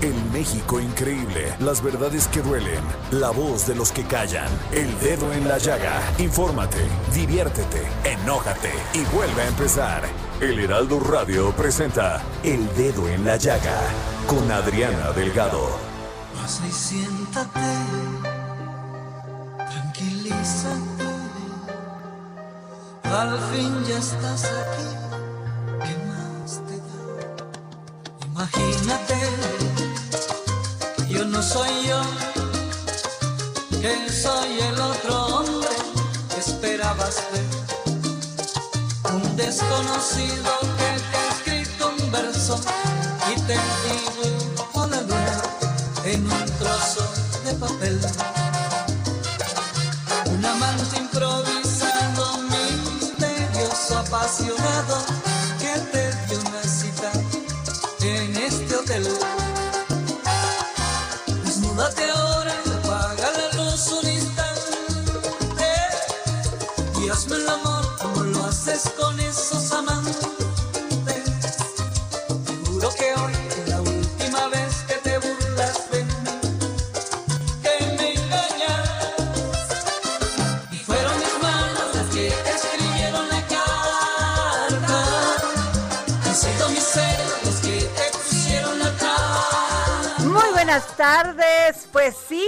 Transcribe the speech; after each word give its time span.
El 0.00 0.14
México 0.32 0.78
increíble, 0.78 1.56
las 1.58 1.82
verdades 1.82 2.28
que 2.28 2.40
duelen, 2.40 2.84
la 3.10 3.30
voz 3.30 3.66
de 3.66 3.74
los 3.74 3.90
que 3.90 4.04
callan, 4.04 4.48
el 4.70 4.96
dedo 5.00 5.32
en 5.32 5.48
la 5.48 5.58
llaga. 5.58 6.00
Infórmate, 6.18 6.78
diviértete, 7.12 7.82
enójate 8.04 8.70
y 8.94 9.02
vuelve 9.14 9.42
a 9.42 9.48
empezar. 9.48 10.02
El 10.40 10.60
Heraldo 10.60 11.00
Radio 11.00 11.50
presenta 11.50 12.22
El 12.44 12.72
Dedo 12.76 13.08
en 13.08 13.24
la 13.24 13.36
Llaga 13.38 13.76
con 14.28 14.48
Adriana 14.52 15.10
Delgado. 15.10 15.68
Pasa 16.40 16.64
y 16.64 16.70
siéntate, 16.70 17.60
tranquilízate. 19.56 21.08
Al 23.02 23.36
fin 23.52 23.84
ya 23.84 23.98
estás 23.98 24.44
aquí, 24.44 24.86
¿qué 25.82 25.96
más 26.06 26.62
te 26.68 26.76
da? 26.76 26.86
Imagínate, 28.26 29.16
no 31.38 31.44
soy 31.44 31.70
yo, 31.86 32.00
que 33.80 34.10
soy 34.10 34.58
el 34.58 34.80
otro 34.80 35.26
hombre 35.26 35.68
que 36.30 36.40
esperabas 36.40 37.22
ver. 37.32 39.14
Un 39.14 39.36
desconocido 39.36 40.52
que 40.78 40.90
te 41.10 41.16
ha 41.16 41.28
escrito 41.30 41.92
un 41.96 42.10
verso 42.10 42.60
y 43.30 43.40
te 43.42 43.56
dibujo 43.84 44.86
la 44.88 45.00
luna 45.02 45.42
en 46.06 46.24
un 46.24 46.44
trozo 46.58 47.08
de 47.44 47.54
papel. 47.54 48.00
Un 50.26 50.44
amante 50.44 50.96
improvisado, 50.96 52.38
misterioso, 52.50 53.98
apasionado, 53.98 54.96
y 67.00 67.08
hazme 67.08 67.36
el 67.36 67.48
amor 67.48 67.96
como 67.98 68.22
lo 68.24 68.44
haces 68.44 68.90
con 68.98 69.18
esos 69.20 69.72
amantes. 69.72 70.16
Seguro 72.46 72.90
que 72.98 73.14
hoy 73.14 73.32
es 73.50 73.68
la 73.68 73.80
última 73.80 74.48
vez 74.48 74.74
que 74.86 74.94
te 74.94 75.18
burlas 75.18 75.90
de 75.90 76.04
mí, 76.04 76.14
que 77.62 77.86
me 77.96 78.14
engañas. 78.14 78.88
Y 80.72 80.76
fueron 80.78 81.18
mis 81.18 81.42
manos 81.42 81.94
las 81.94 82.06
que 82.06 82.28
escribieron 82.28 83.28
la 83.28 83.42
carta. 83.46 85.04
Han 86.24 86.34
sido 86.34 86.68
mis 86.70 86.84
celos 86.84 87.44
los 87.44 87.56
que 87.56 87.80
te 87.82 88.18
pusieron 88.18 88.78
la 88.78 88.92
cara. 88.96 90.14
Muy 90.18 90.48
buenas 90.52 90.86
tardes, 90.96 91.88
pues 91.92 92.14
sí, 92.28 92.44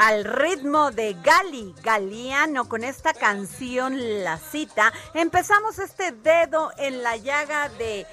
al 0.00 0.24
ritmo 0.24 0.90
de 0.92 1.14
Gali 1.22 1.74
Galiano 1.82 2.70
con 2.70 2.84
esta 2.84 3.12
canción 3.12 4.24
La 4.24 4.38
Cita, 4.38 4.94
empezamos 5.12 5.78
este 5.78 6.12
dedo 6.12 6.72
en 6.78 7.02
la 7.02 7.18
llaga 7.18 7.68
de 7.68 8.06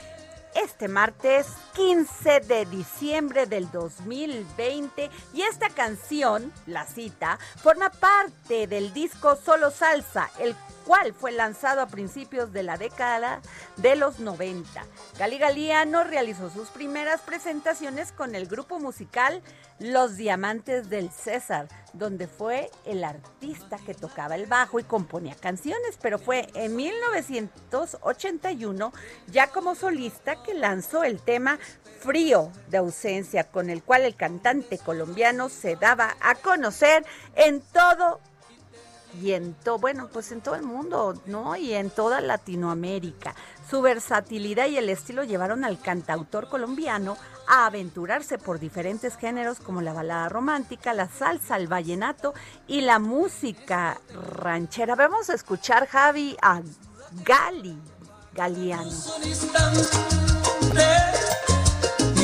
este 0.54 0.90
martes 0.90 1.48
15 1.78 2.40
de 2.40 2.66
diciembre 2.66 3.46
del 3.46 3.70
2020 3.70 5.12
y 5.36 5.44
esta 5.44 5.70
canción, 5.70 6.52
La 6.66 6.88
Cita, 6.88 7.38
forma 7.62 7.92
parte 7.92 8.66
del 8.66 8.94
disco 8.94 9.36
Solo 9.36 9.70
Salsa, 9.70 10.32
el 10.40 10.56
cual 10.88 11.14
fue 11.14 11.32
lanzado 11.34 11.82
a 11.82 11.88
principios 11.88 12.52
de 12.52 12.64
la 12.64 12.78
década 12.78 13.42
de 13.76 13.96
los 13.98 14.20
90. 14.20 14.86
Gali 15.20 15.38
Galiano 15.38 16.06
realizó 16.06 16.50
sus 16.50 16.70
primeras 16.70 17.22
presentaciones 17.22 18.12
con 18.14 18.34
el 18.34 18.48
grupo 18.48 18.80
musical 18.80 19.44
Los 19.80 20.16
Diamantes 20.16 20.90
del 20.90 21.12
César, 21.12 21.68
donde 21.92 22.28
fue 22.28 22.72
el 22.86 23.04
artista 23.04 23.78
que 23.86 23.94
tocaba 23.94 24.36
el 24.36 24.46
bajo 24.46 24.80
y 24.80 24.84
componía 24.84 25.36
canciones, 25.36 25.98
pero 26.02 26.20
fue 26.20 26.48
en 26.54 26.78
1981, 26.78 28.94
ya 29.28 29.48
como 29.48 29.76
solista, 29.76 30.42
que 30.42 30.54
lanzó 30.54 31.04
el 31.04 31.20
tema 31.20 31.60
Frío 32.00 32.52
de 32.70 32.78
ausencia, 32.78 33.46
con 33.46 33.70
el 33.70 33.84
cual 33.84 34.04
el 34.04 34.16
cantante 34.16 34.78
colombiano 34.78 35.50
se 35.50 35.76
daba 35.76 36.16
a 36.22 36.36
conocer 36.36 37.06
en 37.36 37.60
todo 37.60 38.20
y 39.22 39.34
en 39.34 39.54
todo, 39.54 39.80
bueno, 39.80 40.10
pues 40.12 40.32
en 40.32 40.42
todo 40.42 40.56
el 40.56 40.64
mundo, 40.64 41.20
¿no? 41.26 41.56
Y 41.56 41.74
en 41.74 41.90
toda 41.90 42.22
Latinoamérica. 42.22 43.36
Su 43.70 43.82
versatilidad 43.82 44.68
y 44.68 44.78
el 44.78 44.90
estilo 44.90 45.24
llevaron 45.24 45.64
al 45.66 45.80
cantautor 45.80 46.50
colombiano 46.50 47.18
a 47.48 47.66
aventurarse 47.66 48.38
por 48.38 48.60
diferentes 48.60 49.16
géneros 49.18 49.60
como 49.60 49.82
la 49.82 49.94
balada 49.94 50.30
romántica, 50.30 50.94
la 50.94 51.10
salsa, 51.10 51.56
el 51.58 51.68
vallenato 51.68 52.34
y 52.68 52.82
la 52.82 53.00
música 53.00 54.00
ranchera. 54.14 54.96
Vamos 54.96 55.30
a 55.30 55.34
escuchar, 55.34 55.88
Javi, 55.88 56.38
a 56.42 56.62
Gali, 57.24 57.78
Galiano. 58.34 58.92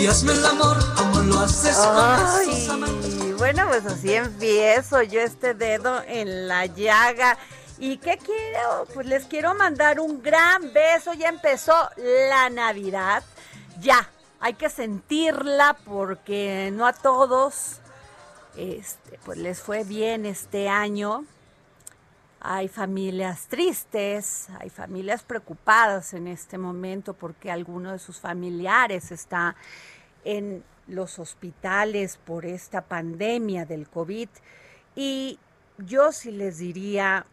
Y 0.03 0.05
hazme 0.05 0.33
el 0.33 0.45
amor 0.45 0.77
como 0.97 1.21
lo 1.21 1.39
haces. 1.39 1.77
Ay, 1.79 3.33
bueno, 3.37 3.65
pues 3.69 3.85
así 3.85 4.13
empiezo 4.13 5.01
yo 5.01 5.21
este 5.21 5.53
dedo 5.53 6.03
en 6.05 6.49
la 6.49 6.65
llaga. 6.65 7.37
¿Y 7.79 7.95
qué 7.99 8.17
quiero? 8.17 8.85
Pues 8.93 9.07
les 9.07 9.23
quiero 9.23 9.55
mandar 9.55 10.01
un 10.01 10.21
gran 10.21 10.73
beso. 10.73 11.13
Ya 11.13 11.29
empezó 11.29 11.73
la 11.95 12.49
Navidad. 12.49 13.23
Ya, 13.79 14.09
hay 14.41 14.55
que 14.55 14.69
sentirla 14.69 15.77
porque 15.85 16.69
no 16.73 16.85
a 16.85 16.91
todos 16.91 17.77
este, 18.57 19.17
pues 19.23 19.37
les 19.37 19.61
fue 19.61 19.85
bien 19.85 20.25
este 20.25 20.67
año. 20.67 21.23
Hay 22.41 22.67
familias 22.67 23.47
tristes, 23.47 24.49
hay 24.59 24.69
familias 24.69 25.23
preocupadas 25.23 26.13
en 26.13 26.27
este 26.27 26.57
momento 26.57 27.13
porque 27.13 27.49
alguno 27.49 27.93
de 27.93 27.99
sus 27.99 28.19
familiares 28.19 29.13
está 29.13 29.55
en 30.23 30.63
los 30.87 31.19
hospitales 31.19 32.17
por 32.17 32.45
esta 32.45 32.81
pandemia 32.81 33.65
del 33.65 33.87
COVID. 33.87 34.29
Y 34.95 35.39
yo 35.77 36.11
sí 36.11 36.31
les 36.31 36.57
diría, 36.57 37.25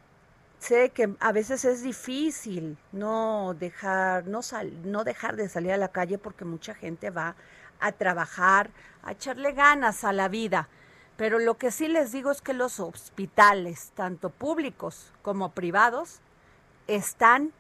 sé 0.59 0.91
que 0.91 1.15
a 1.21 1.33
veces 1.33 1.65
es 1.65 1.83
difícil 1.83 2.79
no 2.93 3.55
dejar, 3.59 4.27
no, 4.27 4.43
sal, 4.43 4.73
no 4.91 5.05
dejar 5.05 5.37
de 5.37 5.49
salir 5.49 5.73
a 5.73 5.77
la 5.77 5.89
calle 5.89 6.19
porque 6.19 6.45
mucha 6.45 6.75
gente 6.75 7.11
va 7.11 7.35
a 7.81 7.93
trabajar, 7.93 8.71
a 9.03 9.13
echarle 9.13 9.53
ganas 9.53 10.05
a 10.05 10.13
la 10.13 10.29
vida. 10.29 10.69
Pero 11.17 11.39
lo 11.39 11.59
que 11.59 11.71
sí 11.71 11.89
les 11.89 12.13
digo 12.13 12.31
es 12.31 12.41
que 12.41 12.55
los 12.55 12.81
hospitales, 12.81 13.93
tanto 13.95 14.31
públicos 14.31 15.13
como 15.23 15.53
privados, 15.53 16.21
están 16.87 17.53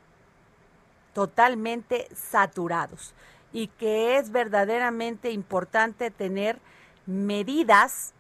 totalmente 1.13 2.09
saturados 2.15 3.15
y 3.53 3.69
que 3.69 4.19
es 4.19 4.31
verdaderamente 4.31 5.31
importante 5.31 6.11
tener 6.11 6.59
medidas 7.07 8.15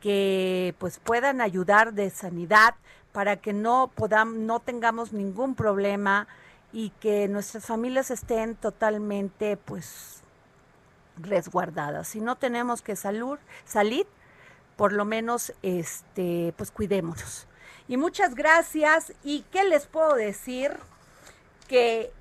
que 0.00 0.74
pues 0.78 0.98
puedan 0.98 1.40
ayudar 1.40 1.92
de 1.92 2.10
sanidad 2.10 2.74
para 3.12 3.36
que 3.36 3.52
no 3.52 3.90
podamos 3.94 4.36
no 4.36 4.60
tengamos 4.60 5.12
ningún 5.12 5.54
problema 5.54 6.28
y 6.72 6.90
que 7.00 7.28
nuestras 7.28 7.64
familias 7.64 8.10
estén 8.10 8.54
totalmente 8.54 9.56
pues 9.56 10.22
resguardadas. 11.16 12.08
Si 12.08 12.20
no 12.20 12.36
tenemos 12.36 12.82
que 12.82 12.96
salur, 12.96 13.38
salir, 13.64 14.06
por 14.76 14.92
lo 14.92 15.04
menos 15.04 15.52
este 15.62 16.52
pues 16.56 16.70
cuidémonos. 16.70 17.46
Y 17.88 17.96
muchas 17.96 18.34
gracias 18.34 19.12
y 19.24 19.42
qué 19.50 19.64
les 19.64 19.86
puedo 19.86 20.14
decir 20.14 20.76
que 21.68 22.12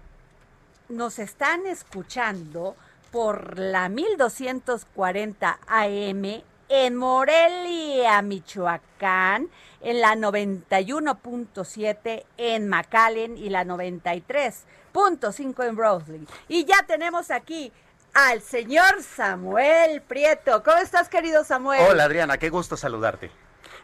nos 0.89 1.19
están 1.19 1.67
escuchando 1.67 2.75
por 3.11 3.57
la 3.57 3.87
1240 3.89 5.59
AM 5.67 6.43
en 6.67 6.95
Morelia, 6.95 8.21
Michoacán, 8.21 9.49
en 9.81 10.01
la 10.01 10.15
91.7 10.15 12.25
en 12.37 12.67
McAllen 12.67 13.37
y 13.37 13.49
la 13.49 13.63
93.5 13.63 15.67
en 15.67 15.77
Rosley. 15.77 16.27
Y 16.47 16.65
ya 16.65 16.83
tenemos 16.87 17.31
aquí 17.31 17.71
al 18.13 18.41
señor 18.41 19.03
Samuel 19.03 20.01
Prieto. 20.01 20.63
¿Cómo 20.63 20.77
estás, 20.77 21.09
querido 21.09 21.43
Samuel? 21.43 21.85
Hola, 21.89 22.05
Adriana, 22.05 22.37
qué 22.37 22.49
gusto 22.49 22.77
saludarte. 22.77 23.29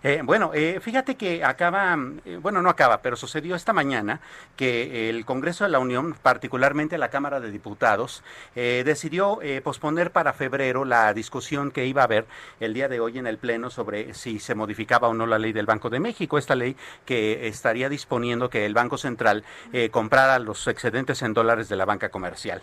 Eh, 0.03 0.21
bueno, 0.23 0.51
eh, 0.55 0.79
fíjate 0.81 1.15
que 1.15 1.43
acaba, 1.43 1.95
eh, 2.25 2.39
bueno, 2.41 2.61
no 2.63 2.69
acaba, 2.69 3.01
pero 3.03 3.15
sucedió 3.15 3.55
esta 3.55 3.71
mañana 3.71 4.19
que 4.55 5.09
el 5.09 5.25
Congreso 5.25 5.63
de 5.63 5.69
la 5.69 5.77
Unión, 5.77 6.15
particularmente 6.21 6.97
la 6.97 7.09
Cámara 7.09 7.39
de 7.39 7.51
Diputados, 7.51 8.23
decidió 8.55 9.39
posponer 9.63 10.11
para 10.11 10.33
febrero 10.33 10.85
la 10.85 11.13
discusión 11.13 11.71
que 11.71 11.85
iba 11.85 12.01
a 12.01 12.05
haber 12.05 12.25
el 12.59 12.73
día 12.73 12.87
de 12.87 12.99
hoy 12.99 13.17
en 13.17 13.27
el 13.27 13.37
Pleno 13.37 13.69
sobre 13.69 14.13
si 14.13 14.39
se 14.39 14.55
modificaba 14.55 15.07
o 15.07 15.13
no 15.13 15.25
la 15.25 15.39
ley 15.39 15.53
del 15.53 15.65
Banco 15.65 15.89
de 15.89 15.99
México, 15.99 16.37
esta 16.37 16.55
ley 16.55 16.75
que 17.05 17.47
estaría 17.47 17.89
disponiendo 17.89 18.49
que 18.49 18.65
el 18.65 18.73
Banco 18.73 18.97
Central 18.97 19.43
comprara 19.91 20.39
los 20.39 20.67
excedentes 20.67 21.21
en 21.21 21.33
dólares 21.33 21.69
de 21.69 21.75
la 21.75 21.85
banca 21.85 22.09
comercial. 22.09 22.61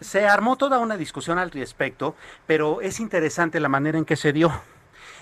se 0.00 0.26
armó 0.26 0.56
toda 0.56 0.78
una 0.78 0.96
discusión 0.96 1.38
al 1.38 1.50
respecto, 1.50 2.14
pero 2.46 2.80
es 2.80 3.00
interesante 3.00 3.60
la 3.60 3.68
manera 3.68 3.98
en 3.98 4.04
que 4.04 4.16
se 4.16 4.32
dio. 4.32 4.52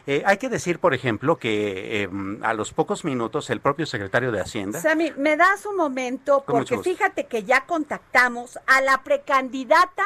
Eh, 0.06 0.22
hay 0.24 0.36
que 0.36 0.48
decir, 0.48 0.78
por 0.78 0.94
ejemplo, 0.94 1.36
que 1.36 2.02
em, 2.02 2.42
a 2.44 2.54
los 2.54 2.72
pocos 2.72 3.04
minutos 3.04 3.50
el 3.50 3.60
propio 3.60 3.86
secretario 3.86 4.30
de 4.30 4.40
Hacienda. 4.40 4.80
Sammy, 4.80 5.12
me 5.16 5.36
das 5.36 5.66
un 5.66 5.76
momento, 5.76 6.44
porque 6.46 6.78
fíjate 6.78 7.26
que 7.26 7.42
ya 7.42 7.66
contactamos 7.66 8.58
a 8.66 8.80
la 8.80 9.02
precandidata 9.02 10.04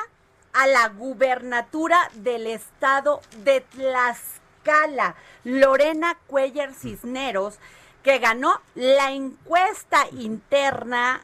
a 0.53 0.67
la 0.67 0.89
gubernatura 0.89 1.99
del 2.15 2.47
estado 2.47 3.21
de 3.45 3.61
Tlaxcala, 3.61 5.15
Lorena 5.45 6.19
Cuellar 6.27 6.73
Cisneros, 6.75 7.59
que 8.03 8.19
ganó 8.19 8.61
la 8.75 9.13
encuesta 9.13 10.07
interna 10.13 11.21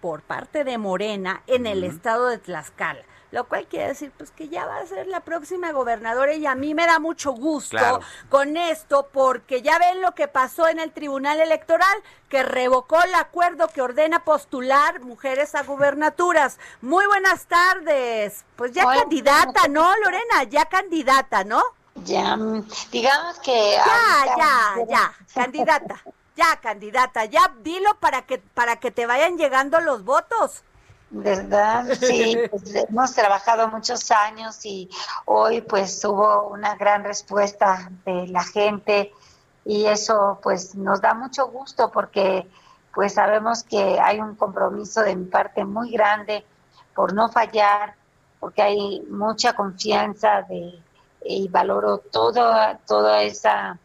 por 0.00 0.22
parte 0.22 0.64
de 0.64 0.76
Morena 0.76 1.42
en 1.46 1.66
el 1.66 1.84
estado 1.84 2.28
de 2.28 2.38
Tlaxcala 2.38 3.07
lo 3.30 3.46
cual 3.46 3.66
quiere 3.66 3.88
decir 3.88 4.12
pues 4.16 4.30
que 4.30 4.48
ya 4.48 4.66
va 4.66 4.78
a 4.78 4.86
ser 4.86 5.06
la 5.06 5.20
próxima 5.20 5.72
gobernadora 5.72 6.34
y 6.34 6.46
a 6.46 6.54
mí 6.54 6.74
me 6.74 6.86
da 6.86 6.98
mucho 6.98 7.32
gusto 7.32 8.00
con 8.28 8.56
esto 8.56 9.08
porque 9.12 9.62
ya 9.62 9.78
ven 9.78 10.00
lo 10.00 10.14
que 10.14 10.28
pasó 10.28 10.68
en 10.68 10.78
el 10.78 10.92
Tribunal 10.92 11.40
Electoral 11.40 12.02
que 12.28 12.42
revocó 12.42 13.02
el 13.02 13.14
acuerdo 13.14 13.68
que 13.68 13.82
ordena 13.82 14.24
postular 14.24 15.00
mujeres 15.00 15.54
a 15.54 15.62
gubernaturas. 15.62 16.58
Muy 16.82 17.06
buenas 17.06 17.46
tardes. 17.46 18.44
Pues 18.56 18.72
ya 18.72 18.84
candidata, 18.84 19.68
¿no, 19.68 19.96
Lorena? 19.98 20.44
Ya 20.48 20.66
candidata, 20.66 21.44
¿no? 21.44 21.62
Ya, 22.04 22.38
digamos 22.92 23.38
que 23.40 23.72
ya, 23.72 24.36
ya, 24.36 24.86
ya, 24.88 25.14
candidata. 25.34 26.02
Ya, 26.36 26.60
candidata, 26.60 27.24
ya 27.24 27.52
dilo 27.62 27.98
para 27.98 28.22
que 28.22 28.38
para 28.38 28.76
que 28.76 28.92
te 28.92 29.06
vayan 29.06 29.36
llegando 29.36 29.80
los 29.80 30.04
votos. 30.04 30.62
¿Verdad? 31.10 31.86
Sí, 31.98 32.36
pues, 32.50 32.74
hemos 32.74 33.14
trabajado 33.14 33.68
muchos 33.68 34.10
años 34.10 34.64
y 34.64 34.90
hoy 35.24 35.62
pues 35.62 36.04
hubo 36.04 36.48
una 36.48 36.74
gran 36.74 37.04
respuesta 37.04 37.90
de 38.04 38.28
la 38.28 38.44
gente 38.44 39.12
y 39.64 39.86
eso 39.86 40.38
pues 40.42 40.74
nos 40.74 41.00
da 41.00 41.14
mucho 41.14 41.48
gusto 41.48 41.90
porque 41.90 42.46
pues 42.94 43.14
sabemos 43.14 43.62
que 43.62 43.98
hay 44.00 44.20
un 44.20 44.34
compromiso 44.34 45.02
de 45.02 45.16
mi 45.16 45.26
parte 45.26 45.64
muy 45.64 45.90
grande 45.92 46.44
por 46.94 47.14
no 47.14 47.28
fallar, 47.28 47.94
porque 48.40 48.60
hay 48.60 49.00
mucha 49.08 49.52
confianza 49.52 50.42
de, 50.42 50.82
y 51.24 51.48
valoro 51.48 51.98
toda, 51.98 52.78
toda 52.86 53.22
esa 53.22 53.78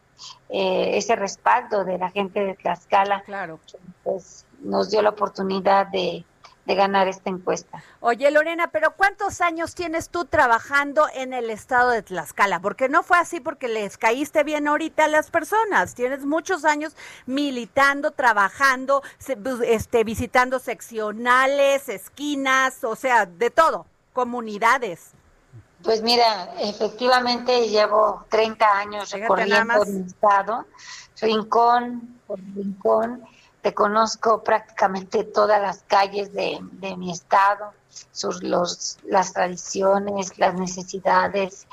eh, 0.48 0.96
ese 0.96 1.16
respaldo 1.16 1.84
de 1.84 1.98
la 1.98 2.10
gente 2.10 2.40
de 2.40 2.54
Tlaxcala. 2.54 3.22
Claro. 3.22 3.58
pues 4.02 4.46
nos 4.60 4.90
dio 4.90 5.02
la 5.02 5.10
oportunidad 5.10 5.86
de 5.88 6.24
de 6.66 6.74
ganar 6.74 7.08
esta 7.08 7.30
encuesta. 7.30 7.82
Oye, 8.00 8.30
Lorena, 8.30 8.68
pero 8.68 8.94
¿cuántos 8.96 9.40
años 9.40 9.74
tienes 9.74 10.08
tú 10.08 10.24
trabajando 10.24 11.06
en 11.14 11.32
el 11.32 11.50
estado 11.50 11.90
de 11.90 12.02
Tlaxcala? 12.02 12.60
Porque 12.60 12.88
no 12.88 13.02
fue 13.02 13.18
así 13.18 13.40
porque 13.40 13.68
les 13.68 13.98
caíste 13.98 14.44
bien 14.44 14.66
ahorita 14.66 15.04
a 15.04 15.08
las 15.08 15.30
personas. 15.30 15.94
Tienes 15.94 16.24
muchos 16.24 16.64
años 16.64 16.96
militando, 17.26 18.12
trabajando, 18.12 19.02
este, 19.66 20.04
visitando 20.04 20.58
seccionales, 20.58 21.88
esquinas, 21.88 22.82
o 22.84 22.96
sea, 22.96 23.26
de 23.26 23.50
todo, 23.50 23.86
comunidades. 24.12 25.10
Pues 25.82 26.00
mira, 26.00 26.54
efectivamente 26.60 27.68
llevo 27.68 28.24
30 28.30 28.78
años 28.78 29.10
recorriendo 29.10 29.82
el 29.82 30.06
estado, 30.06 30.64
rincón 31.20 32.18
por 32.26 32.38
rincón, 32.54 33.22
te 33.64 33.72
conozco 33.72 34.42
prácticamente 34.42 35.24
todas 35.24 35.58
las 35.58 35.84
calles 35.86 36.34
de, 36.34 36.60
mi 36.98 37.10
estado, 37.10 37.72
sus, 38.12 38.42
los, 38.42 38.98
las 39.04 39.32
tradiciones, 39.32 40.38
las 40.38 40.52
necesidades. 40.52 41.66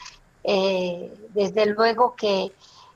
Eh, 0.46 1.14
desde 1.34 1.66
luego 1.66 2.16
que 2.16 2.54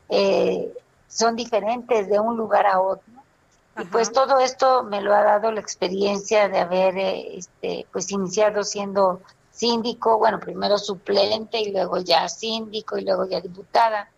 eh, 0.08 0.74
son 1.10 1.36
diferentes 1.36 2.08
de 2.08 2.22
un 2.22 2.38
lugar 2.38 2.66
a 2.68 2.80
otro. 2.80 3.04
Y 3.78 3.84
pues 3.84 4.14
todo 4.14 4.40
esto 4.40 4.84
me 4.84 5.02
lo 5.02 5.14
ha 5.14 5.24
dado 5.24 5.52
la 5.52 5.60
experiencia 5.60 6.48
de 6.48 6.60
haber 6.60 6.98
eh, 6.98 7.38
este, 7.38 7.86
pues 7.92 8.10
iniciado 8.14 8.64
siendo 8.64 9.22
síndico, 9.52 10.18
bueno, 10.18 10.40
primero 10.40 10.78
suplente 10.78 11.60
y 11.60 11.74
luego 11.74 11.98
ya 11.98 12.30
síndico 12.30 12.98
y 12.98 13.04
luego 13.04 13.28
ya 13.28 13.42
diputada 13.42 14.10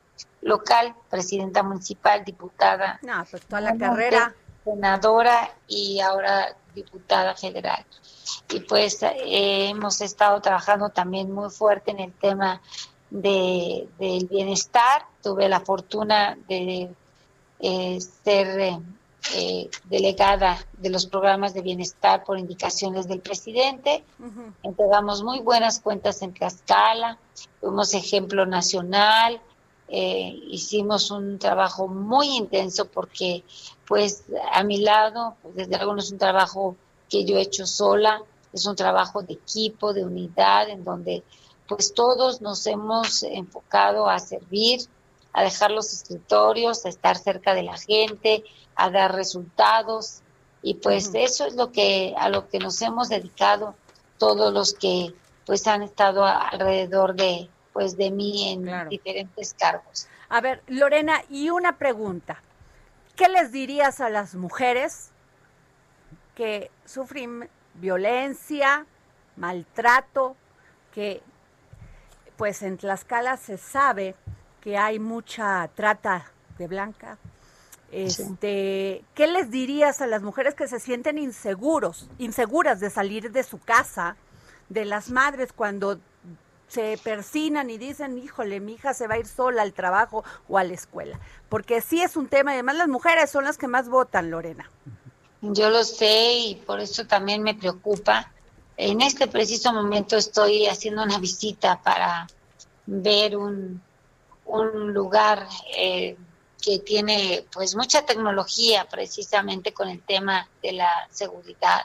local, 0.41 0.93
presidenta 1.09 1.63
municipal, 1.63 2.23
diputada. 2.23 2.99
No, 3.01 3.25
pues 3.25 3.43
toda 3.47 3.61
la 3.61 3.75
carrera 3.75 4.35
senadora 4.67 5.51
y 5.67 5.99
ahora 5.99 6.55
diputada 6.75 7.35
federal. 7.35 7.85
Y 8.53 8.59
pues 8.61 9.01
eh, 9.03 9.69
hemos 9.69 10.01
estado 10.01 10.41
trabajando 10.41 10.89
también 10.89 11.31
muy 11.31 11.49
fuerte 11.49 11.91
en 11.91 11.99
el 11.99 12.13
tema 12.13 12.61
de, 13.09 13.87
del 13.99 14.25
bienestar. 14.27 15.05
Tuve 15.23 15.47
la 15.47 15.61
fortuna 15.61 16.37
de 16.47 16.89
eh, 17.59 17.99
ser 18.23 18.79
eh, 19.33 19.69
delegada 19.85 20.57
de 20.77 20.89
los 20.89 21.05
programas 21.05 21.53
de 21.53 21.61
bienestar 21.61 22.23
por 22.23 22.37
indicaciones 22.37 23.07
del 23.07 23.19
presidente. 23.19 24.03
Entregamos 24.63 25.23
muy 25.23 25.39
buenas 25.39 25.79
cuentas 25.79 26.21
en 26.21 26.33
Tlaxcala, 26.33 27.17
fuimos 27.59 27.93
ejemplo 27.93 28.45
nacional, 28.45 29.41
hicimos 29.89 31.11
un 31.11 31.39
trabajo 31.39 31.87
muy 31.87 32.35
intenso 32.35 32.85
porque 32.85 33.43
pues 33.87 34.25
a 34.51 34.63
mi 34.63 34.79
lado, 34.79 35.35
pues, 35.41 35.55
desde 35.55 35.77
luego 35.77 35.93
no 35.93 35.99
es 35.99 36.11
un 36.11 36.17
trabajo 36.17 36.75
que 37.09 37.23
yo 37.23 37.37
he 37.37 37.41
hecho 37.41 37.65
sola, 37.65 38.21
es 38.51 38.65
un 38.65 38.75
trabajo 38.75 39.21
de 39.21 39.33
equipo, 39.33 39.93
de 39.93 40.03
unidad, 40.03 40.69
en 40.69 40.83
donde 40.83 41.23
pues 41.67 41.93
todos 41.93 42.41
nos 42.41 42.65
hemos 42.67 43.23
enfocado 43.23 44.09
a 44.09 44.19
servir, 44.19 44.81
a 45.33 45.43
dejar 45.43 45.71
los 45.71 45.93
escritorios, 45.93 46.85
a 46.85 46.89
estar 46.89 47.17
cerca 47.17 47.53
de 47.53 47.63
la 47.63 47.77
gente, 47.77 48.43
a 48.75 48.89
dar 48.89 49.13
resultados. 49.13 50.21
Y 50.61 50.75
pues 50.75 51.11
eso 51.13 51.45
es 51.45 51.55
lo 51.55 51.71
que 51.71 52.13
a 52.17 52.29
lo 52.29 52.47
que 52.49 52.59
nos 52.59 52.81
hemos 52.81 53.09
dedicado 53.09 53.75
todos 54.17 54.53
los 54.53 54.73
que 54.73 55.13
pues 55.45 55.67
han 55.67 55.83
estado 55.83 56.25
alrededor 56.25 57.15
de 57.15 57.49
pues 57.77 57.95
de 57.95 58.09
mí 58.09 58.53
en 58.53 58.89
diferentes 58.89 59.53
cargos. 59.53 60.07
A 60.29 60.41
ver, 60.41 60.63
Lorena, 60.65 61.21
y 61.29 61.51
una 61.51 61.77
pregunta. 61.77 62.41
¿Qué 63.15 63.29
les 63.29 63.51
dirías 63.51 63.99
a 63.99 64.09
las 64.09 64.33
mujeres 64.33 65.11
que 66.33 66.71
sufren 66.85 67.47
violencia, 67.75 68.87
maltrato, 69.35 70.35
que 70.91 71.21
pues 72.35 72.63
en 72.63 72.79
Tlaxcala 72.79 73.37
se 73.37 73.59
sabe 73.59 74.15
que 74.59 74.75
hay 74.75 74.97
mucha 74.97 75.69
trata 75.75 76.31
de 76.57 76.67
blanca? 76.67 77.19
Este, 77.91 79.05
¿qué 79.13 79.27
les 79.27 79.51
dirías 79.51 80.01
a 80.01 80.07
las 80.07 80.23
mujeres 80.23 80.55
que 80.55 80.67
se 80.67 80.79
sienten 80.79 81.19
inseguros, 81.19 82.09
inseguras 82.17 82.79
de 82.79 82.89
salir 82.89 83.31
de 83.31 83.43
su 83.43 83.59
casa, 83.59 84.15
de 84.67 84.83
las 84.83 85.11
madres 85.11 85.53
cuando 85.53 85.99
se 86.67 86.99
persinan 87.03 87.69
y 87.69 87.77
dicen, 87.77 88.17
híjole, 88.17 88.59
mi 88.59 88.73
hija 88.73 88.93
se 88.93 89.07
va 89.07 89.15
a 89.15 89.19
ir 89.19 89.27
sola 89.27 89.61
al 89.61 89.73
trabajo 89.73 90.23
o 90.47 90.57
a 90.57 90.63
la 90.63 90.73
escuela. 90.73 91.19
Porque 91.49 91.81
sí 91.81 92.01
es 92.01 92.15
un 92.17 92.27
tema, 92.27 92.51
y 92.51 92.55
además 92.55 92.75
las 92.75 92.87
mujeres 92.87 93.29
son 93.29 93.45
las 93.45 93.57
que 93.57 93.67
más 93.67 93.89
votan, 93.89 94.29
Lorena. 94.29 94.69
Yo 95.41 95.69
lo 95.69 95.83
sé 95.83 96.33
y 96.33 96.55
por 96.55 96.79
eso 96.79 97.05
también 97.05 97.43
me 97.43 97.53
preocupa. 97.53 98.31
En 98.75 99.01
este 99.01 99.27
preciso 99.27 99.71
momento 99.71 100.17
estoy 100.17 100.67
haciendo 100.67 101.03
una 101.03 101.19
visita 101.19 101.81
para 101.81 102.27
ver 102.85 103.37
un, 103.37 103.81
un 104.45 104.93
lugar 104.93 105.47
eh, 105.75 106.17
que 106.61 106.79
tiene 106.79 107.45
pues 107.51 107.75
mucha 107.75 108.05
tecnología 108.05 108.87
precisamente 108.89 109.73
con 109.73 109.89
el 109.89 110.01
tema 110.01 110.47
de 110.61 110.73
la 110.73 111.07
seguridad 111.11 111.81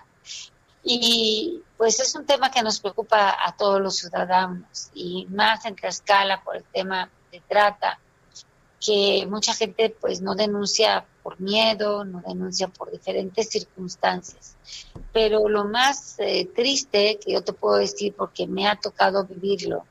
y 0.84 1.62
pues 1.76 2.00
es 2.00 2.14
un 2.14 2.26
tema 2.26 2.50
que 2.50 2.62
nos 2.62 2.80
preocupa 2.80 3.36
a 3.44 3.56
todos 3.56 3.80
los 3.80 3.96
ciudadanos 3.96 4.90
y 4.94 5.26
más 5.26 5.64
en 5.64 5.76
Tlaxcala 5.76 6.42
por 6.42 6.56
el 6.56 6.64
tema 6.64 7.10
de 7.30 7.40
trata, 7.40 8.00
que 8.84 9.26
mucha 9.28 9.54
gente 9.54 9.96
pues 10.00 10.20
no 10.20 10.34
denuncia 10.34 11.06
por 11.22 11.40
miedo, 11.40 12.04
no 12.04 12.20
denuncia 12.26 12.66
por 12.66 12.90
diferentes 12.90 13.48
circunstancias. 13.48 14.56
Pero 15.12 15.48
lo 15.48 15.64
más 15.64 16.16
eh, 16.18 16.50
triste 16.54 17.18
que 17.24 17.32
yo 17.32 17.42
te 17.42 17.52
puedo 17.52 17.76
decir, 17.76 18.14
porque 18.16 18.46
me 18.48 18.66
ha 18.66 18.76
tocado 18.76 19.24
vivirlo, 19.24 19.84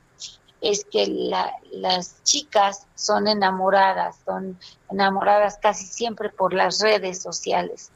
es 0.60 0.84
que 0.84 1.06
las 1.72 2.22
chicas 2.22 2.86
son 2.94 3.26
enamoradas, 3.26 4.16
son 4.24 4.58
enamoradas 4.90 5.58
casi 5.60 5.86
siempre 5.86 6.28
por 6.28 6.54
las 6.54 6.80
redes 6.80 7.20
sociales, 7.20 7.90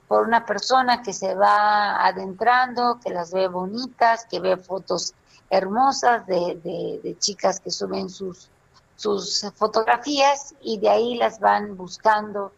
por 0.00 0.26
una 0.26 0.44
persona 0.44 1.02
que 1.02 1.12
se 1.12 1.34
va 1.34 2.04
adentrando, 2.06 2.98
que 3.02 3.10
las 3.10 3.32
ve 3.32 3.48
bonitas, 3.48 4.26
que 4.26 4.40
ve 4.40 4.56
fotos 4.56 5.14
hermosas 5.50 6.26
de, 6.26 7.16
chicas 7.18 7.60
que 7.60 7.70
suben 7.70 8.10
sus, 8.10 8.48
sus 8.96 9.50
fotografías 9.54 10.54
y 10.60 10.78
de 10.78 10.88
ahí 10.88 11.16
las 11.16 11.40
van 11.40 11.76
buscando, 11.76 12.52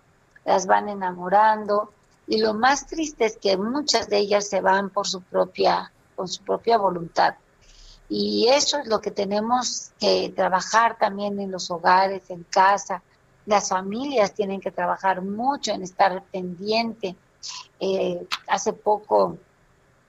las 0.45 0.67
van 0.67 0.89
enamorando 0.89 1.93
y 2.29 2.39
lo 2.39 2.53
más 2.53 2.87
triste 2.87 3.25
es 3.25 3.39
que 3.39 3.57
muchas 3.57 4.09
de 4.09 4.19
ellas 4.19 4.49
se 4.49 4.61
van 4.61 4.91
por 4.91 5.09
su 5.09 5.23
propia, 5.23 5.91
con 6.15 6.29
su 6.29 6.45
propia 6.45 6.77
voluntad. 6.77 7.35
Y 8.11 8.49
eso 8.49 8.79
es 8.79 8.87
lo 8.87 9.01
que 9.01 9.11
tenemos 9.11 9.93
que 9.99 10.33
trabajar 10.37 10.99
también 10.99 11.41
en 11.41 11.51
los 11.51 11.71
hogares, 11.71 12.29
en 12.29 12.45
casa. 12.45 13.03
Las 13.47 13.71
familias 13.71 14.35
tienen 14.35 14.61
que 14.61 14.71
trabajar 14.71 15.23
mucho 15.23 15.73
en 15.73 15.83
estar 15.83 16.23
pendiente. 16.25 17.17
Eh, 17.81 18.27
hace 18.47 18.73
poco 18.73 19.39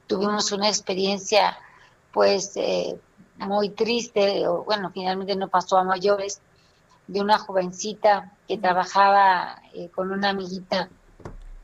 tuvimos 0.08 0.52
una 0.52 0.68
experiencia 0.68 1.58
pues 2.12 2.54
eh, 2.56 3.00
muy 3.38 3.70
triste, 3.70 4.48
bueno, 4.66 4.92
finalmente 4.92 5.36
no 5.36 5.48
pasó 5.48 5.78
a 5.78 5.84
mayores, 5.84 6.42
de 7.08 7.22
una 7.22 7.40
jovencita 7.40 8.32
que 8.48 8.58
trabajaba 8.58 9.62
eh, 9.74 9.90
con 9.90 10.12
una 10.12 10.30
amiguita 10.30 10.90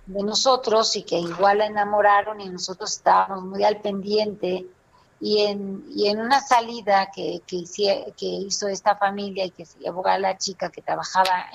de 0.08 0.24
nosotros 0.24 0.96
y 0.96 1.04
que 1.04 1.20
igual 1.20 1.60
la 1.60 1.68
enamoraron 1.68 2.42
y 2.42 2.50
nosotros 2.50 2.92
estábamos 2.94 3.44
muy 3.44 3.64
al 3.64 3.78
pendiente. 3.78 4.66
Y 5.20 5.44
en, 5.44 5.86
y 5.90 6.08
en 6.08 6.20
una 6.20 6.42
salida 6.42 7.10
que, 7.14 7.42
que, 7.48 7.64
que 8.18 8.26
hizo 8.26 8.68
esta 8.68 8.96
familia 8.96 9.46
y 9.46 9.52
que 9.52 9.66
se 9.66 9.80
llevó 9.80 10.06
a 10.06 10.20
la 10.20 10.38
chica 10.38 10.70
que 10.70 10.82
trabajaba 10.82 11.46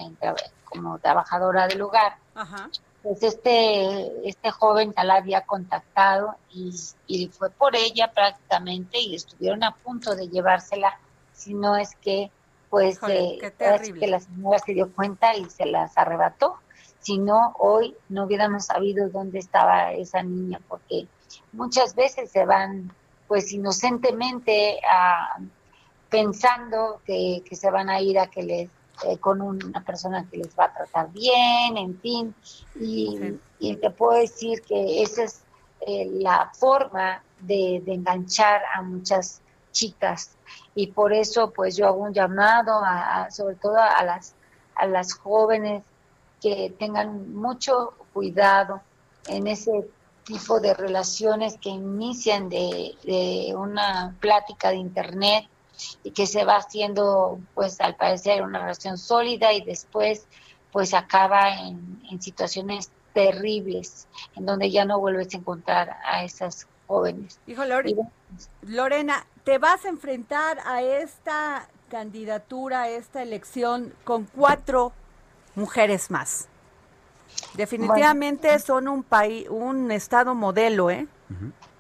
como 0.65 0.99
trabajadora 0.99 1.67
del 1.69 1.83
hogar, 1.83 2.17
pues 3.03 3.23
este, 3.23 4.29
este 4.29 4.51
joven 4.51 4.93
ya 4.97 5.05
la 5.05 5.17
había 5.17 5.43
contactado 5.43 6.37
y, 6.53 6.75
y, 7.07 7.29
fue 7.29 7.51
por 7.51 7.75
ella 7.75 8.13
prácticamente 8.13 8.99
y 9.01 9.15
estuvieron 9.15 9.63
a 9.63 9.75
punto 9.75 10.15
de 10.15 10.29
llevársela, 10.29 10.99
si 11.33 11.55
no 11.55 11.77
es 11.77 11.95
que 11.97 12.31
pues 12.71 13.01
eh, 13.09 13.39
es 13.59 13.93
que 13.93 14.07
la 14.07 14.21
señora 14.21 14.59
se 14.61 14.73
dio 14.73 14.93
cuenta 14.93 15.35
y 15.37 15.45
se 15.51 15.67
las 15.67 15.99
arrebató. 15.99 16.57
Si 17.01 17.19
no, 17.19 17.55
hoy 17.59 17.97
no 18.09 18.25
hubiéramos 18.25 18.67
sabido 18.67 19.09
dónde 19.09 19.41
estaba 19.41 19.93
esa 19.93 20.23
niña, 20.23 20.61
porque 20.69 21.07
muchas 21.53 21.95
veces 21.97 22.31
se 22.31 22.45
van 22.45 22.93
pues 23.27 23.53
inocentemente 23.53 24.81
a, 24.89 25.39
pensando 26.09 27.01
que, 27.05 27.43
se 27.51 27.71
van 27.71 27.89
a 27.89 28.01
ir 28.01 28.19
a 28.19 28.29
que 28.29 28.43
les 28.43 28.71
eh, 29.07 29.19
con 29.19 29.41
una 29.41 29.83
persona 29.85 30.27
que 30.31 30.39
les 30.39 30.59
va 30.59 30.65
a 30.65 30.75
tratar 30.75 31.11
bien, 31.13 31.77
en 31.77 31.99
fin, 32.01 32.35
y, 32.79 33.37
te 33.77 33.91
puedo 33.91 34.19
decir 34.19 34.63
que 34.63 35.03
esa 35.03 35.25
es 35.25 35.43
eh, 35.87 36.09
la 36.11 36.51
forma 36.55 37.23
de, 37.41 37.83
enganchar 37.87 38.63
a 38.75 38.83
muchas 38.83 39.41
chicas. 39.73 40.37
Y 40.75 40.89
por 40.89 41.13
eso 41.13 41.51
pues 41.51 41.77
yo 41.77 41.87
hago 41.87 42.03
un 42.03 42.13
llamado 42.13 42.81
a, 42.85 43.31
sobre 43.31 43.55
todo 43.57 43.77
a 43.77 44.03
las 44.03 44.35
a 44.81 44.87
las 44.87 45.15
jóvenes 45.15 45.83
que 46.41 46.75
tengan 46.79 47.35
mucho 47.35 47.93
cuidado 48.13 48.81
en 49.29 49.47
ese 49.47 49.89
tipo 50.25 50.59
de 50.59 50.75
relaciones 50.75 51.59
que 51.59 51.69
inician 51.69 52.49
de, 52.49 53.55
una 53.57 54.17
plática 54.21 54.71
de 54.71 54.77
internet 54.77 55.47
y 56.03 56.11
que 56.13 56.27
se 56.27 56.45
va 56.45 56.57
haciendo, 56.57 57.41
pues 57.55 57.81
al 57.81 57.97
parecer, 57.97 58.43
una 58.43 58.61
relación 58.61 58.99
sólida 58.99 59.53
y 59.53 59.63
después, 59.63 60.27
pues 60.73 60.95
acaba 60.95 61.51
en, 61.59 62.01
situaciones 62.21 62.91
terribles, 63.13 64.07
en 64.37 64.47
donde 64.47 64.71
ya 64.71 64.85
no 64.85 64.99
vuelves 64.99 65.33
a 65.35 65.39
encontrar 65.39 65.97
a 66.05 66.25
esas 66.25 66.67
jóvenes. 66.87 67.39
Hijo 67.47 67.65
Lorena, 68.63 69.27
te 69.45 69.59
vas 69.59 69.85
a 69.85 69.89
enfrentar 69.89 70.59
a 70.65 70.83
esta 70.83 71.69
candidatura, 71.89 72.83
a 72.83 72.89
esta 72.89 73.23
elección 73.23 73.95
con 74.05 74.25
cuatro 74.25 74.93
mujeres 75.55 76.11
más. 76.11 76.49
Definitivamente 77.55 78.59
son 78.59 78.89
un 78.89 79.03
país, 79.03 79.49
un 79.49 79.91
estado 79.91 80.35
modelo, 80.35 80.91
¿eh? 80.91 81.07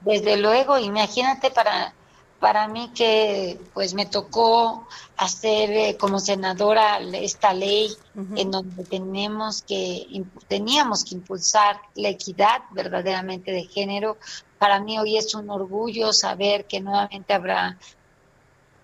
Desde 0.02 0.36
luego, 0.36 0.78
imagínate 0.78 1.50
para 1.50 1.92
para 2.40 2.66
mí 2.66 2.90
que 2.94 3.60
pues 3.74 3.94
me 3.94 4.06
tocó 4.06 4.88
hacer 5.16 5.70
eh, 5.70 5.96
como 5.98 6.18
senadora 6.18 6.98
esta 6.98 7.52
ley 7.52 7.94
en 8.34 8.50
donde 8.50 8.84
tenemos 8.84 9.62
que 9.62 10.24
teníamos 10.48 11.04
que 11.04 11.14
impulsar 11.14 11.80
la 11.94 12.08
equidad 12.08 12.62
verdaderamente 12.72 13.52
de 13.52 13.64
género. 13.64 14.16
Para 14.58 14.80
mí 14.80 14.98
hoy 14.98 15.16
es 15.16 15.34
un 15.34 15.50
orgullo 15.50 16.12
saber 16.12 16.66
que 16.66 16.80
nuevamente 16.80 17.34
habrá 17.34 17.78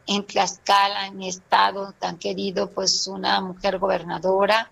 en 0.07 0.25
Tlaxcala, 0.25 1.07
en 1.07 1.17
mi 1.17 1.29
estado 1.29 1.93
tan 1.99 2.19
querido, 2.19 2.71
pues 2.71 3.07
una 3.09 3.41
mujer 3.41 3.79
gobernadora 3.79 4.71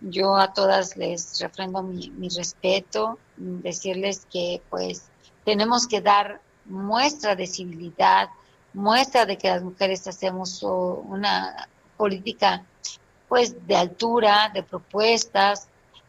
yo 0.00 0.36
a 0.36 0.52
todas 0.52 0.96
les 0.96 1.40
refrendo 1.40 1.82
mi, 1.82 2.28
respeto, 2.28 3.18
decirles 3.36 4.26
que 4.30 4.62
pues 4.68 5.08
tenemos 5.44 5.86
que 5.86 6.00
dar 6.00 6.40
muestra 6.68 7.34
de 7.34 7.46
civilidad, 7.46 8.28
muestra 8.74 9.26
de 9.26 9.38
que 9.38 9.48
las 9.48 9.62
mujeres 9.62 10.06
hacemos 10.06 10.62
una 10.62 11.68
política 11.96 12.64
pues 13.28 13.66
de 13.66 13.76
altura, 13.76 14.50
de 14.54 14.62
propuestas, 14.62 15.68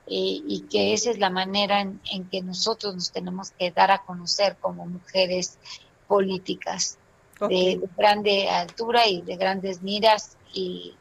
eh, 0.09 0.41
y 0.47 0.61
que 0.69 0.93
esa 0.93 1.11
es 1.11 1.19
la 1.19 1.29
manera 1.29 1.81
en, 1.81 2.29
que 2.31 2.41
nosotros 2.41 2.95
nos 2.95 3.11
tenemos 3.11 3.51
que 3.51 3.71
dar 3.71 3.91
a 3.91 3.99
conocer 3.99 4.55
como 4.61 4.85
mujeres 4.85 5.57
políticas 6.07 6.97
de, 7.41 7.81
grande 7.97 8.49
altura 8.49 9.05
y 9.05 9.21
de 9.21 9.35
grandes 9.35 9.81
miras 9.81 10.37
y, 10.53 10.95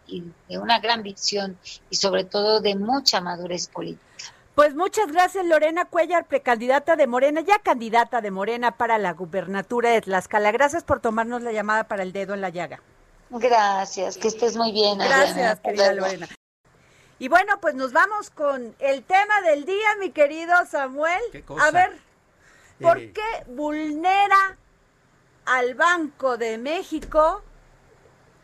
de 0.48 0.58
una 0.58 0.80
gran 0.80 1.04
visión 1.04 1.56
y 1.88 1.94
sobre 1.94 2.24
todo 2.24 2.60
de 2.60 2.74
mucha 2.74 3.20
madurez 3.20 3.68
política. 3.68 4.02
Pues 4.56 4.74
muchas 4.74 5.12
gracias 5.12 5.44
Lorena 5.44 5.84
Cuellar, 5.84 6.24
precandidata 6.24 6.96
de 6.96 7.06
Morena, 7.06 7.42
ya 7.42 7.58
candidata 7.58 8.22
de 8.22 8.30
Morena 8.30 8.78
para 8.78 8.96
la 8.96 9.12
gubernatura 9.12 9.90
de 9.90 10.00
Tlaxcala. 10.00 10.50
Gracias 10.50 10.82
por 10.82 11.00
tomarnos 11.00 11.42
la 11.42 11.52
llamada 11.52 11.84
para 11.84 12.02
el 12.02 12.14
dedo 12.14 12.32
en 12.32 12.40
la 12.40 12.48
llaga. 12.48 12.80
Gracias, 13.28 14.16
que 14.16 14.28
estés 14.28 14.56
muy 14.56 14.72
bien. 14.72 14.96
Gracias, 14.96 15.60
querida 15.60 15.92
Lorena. 15.92 16.26
Y 17.18 17.28
bueno, 17.28 17.60
pues 17.60 17.74
nos 17.74 17.92
vamos 17.92 18.30
con 18.30 18.74
el 18.78 19.04
tema 19.04 19.42
del 19.42 19.66
día, 19.66 19.88
mi 20.00 20.10
querido 20.10 20.54
Samuel. 20.64 21.20
A 21.60 21.70
ver, 21.70 21.92
¿por 22.80 22.96
eh. 22.96 23.12
qué 23.12 23.52
vulnera 23.52 24.56
al 25.44 25.74
Banco 25.74 26.38
de 26.38 26.56
México 26.56 27.42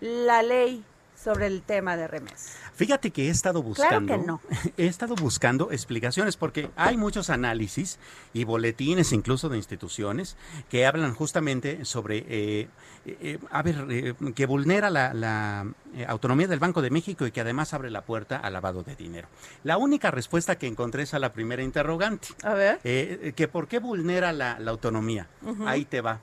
la 0.00 0.42
ley 0.42 0.84
sobre 1.16 1.46
el 1.46 1.62
tema 1.62 1.96
de 1.96 2.06
remesas. 2.06 2.61
Fíjate 2.74 3.10
que 3.10 3.28
he 3.28 3.30
estado 3.30 3.62
buscando, 3.62 4.40
he 4.76 4.86
estado 4.86 5.14
buscando 5.14 5.70
explicaciones 5.70 6.36
porque 6.36 6.70
hay 6.76 6.96
muchos 6.96 7.30
análisis 7.30 7.98
y 8.32 8.44
boletines 8.44 9.12
incluso 9.12 9.48
de 9.48 9.58
instituciones 9.58 10.36
que 10.70 10.86
hablan 10.86 11.14
justamente 11.14 11.84
sobre, 11.84 12.24
eh, 12.28 12.68
eh, 13.06 13.38
a 13.50 13.62
ver, 13.62 13.86
eh, 13.90 14.14
que 14.34 14.46
vulnera 14.46 14.90
la, 14.90 15.66
autonomía 16.08 16.48
del 16.48 16.58
Banco 16.58 16.80
de 16.80 16.90
México 16.90 17.26
y 17.26 17.30
que 17.30 17.42
además 17.42 17.74
abre 17.74 17.90
la 17.90 18.02
puerta 18.02 18.38
al 18.38 18.54
lavado 18.54 18.82
de 18.82 18.96
dinero. 18.96 19.28
La 19.62 19.76
única 19.76 20.10
respuesta 20.10 20.56
que 20.56 20.66
encontré 20.66 21.02
es 21.02 21.12
a 21.12 21.18
la 21.18 21.32
primera 21.32 21.62
interrogante. 21.62 22.28
A 22.42 22.54
ver. 22.54 22.78
que 22.80 23.48
por 23.48 23.68
qué 23.68 23.78
vulnera 23.78 24.32
la, 24.32 24.56
autonomía. 24.66 25.28
Ahí 25.66 25.84
te 25.84 26.00
va 26.00 26.20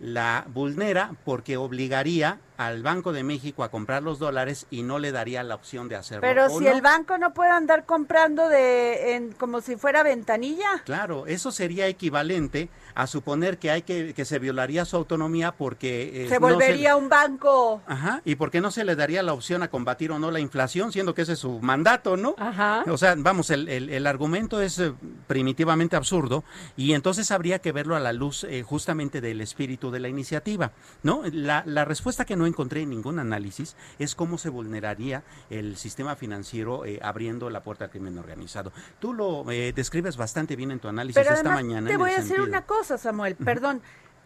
la 0.00 0.44
vulnera 0.52 1.12
porque 1.24 1.56
obligaría 1.56 2.38
al 2.58 2.82
Banco 2.82 3.12
de 3.12 3.22
México 3.22 3.62
a 3.62 3.70
comprar 3.70 4.02
los 4.02 4.18
dólares 4.18 4.66
y 4.68 4.82
no 4.82 4.98
le 4.98 5.12
daría 5.12 5.44
la 5.44 5.54
opción 5.54 5.88
de 5.88 5.94
hacerlo. 5.94 6.22
Pero 6.22 6.50
si 6.50 6.66
el 6.66 6.82
banco 6.82 7.16
no 7.16 7.32
puede 7.32 7.50
andar 7.50 7.86
comprando 7.86 8.48
de 8.48 9.14
en, 9.14 9.32
como 9.32 9.60
si 9.60 9.76
fuera 9.76 10.02
ventanilla. 10.02 10.82
Claro, 10.84 11.26
eso 11.28 11.52
sería 11.52 11.86
equivalente 11.86 12.68
a 12.96 13.06
suponer 13.06 13.58
que 13.58 13.70
hay 13.70 13.82
que 13.82 14.12
que 14.12 14.24
se 14.24 14.40
violaría 14.40 14.84
su 14.84 14.96
autonomía 14.96 15.52
porque 15.52 16.24
eh, 16.24 16.28
se 16.28 16.40
volvería 16.40 16.96
un 16.96 17.08
banco. 17.08 17.80
Ajá, 17.86 18.22
y 18.24 18.34
porque 18.34 18.60
no 18.60 18.72
se 18.72 18.84
le 18.84 18.96
daría 18.96 19.22
la 19.22 19.34
opción 19.34 19.62
a 19.62 19.68
combatir 19.68 20.10
o 20.10 20.18
no 20.18 20.32
la 20.32 20.40
inflación, 20.40 20.90
siendo 20.90 21.14
que 21.14 21.22
ese 21.22 21.34
es 21.34 21.38
su 21.38 21.60
mandato, 21.60 22.16
¿no? 22.16 22.34
Ajá. 22.38 22.82
O 22.88 22.98
sea, 22.98 23.14
vamos, 23.16 23.50
el, 23.50 23.68
el, 23.68 24.06
argumento 24.08 24.60
es 24.60 24.80
eh, 24.80 24.92
primitivamente 25.28 25.94
absurdo 25.94 26.42
y 26.76 26.94
entonces 26.94 27.30
habría 27.30 27.60
que 27.60 27.70
verlo 27.70 27.94
a 27.94 28.00
la 28.00 28.12
luz 28.12 28.42
eh, 28.42 28.64
justamente 28.66 29.20
del 29.20 29.40
espíritu 29.40 29.92
de 29.92 30.00
la 30.00 30.08
iniciativa, 30.08 30.72
¿no? 31.04 31.22
La, 31.30 31.62
la 31.64 31.84
respuesta 31.84 32.24
que 32.24 32.34
no 32.34 32.47
encontré 32.48 32.84
ningún 32.86 33.18
análisis 33.18 33.76
es 33.98 34.14
cómo 34.14 34.38
se 34.38 34.48
vulneraría 34.48 35.22
el 35.50 35.76
sistema 35.76 36.16
financiero 36.16 36.84
eh, 36.84 36.98
abriendo 37.02 37.48
la 37.50 37.62
puerta 37.62 37.84
al 37.84 37.90
crimen 37.90 38.18
organizado. 38.18 38.72
Tú 38.98 39.12
lo 39.14 39.50
eh, 39.50 39.72
describes 39.72 40.16
bastante 40.16 40.56
bien 40.56 40.70
en 40.70 40.80
tu 40.80 40.88
análisis 40.88 41.22
Pero 41.22 41.34
esta 41.34 41.50
mañana. 41.50 41.88
te 41.88 41.96
voy 41.96 42.10
a 42.10 42.14
decir 42.14 42.28
sentido- 42.36 42.46
una 42.48 42.62
cosa, 42.66 42.98
Samuel, 42.98 43.36
perdón. 43.36 43.80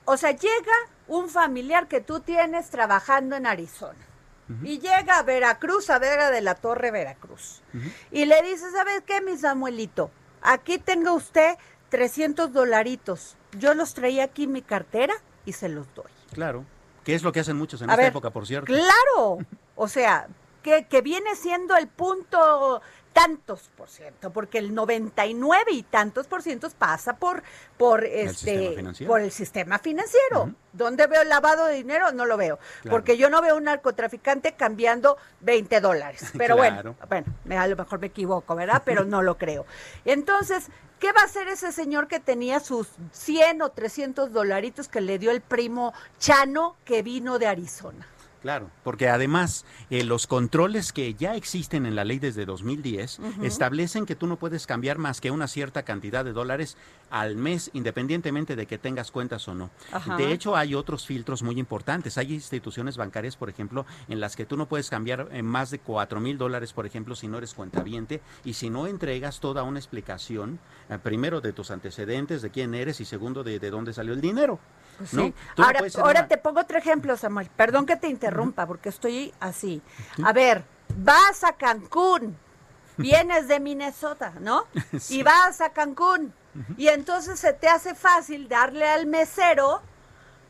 O 0.04 0.16
sea, 0.16 0.30
llega 0.32 0.72
un 1.06 1.28
familiar 1.28 1.86
que 1.86 2.00
tú 2.00 2.20
tienes 2.20 2.70
trabajando 2.70 3.36
en 3.36 3.46
Arizona. 3.46 3.98
Y 4.64 4.80
llega 4.80 5.18
a 5.18 5.22
Veracruz, 5.22 5.88
a 5.88 5.98
Vera 5.98 6.30
de 6.30 6.42
la 6.42 6.54
Torre, 6.54 6.90
Veracruz. 6.90 7.62
Y 8.10 8.26
le 8.26 8.42
dice, 8.42 8.70
¿sabes 8.70 9.02
qué, 9.06 9.22
mi 9.22 9.38
Samuelito? 9.38 10.10
Aquí 10.42 10.76
tenga 10.76 11.12
usted 11.12 11.54
300 11.88 12.52
dolaritos. 12.52 13.36
Yo 13.58 13.72
los 13.72 13.94
traía 13.94 14.24
aquí 14.24 14.44
en 14.44 14.52
mi 14.52 14.60
cartera 14.60 15.14
y 15.46 15.52
se 15.52 15.68
los 15.70 15.86
doy. 15.94 16.10
Claro, 16.34 16.66
que 17.04 17.14
es 17.14 17.22
lo 17.22 17.32
que 17.32 17.40
hacen 17.40 17.56
muchos 17.56 17.82
en 17.82 17.90
A 17.90 17.94
esta 17.94 18.02
ver, 18.02 18.10
época, 18.10 18.30
por 18.30 18.46
cierto. 18.46 18.66
Claro. 18.66 19.38
O 19.74 19.88
sea, 19.88 20.28
que, 20.62 20.86
que 20.86 21.00
viene 21.00 21.34
siendo 21.34 21.76
el 21.76 21.88
punto 21.88 22.80
tantos 23.12 23.70
por 23.76 23.88
ciento, 23.88 24.30
porque 24.32 24.58
el 24.58 24.74
99 24.74 25.72
y 25.72 25.82
tantos 25.82 26.26
por 26.26 26.42
cientos 26.42 26.74
pasa 26.74 27.16
por 27.16 27.42
por 27.76 28.04
este 28.04 28.74
financiero. 28.76 29.10
por 29.12 29.20
el 29.20 29.30
sistema 29.32 29.78
financiero. 29.78 30.42
Ujú. 30.44 30.54
¿Dónde 30.72 31.06
veo 31.06 31.22
lavado 31.24 31.66
de 31.66 31.74
dinero? 31.74 32.12
No 32.12 32.24
lo 32.24 32.36
veo, 32.36 32.58
Claro. 32.82 32.96
porque 32.96 33.16
yo 33.16 33.28
no 33.28 33.42
veo 33.42 33.56
un 33.56 33.64
narcotraficante 33.64 34.52
cambiando 34.52 35.18
20 35.40 35.80
dólares. 35.80 36.30
Pero 36.38 36.56
Claro. 36.56 36.94
bueno, 37.08 37.26
bueno, 37.44 37.60
a 37.62 37.66
lo 37.66 37.76
mejor 37.76 37.98
me 38.00 38.06
equivoco, 38.06 38.54
¿verdad? 38.54 38.82
Pero 38.84 39.04
no 39.04 39.20
lo 39.22 39.36
creo. 39.36 39.66
Entonces, 40.04 40.68
¿qué 40.98 41.12
va 41.12 41.20
a 41.22 41.24
hacer 41.24 41.48
ese 41.48 41.72
señor 41.72 42.08
que 42.08 42.20
tenía 42.20 42.60
sus 42.60 42.88
100 43.12 43.60
o 43.62 43.70
300 43.70 44.32
dolaritos 44.32 44.88
que 44.88 45.00
le 45.00 45.18
dio 45.18 45.30
el 45.30 45.40
primo 45.42 45.92
Chano 46.18 46.76
que 46.84 47.02
vino 47.02 47.38
de 47.38 47.46
Arizona? 47.48 48.06
Claro, 48.42 48.70
porque 48.82 49.08
además 49.08 49.64
eh, 49.88 50.04
los 50.04 50.26
controles 50.26 50.92
que 50.92 51.14
ya 51.14 51.36
existen 51.36 51.86
en 51.86 51.94
la 51.94 52.04
ley 52.04 52.18
desde 52.18 52.44
2010 52.44 53.20
establecen 53.42 54.04
que 54.04 54.16
tú 54.16 54.26
no 54.26 54.36
puedes 54.36 54.66
cambiar 54.66 54.98
más 54.98 55.20
que 55.20 55.30
una 55.30 55.46
cierta 55.46 55.84
cantidad 55.84 56.24
de 56.24 56.32
dólares 56.32 56.76
al 57.10 57.36
mes, 57.36 57.70
independientemente 57.72 58.56
de 58.56 58.66
que 58.66 58.78
tengas 58.78 59.10
cuentas 59.12 59.46
o 59.46 59.54
no. 59.54 59.70
Ajá. 59.92 60.16
De 60.16 60.32
hecho, 60.32 60.56
hay 60.56 60.74
otros 60.74 61.06
filtros 61.06 61.42
muy 61.42 61.58
importantes. 61.58 62.18
Hay 62.18 62.32
instituciones 62.34 62.96
bancarias, 62.96 63.36
por 63.36 63.48
ejemplo, 63.48 63.86
en 64.08 64.18
las 64.18 64.34
que 64.34 64.44
tú 64.44 64.56
no 64.56 64.66
puedes 64.66 64.90
cambiar 64.90 65.28
en 65.30 65.46
más 65.46 65.70
de 65.70 65.78
4 65.78 66.20
mil 66.20 66.36
dólares, 66.36 66.72
por 66.72 66.84
ejemplo, 66.84 67.14
si 67.14 67.28
no 67.28 67.38
eres 67.38 67.54
cuentaviente 67.54 68.20
y 68.44 68.54
si 68.54 68.70
no 68.70 68.86
entregas 68.86 69.40
toda 69.40 69.62
una 69.62 69.78
explicación, 69.78 70.58
eh, 70.88 70.98
primero 71.02 71.40
de 71.40 71.52
tus 71.52 71.70
antecedentes, 71.70 72.42
de 72.42 72.50
quién 72.50 72.74
eres 72.74 73.00
y 73.00 73.04
segundo 73.04 73.44
de, 73.44 73.58
de 73.58 73.70
dónde 73.70 73.92
salió 73.92 74.12
el 74.14 74.20
dinero. 74.20 74.58
Pues 74.98 75.14
¿no? 75.14 75.22
sí. 75.24 75.34
No 75.56 75.64
Ahora, 75.64 75.80
ahora 75.98 76.20
una- 76.20 76.28
te 76.28 76.38
pongo 76.38 76.60
otro 76.60 76.78
ejemplo, 76.78 77.16
Samuel. 77.16 77.48
Perdón 77.56 77.86
que 77.86 77.96
te 77.96 78.08
interrumpa, 78.08 78.66
porque 78.66 78.88
estoy 78.88 79.32
así. 79.40 79.82
A 80.24 80.32
ver, 80.32 80.64
vas 80.96 81.44
a 81.44 81.52
Cancún, 81.54 82.36
vienes 82.96 83.48
de 83.48 83.58
Minnesota, 83.60 84.32
¿no? 84.40 84.66
Y 85.10 85.22
vas 85.22 85.60
a 85.60 85.70
Cancún. 85.70 86.32
Y 86.76 86.88
entonces 86.88 87.40
se 87.40 87.52
te 87.54 87.68
hace 87.68 87.94
fácil 87.94 88.46
darle 88.48 88.86
al 88.86 89.06
mesero 89.06 89.80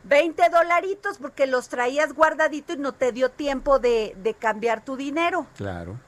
20 0.04 0.48
dolaritos 0.50 1.18
porque 1.18 1.46
los 1.46 1.68
traías 1.68 2.12
guardadito 2.12 2.72
y 2.72 2.76
no 2.78 2.92
te 2.92 3.12
dio 3.12 3.30
tiempo 3.30 3.78
de, 3.78 4.14
de 4.16 4.34
cambiar 4.34 4.84
tu 4.84 4.96
dinero. 4.96 5.46
Claro, 5.56 5.98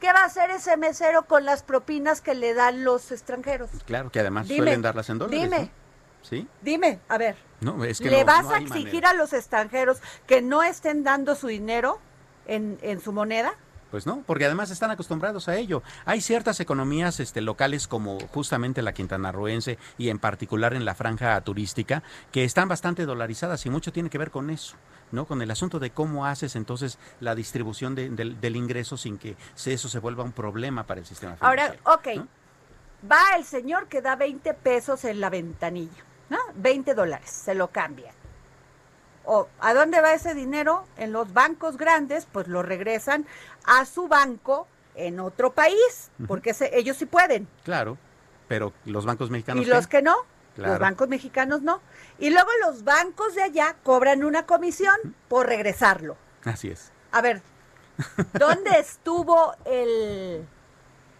¿Qué 0.00 0.12
va 0.12 0.20
a 0.20 0.26
hacer 0.26 0.50
ese 0.50 0.76
mesero 0.76 1.24
con 1.24 1.44
las 1.44 1.62
propinas 1.64 2.20
que 2.20 2.34
le 2.34 2.54
dan 2.54 2.84
los 2.84 3.10
extranjeros? 3.10 3.68
claro, 3.86 4.10
que 4.12 4.20
además 4.20 4.46
Dime, 4.46 4.58
suelen 4.58 4.82
darlas 4.82 5.08
en 5.10 5.18
dólares. 5.18 5.42
dime. 5.42 5.58
¿no? 5.62 5.87
¿Sí? 6.28 6.46
Dime, 6.62 6.98
a 7.08 7.16
ver. 7.18 7.36
No, 7.60 7.82
es 7.84 7.98
que 8.00 8.10
¿Le 8.10 8.20
no- 8.20 8.26
vas 8.26 8.44
no 8.44 8.50
a 8.50 8.58
exigir 8.58 8.86
manera. 9.02 9.10
a 9.10 9.14
los 9.14 9.32
extranjeros 9.32 9.98
que 10.26 10.42
no 10.42 10.62
estén 10.62 11.02
dando 11.04 11.34
su 11.34 11.46
dinero 11.46 11.98
en, 12.46 12.78
en 12.82 13.00
su 13.00 13.12
moneda? 13.12 13.52
Pues 13.90 14.04
no, 14.06 14.22
porque 14.26 14.44
además 14.44 14.70
están 14.70 14.90
acostumbrados 14.90 15.48
a 15.48 15.56
ello. 15.56 15.82
Hay 16.04 16.20
ciertas 16.20 16.60
economías 16.60 17.20
este, 17.20 17.40
locales 17.40 17.88
como 17.88 18.18
justamente 18.28 18.82
la 18.82 18.92
quintanarroense 18.92 19.78
y 19.96 20.10
en 20.10 20.18
particular 20.18 20.74
en 20.74 20.84
la 20.84 20.94
franja 20.94 21.40
turística 21.40 22.02
que 22.30 22.44
están 22.44 22.68
bastante 22.68 23.06
dolarizadas 23.06 23.64
y 23.64 23.70
mucho 23.70 23.90
tiene 23.90 24.10
que 24.10 24.18
ver 24.18 24.30
con 24.30 24.50
eso. 24.50 24.76
¿no? 25.10 25.24
Con 25.24 25.40
el 25.40 25.50
asunto 25.50 25.78
de 25.78 25.88
cómo 25.90 26.26
haces 26.26 26.54
entonces 26.54 26.98
la 27.20 27.34
distribución 27.34 27.94
de- 27.94 28.10
del, 28.10 28.38
del 28.42 28.56
ingreso 28.56 28.98
sin 28.98 29.16
que 29.16 29.36
eso 29.64 29.88
se 29.88 29.98
vuelva 30.00 30.22
un 30.22 30.32
problema 30.32 30.84
para 30.84 31.00
el 31.00 31.06
sistema 31.06 31.38
Ahora, 31.40 31.72
financiero. 31.72 31.94
ok, 31.94 32.06
¿no? 32.16 32.28
va 33.10 33.22
el 33.38 33.44
señor 33.44 33.88
que 33.88 34.02
da 34.02 34.16
20 34.16 34.52
pesos 34.52 35.06
en 35.06 35.20
la 35.20 35.30
ventanilla, 35.30 36.04
¿no? 36.30 36.38
20 36.56 36.94
dólares, 36.94 37.30
se 37.30 37.54
lo 37.54 37.68
cambia. 37.68 38.12
O, 39.24 39.46
¿A 39.60 39.74
dónde 39.74 40.00
va 40.00 40.14
ese 40.14 40.34
dinero? 40.34 40.84
En 40.96 41.12
los 41.12 41.32
bancos 41.34 41.76
grandes, 41.76 42.26
pues 42.30 42.48
lo 42.48 42.62
regresan 42.62 43.26
a 43.64 43.84
su 43.84 44.08
banco 44.08 44.66
en 44.94 45.20
otro 45.20 45.52
país, 45.52 46.10
porque 46.26 46.54
ellos 46.72 46.96
sí 46.96 47.06
pueden. 47.06 47.46
Claro, 47.64 47.98
pero 48.48 48.72
los 48.84 49.04
bancos 49.04 49.30
mexicanos... 49.30 49.64
Y 49.64 49.68
los 49.68 49.86
que 49.86 50.02
no, 50.02 50.16
Claro. 50.56 50.72
los 50.72 50.80
bancos 50.80 51.08
mexicanos 51.08 51.62
no. 51.62 51.80
Y 52.18 52.30
luego 52.30 52.48
los 52.66 52.82
bancos 52.82 53.34
de 53.36 53.42
allá 53.44 53.76
cobran 53.84 54.24
una 54.24 54.44
comisión 54.44 54.96
por 55.28 55.46
regresarlo. 55.46 56.16
Así 56.44 56.68
es. 56.68 56.90
A 57.12 57.20
ver, 57.22 57.42
¿dónde 58.32 58.70
estuvo 58.80 59.54
el, 59.66 60.44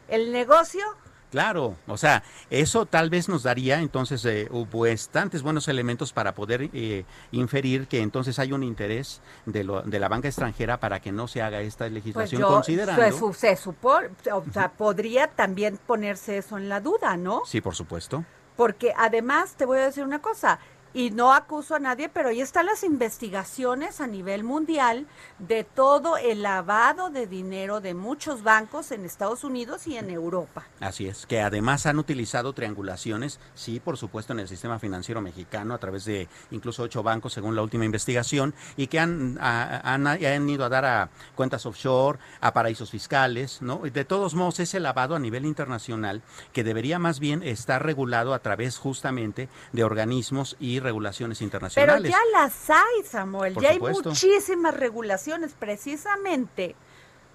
el 0.09 0.33
negocio? 0.33 0.83
Claro, 1.30 1.76
o 1.86 1.96
sea, 1.98 2.22
eso 2.48 2.86
tal 2.86 3.10
vez 3.10 3.28
nos 3.28 3.42
daría 3.42 3.80
entonces 3.80 4.24
eh, 4.24 4.48
bastantes 4.72 5.42
buenos 5.42 5.68
elementos 5.68 6.12
para 6.14 6.34
poder 6.34 6.70
eh, 6.72 7.04
inferir 7.32 7.86
que 7.86 8.00
entonces 8.00 8.38
hay 8.38 8.52
un 8.52 8.62
interés 8.62 9.20
de, 9.44 9.62
lo- 9.64 9.82
de 9.82 9.98
la 9.98 10.08
banca 10.08 10.28
extranjera 10.28 10.80
para 10.80 11.00
que 11.00 11.12
no 11.12 11.28
se 11.28 11.42
haga 11.42 11.60
esta 11.60 11.84
Pues 11.84 11.92
legislación 11.92 12.40
yo, 12.40 12.48
considerando. 12.48 13.32
se 13.34 13.56
supone, 13.56 14.08
o 14.32 14.42
sea, 14.52 14.72
podría 14.72 15.26
también 15.28 15.78
ponerse 15.86 16.38
eso 16.38 16.56
en 16.56 16.68
la 16.70 16.80
duda, 16.80 17.16
¿no? 17.18 17.42
Sí, 17.44 17.60
por 17.60 17.74
supuesto. 17.74 18.24
Porque 18.56 18.92
además 18.96 19.54
te 19.54 19.66
voy 19.66 19.78
a 19.78 19.82
decir 19.84 20.04
una 20.04 20.20
cosa, 20.20 20.58
y 20.94 21.11
no 21.11 21.33
acuso 21.33 21.74
a 21.74 21.79
nadie, 21.79 22.09
pero 22.09 22.31
ahí 22.31 22.40
están 22.40 22.66
las 22.66 22.83
investigaciones 22.85 24.01
a 24.01 24.07
nivel 24.07 24.44
mundial 24.44 25.07
de 25.38 25.64
todo 25.64 26.16
el 26.16 26.42
lavado 26.42 27.11
de 27.11 27.27
dinero 27.27 27.81
de 27.81 27.94
muchos 27.94 28.42
bancos 28.42 28.90
en 28.92 29.05
Estados 29.05 29.44
Unidos 29.44 29.87
y 29.87 29.96
en 29.96 30.11
Europa. 30.11 30.66
Así 30.81 31.07
es, 31.07 31.27
que 31.27 31.40
además 31.40 31.87
han 31.87 31.98
utilizado 31.98 32.53
triangulaciones, 32.53 33.38
sí, 33.55 33.81
por 33.81 33.96
supuesto, 33.96 34.33
en 34.33 34.40
el 34.40 34.48
sistema 34.48 34.79
financiero 34.79 35.20
mexicano 35.20 35.74
a 35.74 35.79
través 35.79 36.05
de 36.05 36.29
incluso 36.51 36.83
ocho 36.83 37.03
bancos, 37.03 37.33
según 37.33 37.55
la 37.55 37.62
última 37.62 37.85
investigación, 37.85 38.55
y 38.77 38.87
que 38.87 38.98
han, 39.01 39.38
a- 39.40 39.92
han, 39.94 40.07
han 40.07 40.48
ido 40.48 40.64
a 40.64 40.68
dar 40.68 40.85
a 40.85 41.11
cuentas 41.35 41.66
offshore, 41.66 42.18
a 42.40 42.53
paraísos 42.53 42.90
fiscales, 42.90 43.61
¿no? 43.62 43.79
De 43.79 44.05
todos 44.05 44.35
modos, 44.35 44.61
ese 44.61 44.81
lavado 44.81 45.14
a 45.14 45.18
nivel 45.18 45.44
internacional 45.44 46.22
que 46.53 46.64
debería 46.64 46.98
más 46.98 47.20
bien 47.20 47.42
estar 47.42 47.85
regulado 47.85 48.33
a 48.35 48.38
través 48.38 48.79
justamente 48.79 49.48
de 49.72 49.85
organismos 49.85 50.57
y 50.61 50.77
regulaciones 50.80 51.38
Pero 51.38 51.46
internacionales. 51.46 52.10
ya 52.10 52.18
las 52.32 52.70
hay, 52.70 53.04
Samuel, 53.08 53.54
Por 53.54 53.62
ya 53.62 53.74
supuesto. 53.74 54.10
hay 54.10 54.14
muchísimas 54.14 54.74
regulaciones. 54.74 55.52
Precisamente, 55.58 56.74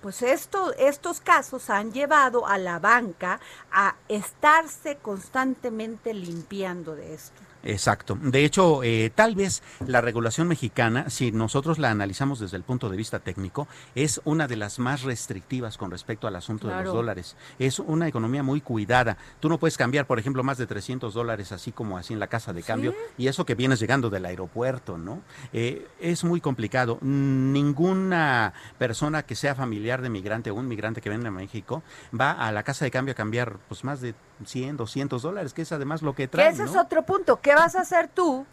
pues 0.02 0.22
esto, 0.22 0.74
estos 0.78 1.22
casos 1.22 1.70
han 1.70 1.92
llevado 1.94 2.48
a 2.48 2.58
la 2.58 2.80
banca 2.80 3.40
a 3.72 3.96
estarse 4.10 4.98
constantemente 4.98 6.14
limpiando 6.14 6.96
de 6.96 7.14
esto. 7.14 7.42
Exacto. 7.64 8.18
De 8.22 8.44
hecho, 8.44 8.84
eh, 8.84 9.12
tal 9.14 9.36
vez 9.36 9.64
la 9.86 10.02
regulación 10.02 10.48
mexicana, 10.48 11.10
si 11.10 11.32
nosotros 11.32 11.80
la 11.80 11.92
analizamos 11.92 12.40
desde 12.40 12.58
el 12.58 12.64
punto 12.64 12.90
de 12.90 12.98
vista 12.98 13.20
técnico, 13.20 13.68
es 13.96 14.22
una 14.26 14.48
de 14.48 14.58
las 14.58 14.80
más 14.80 15.04
restrictivas 15.04 15.78
con 15.78 15.92
respecto 15.92 16.28
al 16.28 16.36
asunto 16.36 16.68
de 16.68 16.84
los 16.84 16.94
dólares. 16.94 17.36
Es 17.60 17.80
una 17.80 18.08
economía 18.08 18.44
muy 18.44 18.62
cuidada. 18.62 19.18
Tú 19.40 19.50
no 19.50 19.58
puedes 19.58 19.78
cambiar, 19.78 20.08
por 20.08 20.20
ejemplo, 20.20 20.44
más 20.44 20.58
de 20.58 20.68
300 20.68 21.14
dólares 21.14 21.52
así 21.52 21.72
como 21.72 21.98
así 21.98 22.14
en 22.14 22.20
la 22.20 22.28
casa 22.28 22.54
de 22.54 22.64
cambio. 22.64 22.94
Y 23.18 23.28
eso 23.28 23.46
que 23.46 23.56
vienes 23.56 23.80
llegando 23.80 24.10
del 24.10 24.26
aeropuerto, 24.26 24.98
¿no? 24.98 25.22
Eh, 25.54 25.88
es 26.00 26.24
muy 26.24 26.42
complicado. 26.42 26.98
Ninguna 27.02 28.54
persona 28.78 29.24
que 29.24 29.36
sea 29.36 29.56
familiar 29.56 30.02
de 30.02 30.10
migrante 30.10 30.52
o 30.52 30.56
un 30.56 30.68
migrante 30.68 31.02
que 31.02 31.10
venga 31.10 31.30
a 31.30 31.32
México 31.32 31.84
va 32.20 32.32
a 32.32 32.52
la 32.52 32.64
casa 32.64 32.86
de 32.86 32.92
cambio 32.92 33.14
a 33.14 33.16
cambiar 33.16 33.58
pues 33.68 33.84
más 33.84 34.02
de 34.02 34.16
100, 34.46 34.78
200 34.78 35.22
dólares, 35.22 35.54
que 35.54 35.62
es 35.64 35.72
además 35.72 36.02
lo 36.02 36.16
que 36.16 36.28
trae. 36.28 36.50
ese 36.50 36.64
es 36.64 36.76
otro 36.76 37.04
punto. 37.04 37.40
¿Qué 37.42 37.54
vas 37.56 37.76
a 37.76 37.82
hacer 37.82 38.08
tú 38.08 38.46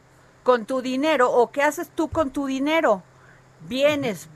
con 0.42 0.64
tu 0.66 0.80
dinero 0.82 1.30
o 1.30 1.50
qué 1.50 1.62
haces 1.62 1.90
tú 1.94 2.08
con 2.08 2.30
tu 2.30 2.46
dinero? 2.46 3.02
Vienes, 3.68 4.28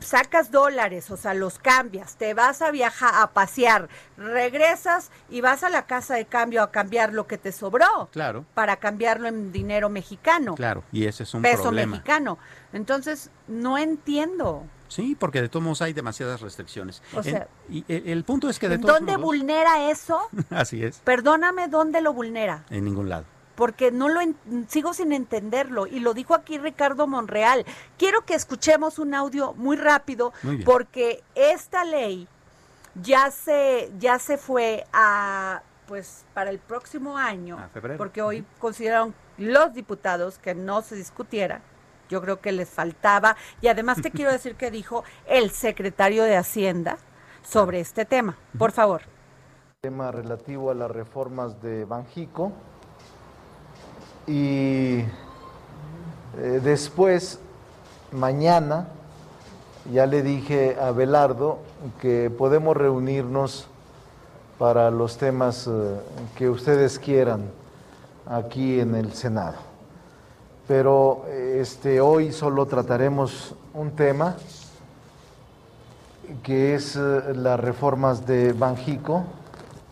sacas 0.00 0.50
dólares, 0.50 1.10
o 1.10 1.16
sea, 1.16 1.34
los 1.34 1.58
cambias, 1.58 2.16
te 2.16 2.32
vas 2.32 2.62
a 2.62 2.70
viajar, 2.70 3.12
a 3.16 3.26
pasear, 3.32 3.88
regresas 4.16 5.10
y 5.28 5.40
vas 5.40 5.64
a 5.64 5.68
la 5.68 5.86
casa 5.86 6.14
de 6.14 6.24
cambio 6.26 6.62
a 6.62 6.70
cambiar 6.70 7.12
lo 7.12 7.26
que 7.26 7.38
te 7.38 7.50
sobró 7.52 8.08
Claro. 8.12 8.44
para 8.54 8.76
cambiarlo 8.76 9.26
en 9.28 9.52
dinero 9.52 9.88
mexicano, 9.90 10.54
Claro, 10.54 10.84
y 10.92 11.06
ese 11.06 11.24
es 11.24 11.34
un 11.34 11.42
peso 11.42 11.62
problema. 11.64 11.92
mexicano. 11.96 12.38
Entonces, 12.72 13.30
no 13.48 13.76
entiendo. 13.78 14.64
Sí, 14.90 15.16
porque 15.18 15.40
de 15.40 15.48
todos 15.48 15.62
modos 15.64 15.80
hay 15.82 15.92
demasiadas 15.94 16.40
restricciones. 16.42 17.02
O 17.14 17.22
sea, 17.22 17.46
y 17.70 17.84
el, 17.88 18.08
el 18.08 18.24
punto 18.24 18.48
es 18.50 18.58
que 18.58 18.68
de 18.68 18.74
¿En 18.74 18.80
todos 18.82 18.96
dónde 18.96 19.12
modos, 19.12 19.24
vulnera 19.24 19.90
eso? 19.90 20.20
así 20.50 20.84
es, 20.84 20.98
Perdóname, 20.98 21.68
¿dónde 21.68 22.00
lo 22.02 22.12
vulnera? 22.12 22.64
en 22.70 22.84
ningún 22.84 23.08
lado. 23.08 23.24
porque 23.54 23.90
no 23.92 24.08
lo 24.08 24.20
sigo 24.68 24.92
sin 24.94 25.12
entenderlo 25.12 25.86
y 25.86 26.00
lo 26.00 26.12
dijo 26.14 26.34
aquí 26.34 26.58
Ricardo 26.58 27.06
Monreal. 27.06 27.64
Quiero 27.98 28.24
que 28.26 28.34
escuchemos 28.34 28.98
un 28.98 29.14
audio 29.14 29.52
muy 29.54 29.76
rápido 29.76 30.32
porque 30.64 31.22
esta 31.34 31.84
ley 31.84 32.26
ya 32.96 33.30
se 33.30 33.90
ya 33.98 34.18
se 34.18 34.36
fue 34.38 34.84
a 34.92 35.62
pues 35.86 36.24
para 36.34 36.50
el 36.50 36.58
próximo 36.58 37.16
año, 37.18 37.58
porque 37.98 38.22
hoy 38.22 38.44
consideraron 38.58 39.14
los 39.38 39.72
diputados 39.74 40.38
que 40.38 40.54
no 40.54 40.82
se 40.82 40.94
discutiera. 40.96 41.60
Yo 42.10 42.20
creo 42.20 42.40
que 42.40 42.52
les 42.52 42.68
faltaba 42.68 43.36
y 43.62 43.68
además 43.68 44.02
te 44.02 44.10
quiero 44.10 44.32
decir 44.32 44.56
que 44.56 44.70
dijo 44.70 45.04
el 45.26 45.50
secretario 45.50 46.24
de 46.24 46.36
Hacienda 46.36 46.98
sobre 47.42 47.80
este 47.80 48.04
tema. 48.04 48.36
Por 48.58 48.72
favor. 48.72 49.02
Tema 49.80 50.10
relativo 50.10 50.70
a 50.70 50.74
las 50.74 50.90
reformas 50.90 51.62
de 51.62 51.84
Banjico 51.84 52.52
y 54.26 55.04
eh, 56.36 56.60
después, 56.62 57.38
mañana, 58.12 58.88
ya 59.92 60.06
le 60.06 60.22
dije 60.22 60.76
a 60.80 60.90
Belardo 60.90 61.60
que 62.00 62.28
podemos 62.28 62.76
reunirnos 62.76 63.68
para 64.58 64.90
los 64.90 65.16
temas 65.16 65.66
eh, 65.66 66.00
que 66.36 66.50
ustedes 66.50 66.98
quieran 66.98 67.50
aquí 68.26 68.80
en 68.80 68.94
el 68.94 69.12
Senado. 69.14 69.69
Pero 70.70 71.26
este, 71.28 72.00
hoy 72.00 72.30
solo 72.30 72.64
trataremos 72.66 73.56
un 73.74 73.90
tema 73.96 74.36
que 76.44 76.76
es 76.76 76.94
eh, 76.94 77.34
las 77.34 77.58
reformas 77.58 78.24
de 78.24 78.52
Banjico 78.52 79.24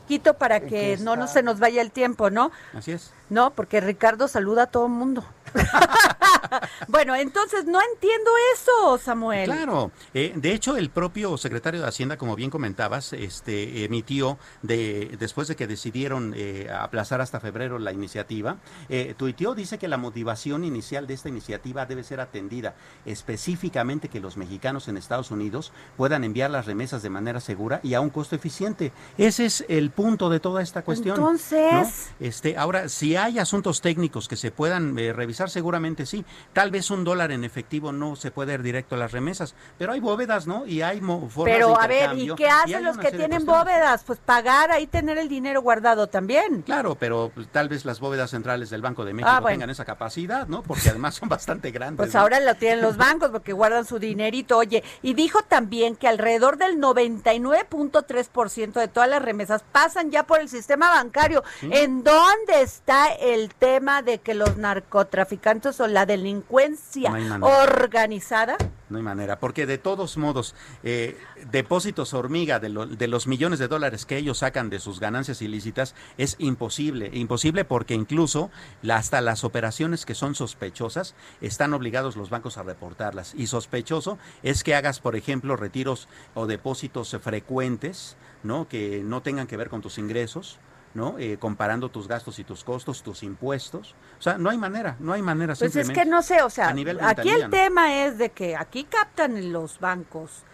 Quito 0.07 0.35
para 0.35 0.61
que, 0.61 0.97
no, 0.99 1.17
no 1.17 1.27
se 1.27 1.43
nos 1.43 1.59
vaya 1.59 1.83
el 1.83 1.91
tiempo, 1.91 2.31
¿no? 2.31 2.53
Así 2.73 2.93
es. 2.93 3.13
No, 3.29 3.51
porque 3.51 3.81
Ricardo 3.81 4.29
saluda 4.29 4.63
a 4.63 4.67
todo 4.69 4.87
el 4.87 4.93
mundo. 4.93 5.25
bueno, 6.89 7.15
entonces 7.15 7.65
no 7.65 7.81
entiendo 7.81 8.31
eso, 8.55 8.99
Samuel. 8.99 9.47
Claro, 9.47 9.91
eh, 10.15 10.33
de 10.35 10.53
hecho 10.53 10.77
el 10.77 10.91
propio 10.91 11.37
secretario 11.37 11.81
de 11.81 11.87
Hacienda, 11.87 12.17
como 12.17 12.37
bien 12.37 12.51
comentabas, 12.51 13.13
este 13.13 13.85
emitió 13.85 14.39
de 14.63 15.17
después 15.19 15.49
de 15.49 15.57
que 15.57 15.67
decidieron 15.67 16.35
eh, 16.37 16.69
aplazar 16.71 17.21
hasta 17.21 17.41
febrero 17.41 17.79
la 17.79 17.93
iniciativa, 17.93 18.57
eh, 18.89 19.15
tuiteó 19.17 19.55
dice 19.55 19.79
que 19.79 19.89
la 19.89 19.97
motivación 19.97 20.65
inicial 20.65 21.07
de 21.07 21.15
esta 21.15 21.29
iniciativa 21.29 21.87
debe 21.87 22.05
ser 22.05 22.21
atendida 22.21 22.75
específicamente 23.07 24.09
que 24.09 24.21
los 24.21 24.37
mexicanos 24.37 24.89
en 24.89 24.97
Estados 24.97 25.31
Unidos 25.31 25.73
puedan 25.97 26.25
enviar 26.25 26.51
las 26.51 26.67
remesas 26.67 27.03
de 27.03 27.11
manera 27.11 27.41
segura 27.41 27.81
y 27.83 27.95
a 27.95 28.01
un 28.01 28.11
costo 28.11 28.37
eficiente. 28.37 28.93
Ese 29.17 29.47
es 29.47 29.65
el 29.69 29.91
punto 29.91 30.31
de 30.31 30.41
toda 30.41 30.63
esta 30.63 30.83
cuestión. 30.83 31.17
Entonces, 31.17 32.11
este, 32.21 32.57
ahora 32.57 32.89
si 32.89 33.17
hay 33.17 33.39
asuntos 33.39 33.81
técnicos 33.81 34.29
que 34.29 34.37
se 34.37 34.51
puedan 34.51 34.97
revisar 34.97 35.51
seguramente 35.51 36.07
sí. 36.07 36.25
Tal 36.53 36.71
vez 36.71 36.91
un 36.91 37.05
dólar 37.05 37.33
en 37.33 37.45
efectivo 37.45 37.93
no 37.93 38.17
se 38.17 38.31
puede 38.31 38.55
ir 38.55 38.63
directo 38.63 38.95
a 38.95 38.99
las 38.99 39.13
remesas, 39.13 39.55
pero 39.79 39.93
hay 39.93 40.01
bóvedas, 40.01 40.47
¿no? 40.47 40.67
Y 40.67 40.83
hay 40.83 41.01
formas 41.01 41.31
Pero 41.45 41.81
a 41.81 41.87
ver, 41.87 42.19
¿y 42.19 42.35
qué 42.35 42.49
hacen 42.49 42.85
los 42.85 42.99
que 42.99 43.11
tienen 43.13 43.45
bóvedas? 43.45 44.05
Pues 44.05 44.19
pagar 44.19 44.71
ahí 44.71 44.87
tener 44.87 45.19
el 45.19 45.29
dinero 45.29 45.63
guardado 45.63 46.07
también. 46.07 46.63
Claro, 46.63 46.95
pero 46.95 47.31
pues, 47.35 47.49
tal 47.49 47.69
vez 47.69 47.85
las 47.85 48.01
bóvedas 48.01 48.31
centrales 48.31 48.71
del 48.71 48.83
Banco 48.83 49.05
de 49.05 49.15
México 49.15 49.31
ah, 49.33 49.43
tengan 49.47 49.71
esa 49.71 49.85
capacidad, 49.85 50.47
¿no? 50.49 50.63
Porque 50.63 50.89
además 50.91 51.15
son 51.15 51.29
bastante 51.29 51.71
grandes. 51.71 52.07
Pues 52.07 52.15
ahora 52.15 52.41
lo 52.41 52.55
tienen 52.55 52.83
los 52.83 52.97
bancos 52.97 53.31
porque 53.31 53.53
guardan 53.53 53.85
su 53.85 53.99
dinerito. 53.99 54.59
Oye, 54.59 54.83
y 55.03 55.15
dijo 55.15 55.43
también 55.43 55.97
que 55.97 56.09
alrededor 56.09 56.59
del 56.59 56.79
99.3% 56.79 58.73
de 58.73 58.89
todas 58.89 59.09
las 59.09 59.23
remesas 59.23 59.65
pasan 59.73 60.11
ya 60.11 60.25
por 60.25 60.41
el 60.41 60.49
sistema 60.49 60.91
bancario. 60.91 61.43
¿En 61.63 62.03
dónde 62.03 62.63
está 62.63 63.07
el 63.09 63.55
tema 63.55 64.03
de 64.03 64.19
que 64.19 64.35
los 64.35 64.57
narcotraficantes 64.57 65.81
o 65.81 65.87
la 65.87 66.07
delincuencia 66.19 67.13
organizada? 67.41 68.57
No 68.91 68.97
hay 68.97 69.05
manera, 69.05 69.39
porque 69.39 69.67
de 69.67 69.79
todos 69.79 70.17
modos, 70.17 70.55
eh, 70.83 71.19
depósitos 71.51 72.15
hormiga 72.15 72.59
de, 72.59 72.71
de, 72.97 73.09
los 73.09 73.27
millones 73.27 73.59
de 73.59 73.69
dólares 73.69 74.07
que 74.07 74.17
ellos 74.17 74.39
sacan 74.39 74.71
de 74.71 74.81
sus 74.81 74.99
ganancias 74.99 75.43
ilícitas 75.43 75.95
es 76.17 76.37
imposible. 76.39 77.11
Imposible 77.13 77.65
porque 77.65 77.95
incluso 77.95 78.51
hasta 78.91 79.21
las 79.21 79.45
operaciones 79.45 80.07
que 80.07 80.15
son 80.15 80.35
sospechosas 80.35 81.15
están 81.41 81.75
obligados 81.75 82.17
los 82.17 82.31
bancos 82.31 82.59
a 82.59 82.63
reportarlas. 82.63 83.35
Y 83.35 83.47
sospechoso 83.47 84.19
es 84.43 84.65
que 84.65 84.75
hagas, 84.75 85.01
por 85.01 85.17
ejemplo, 85.17 85.57
retiros 85.57 86.09
o 86.35 86.47
depósitos 86.47 87.17
frecuentes, 87.21 88.17
¿no? 88.43 88.69
Que 88.69 89.03
no 89.05 89.23
tengan 89.23 89.47
que 89.47 89.57
ver 89.57 89.69
con 89.69 89.83
tus 89.83 89.99
ingresos 89.99 90.59
¿no? 90.95 91.19
Eh, 91.19 91.37
comparando 91.39 91.91
tus 91.91 92.09
gastos 92.09 92.39
y 92.39 92.45
tus 92.45 92.65
costos, 92.65 93.03
tus 93.03 93.23
impuestos. 93.23 93.95
O 94.19 94.23
sea, 94.23 94.39
no 94.39 94.51
hay 94.51 94.59
manera, 94.59 94.97
no 94.99 95.13
hay 95.13 95.23
manera. 95.23 95.55
Pues 95.59 95.77
es 95.77 95.91
que 95.91 96.05
no 96.05 96.23
sé, 96.23 96.43
o 96.43 96.51
sea, 96.51 96.69
aquí 97.03 97.29
el 97.29 97.51
tema 97.51 98.05
es 98.05 98.19
de 98.19 98.31
que 98.31 98.57
aquí 98.57 98.85
captan 98.85 99.53
los 99.53 99.81
bancos 99.81 100.45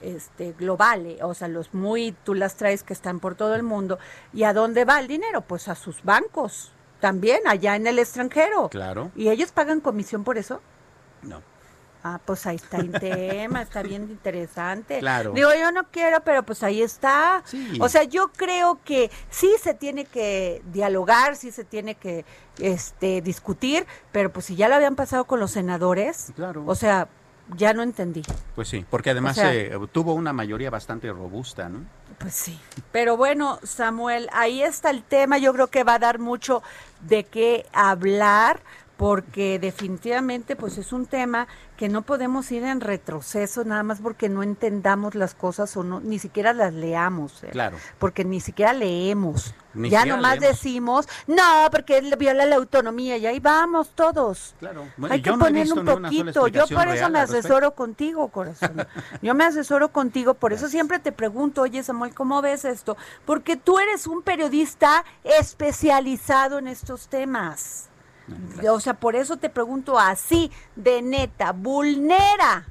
este 0.00 0.52
globales, 0.52 1.20
o 1.22 1.34
sea, 1.34 1.48
los 1.48 1.74
muy, 1.74 2.16
tú 2.24 2.34
las 2.34 2.56
traes 2.56 2.82
que 2.82 2.94
están 2.94 3.20
por 3.20 3.34
todo 3.34 3.54
el 3.54 3.62
mundo, 3.62 3.98
¿y 4.32 4.44
a 4.44 4.54
dónde 4.54 4.84
va 4.84 4.98
el 4.98 5.08
dinero? 5.08 5.42
Pues 5.42 5.68
a 5.68 5.74
sus 5.74 6.02
bancos, 6.02 6.72
también 7.00 7.40
allá 7.46 7.76
en 7.76 7.86
el 7.86 7.98
extranjero. 7.98 8.70
Claro. 8.70 9.10
¿Y 9.14 9.28
ellos 9.28 9.52
pagan 9.52 9.80
comisión 9.80 10.24
por 10.24 10.38
eso? 10.38 10.62
No. 11.22 11.42
Ah, 12.06 12.20
pues 12.22 12.46
ahí 12.46 12.56
está 12.56 12.76
el 12.76 12.92
tema, 12.92 13.62
está 13.62 13.82
bien 13.82 14.02
interesante. 14.02 14.98
Claro. 14.98 15.32
Digo, 15.32 15.48
yo 15.58 15.72
no 15.72 15.84
quiero, 15.90 16.20
pero 16.20 16.42
pues 16.42 16.62
ahí 16.62 16.82
está. 16.82 17.42
O 17.80 17.88
sea, 17.88 18.04
yo 18.04 18.28
creo 18.36 18.78
que 18.84 19.10
sí 19.30 19.50
se 19.58 19.72
tiene 19.72 20.04
que 20.04 20.60
dialogar, 20.66 21.34
sí 21.34 21.50
se 21.50 21.64
tiene 21.64 21.94
que 21.94 22.26
este 22.58 23.22
discutir, 23.22 23.86
pero 24.12 24.30
pues 24.30 24.44
si 24.44 24.54
ya 24.54 24.68
lo 24.68 24.74
habían 24.74 24.96
pasado 24.96 25.24
con 25.24 25.40
los 25.40 25.52
senadores, 25.52 26.30
claro. 26.36 26.64
o 26.66 26.74
sea, 26.74 27.08
ya 27.56 27.72
no 27.72 27.82
entendí. 27.82 28.22
Pues 28.54 28.68
sí, 28.68 28.84
porque 28.90 29.08
además 29.08 29.38
eh, 29.38 29.72
tuvo 29.90 30.12
una 30.12 30.34
mayoría 30.34 30.68
bastante 30.68 31.10
robusta, 31.10 31.70
¿no? 31.70 31.84
Pues 32.18 32.34
sí. 32.34 32.60
Pero 32.92 33.16
bueno, 33.16 33.58
Samuel, 33.62 34.28
ahí 34.32 34.62
está 34.62 34.90
el 34.90 35.02
tema. 35.02 35.38
Yo 35.38 35.54
creo 35.54 35.68
que 35.68 35.84
va 35.84 35.94
a 35.94 35.98
dar 35.98 36.18
mucho 36.18 36.62
de 37.00 37.24
qué 37.24 37.66
hablar 37.72 38.60
porque 38.96 39.58
definitivamente 39.58 40.54
pues 40.54 40.78
es 40.78 40.92
un 40.92 41.06
tema 41.06 41.48
que 41.76 41.88
no 41.88 42.02
podemos 42.02 42.50
ir 42.52 42.62
en 42.62 42.80
retroceso 42.80 43.64
nada 43.64 43.82
más 43.82 44.00
porque 44.00 44.28
no 44.28 44.44
entendamos 44.44 45.16
las 45.16 45.34
cosas 45.34 45.76
o 45.76 45.82
no 45.82 45.98
ni 45.98 46.20
siquiera 46.20 46.52
las 46.52 46.72
leamos 46.72 47.42
¿eh? 47.42 47.48
claro. 47.50 47.76
porque 47.98 48.24
ni 48.24 48.40
siquiera 48.40 48.72
leemos. 48.72 49.54
Ya 49.74 50.04
nomás 50.04 50.38
decimos 50.38 51.08
no 51.26 51.42
porque 51.72 51.98
él 51.98 52.14
viola 52.16 52.46
la 52.46 52.54
autonomía 52.54 53.16
y 53.16 53.26
ahí 53.26 53.40
vamos 53.40 53.90
todos. 53.96 54.54
Claro. 54.60 54.86
Hay 55.10 55.20
que 55.20 55.32
ponerle 55.32 55.72
un 55.72 55.84
poquito. 55.84 56.46
Yo 56.46 56.68
por 56.68 56.86
eso 56.86 57.10
me 57.10 57.18
asesoro 57.18 57.74
contigo 57.74 58.28
corazón. 58.28 58.86
Yo 59.20 59.34
me 59.34 59.44
asesoro 59.44 59.88
contigo 59.88 60.34
por 60.34 60.52
eso 60.52 60.68
siempre 60.68 61.00
te 61.00 61.10
pregunto 61.10 61.62
oye 61.62 61.82
Samuel 61.82 62.14
cómo 62.14 62.40
ves 62.40 62.64
esto 62.64 62.96
porque 63.24 63.56
tú 63.56 63.80
eres 63.80 64.06
un 64.06 64.22
periodista 64.22 65.04
especializado 65.24 66.58
en 66.58 66.68
estos 66.68 67.08
temas 67.08 67.88
o 68.70 68.80
sea, 68.80 68.94
por 68.94 69.16
eso 69.16 69.36
te 69.36 69.50
pregunto 69.50 69.98
así, 69.98 70.50
de 70.76 71.02
neta, 71.02 71.52
vulnera 71.52 72.66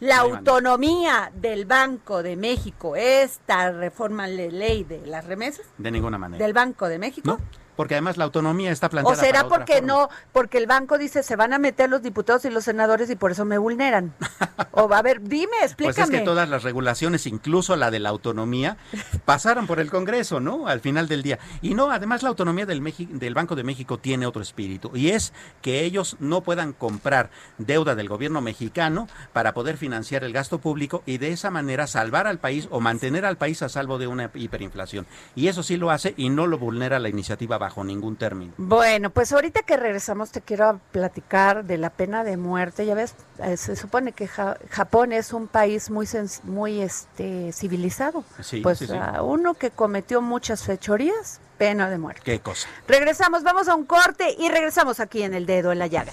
la 0.00 0.18
autonomía 0.18 1.32
del 1.34 1.64
Banco 1.64 2.22
de 2.22 2.36
México 2.36 2.96
esta 2.96 3.72
reforma 3.72 4.26
de 4.28 4.50
ley 4.50 4.84
de 4.84 5.06
las 5.06 5.24
remesas? 5.24 5.66
De 5.78 5.90
ninguna 5.90 6.18
manera. 6.18 6.44
¿Del 6.44 6.52
Banco 6.52 6.88
de 6.88 6.98
México? 6.98 7.38
Porque 7.76 7.94
además 7.94 8.16
la 8.16 8.24
autonomía 8.24 8.72
está 8.72 8.88
planteada. 8.88 9.20
¿O 9.20 9.24
será 9.24 9.48
porque 9.48 9.82
no, 9.82 10.08
porque 10.32 10.58
el 10.58 10.66
banco 10.66 10.98
dice 10.98 11.22
se 11.22 11.36
van 11.36 11.52
a 11.52 11.58
meter 11.58 11.88
los 11.90 12.02
diputados 12.02 12.44
y 12.44 12.50
los 12.50 12.64
senadores 12.64 13.10
y 13.10 13.16
por 13.16 13.30
eso 13.30 13.44
me 13.44 13.58
vulneran? 13.58 14.14
o 14.72 14.92
a 14.92 15.02
ver, 15.02 15.20
dime, 15.22 15.56
explícame. 15.62 15.86
Pues 15.96 15.98
es 15.98 16.10
que 16.10 16.24
todas 16.24 16.48
las 16.48 16.62
regulaciones, 16.62 17.26
incluso 17.26 17.76
la 17.76 17.90
de 17.90 18.00
la 18.00 18.08
autonomía, 18.08 18.76
pasaron 19.24 19.66
por 19.66 19.80
el 19.80 19.90
Congreso, 19.90 20.40
¿no? 20.40 20.66
Al 20.66 20.80
final 20.80 21.08
del 21.08 21.22
día. 21.22 21.38
Y 21.62 21.74
no, 21.74 21.90
además 21.90 22.22
la 22.22 22.28
autonomía 22.28 22.66
del, 22.66 22.82
del 22.82 23.34
Banco 23.34 23.54
de 23.54 23.62
México 23.62 23.98
tiene 23.98 24.26
otro 24.26 24.42
espíritu 24.42 24.90
y 24.94 25.10
es 25.10 25.32
que 25.62 25.84
ellos 25.84 26.16
no 26.20 26.42
puedan 26.42 26.72
comprar 26.72 27.30
deuda 27.58 27.94
del 27.94 28.08
gobierno 28.08 28.40
mexicano 28.40 29.08
para 29.32 29.54
poder 29.54 29.76
financiar 29.76 30.24
el 30.24 30.32
gasto 30.32 30.58
público 30.58 31.02
y 31.06 31.18
de 31.18 31.32
esa 31.32 31.50
manera 31.50 31.86
salvar 31.86 32.26
al 32.26 32.38
país 32.38 32.68
o 32.70 32.80
mantener 32.80 33.24
al 33.24 33.36
país 33.36 33.62
a 33.62 33.68
salvo 33.68 33.98
de 33.98 34.06
una 34.06 34.30
hiperinflación. 34.34 35.06
Y 35.34 35.48
eso 35.48 35.62
sí 35.62 35.76
lo 35.76 35.90
hace 35.90 36.14
y 36.16 36.28
no 36.28 36.46
lo 36.46 36.58
vulnera 36.58 36.98
la 36.98 37.08
iniciativa 37.08 37.58
bajo 37.66 37.82
ningún 37.82 38.14
término. 38.14 38.52
Bueno, 38.58 39.10
pues 39.10 39.32
ahorita 39.32 39.62
que 39.62 39.76
regresamos 39.76 40.30
te 40.30 40.40
quiero 40.40 40.80
platicar 40.92 41.64
de 41.64 41.78
la 41.78 41.90
pena 41.90 42.22
de 42.22 42.36
muerte. 42.36 42.86
Ya 42.86 42.94
ves, 42.94 43.16
eh, 43.42 43.56
se 43.56 43.74
supone 43.74 44.12
que 44.12 44.28
Japón 44.28 45.12
es 45.12 45.32
un 45.32 45.48
país 45.48 45.90
muy 45.90 46.06
muy 46.44 46.80
este 46.80 47.52
civilizado. 47.52 48.22
Sí, 48.40 48.60
pues 48.60 48.84
uno 49.20 49.54
que 49.54 49.72
cometió 49.72 50.22
muchas 50.22 50.62
fechorías, 50.62 51.40
pena 51.58 51.90
de 51.90 51.98
muerte. 51.98 52.22
Qué 52.24 52.38
cosa. 52.38 52.68
Regresamos, 52.86 53.42
vamos 53.42 53.66
a 53.66 53.74
un 53.74 53.84
corte 53.84 54.36
y 54.38 54.48
regresamos 54.48 55.00
aquí 55.00 55.24
en 55.24 55.34
el 55.34 55.44
dedo 55.44 55.72
en 55.72 55.80
la 55.80 55.88
llaga. 55.88 56.12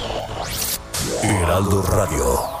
Heraldo 1.19 1.81
Radio. 1.81 2.60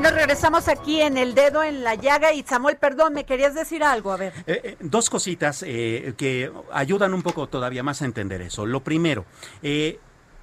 Bueno, 0.00 0.14
regresamos 0.14 0.68
aquí 0.68 1.00
en 1.00 1.18
el 1.18 1.34
dedo 1.34 1.64
en 1.64 1.82
la 1.82 1.96
llaga 1.96 2.32
y 2.32 2.44
Samuel, 2.44 2.76
perdón, 2.76 3.14
me 3.14 3.24
querías 3.24 3.56
decir 3.56 3.82
algo, 3.82 4.12
a 4.12 4.16
ver. 4.16 4.32
Eh, 4.46 4.60
eh, 4.62 4.76
dos 4.78 5.10
cositas 5.10 5.64
eh, 5.66 6.14
que 6.16 6.52
ayudan 6.70 7.14
un 7.14 7.22
poco 7.24 7.48
todavía 7.48 7.82
más 7.82 8.00
a 8.00 8.04
entender 8.04 8.40
eso. 8.40 8.64
Lo 8.64 8.84
primero, 8.84 9.24
eh, 9.60 9.98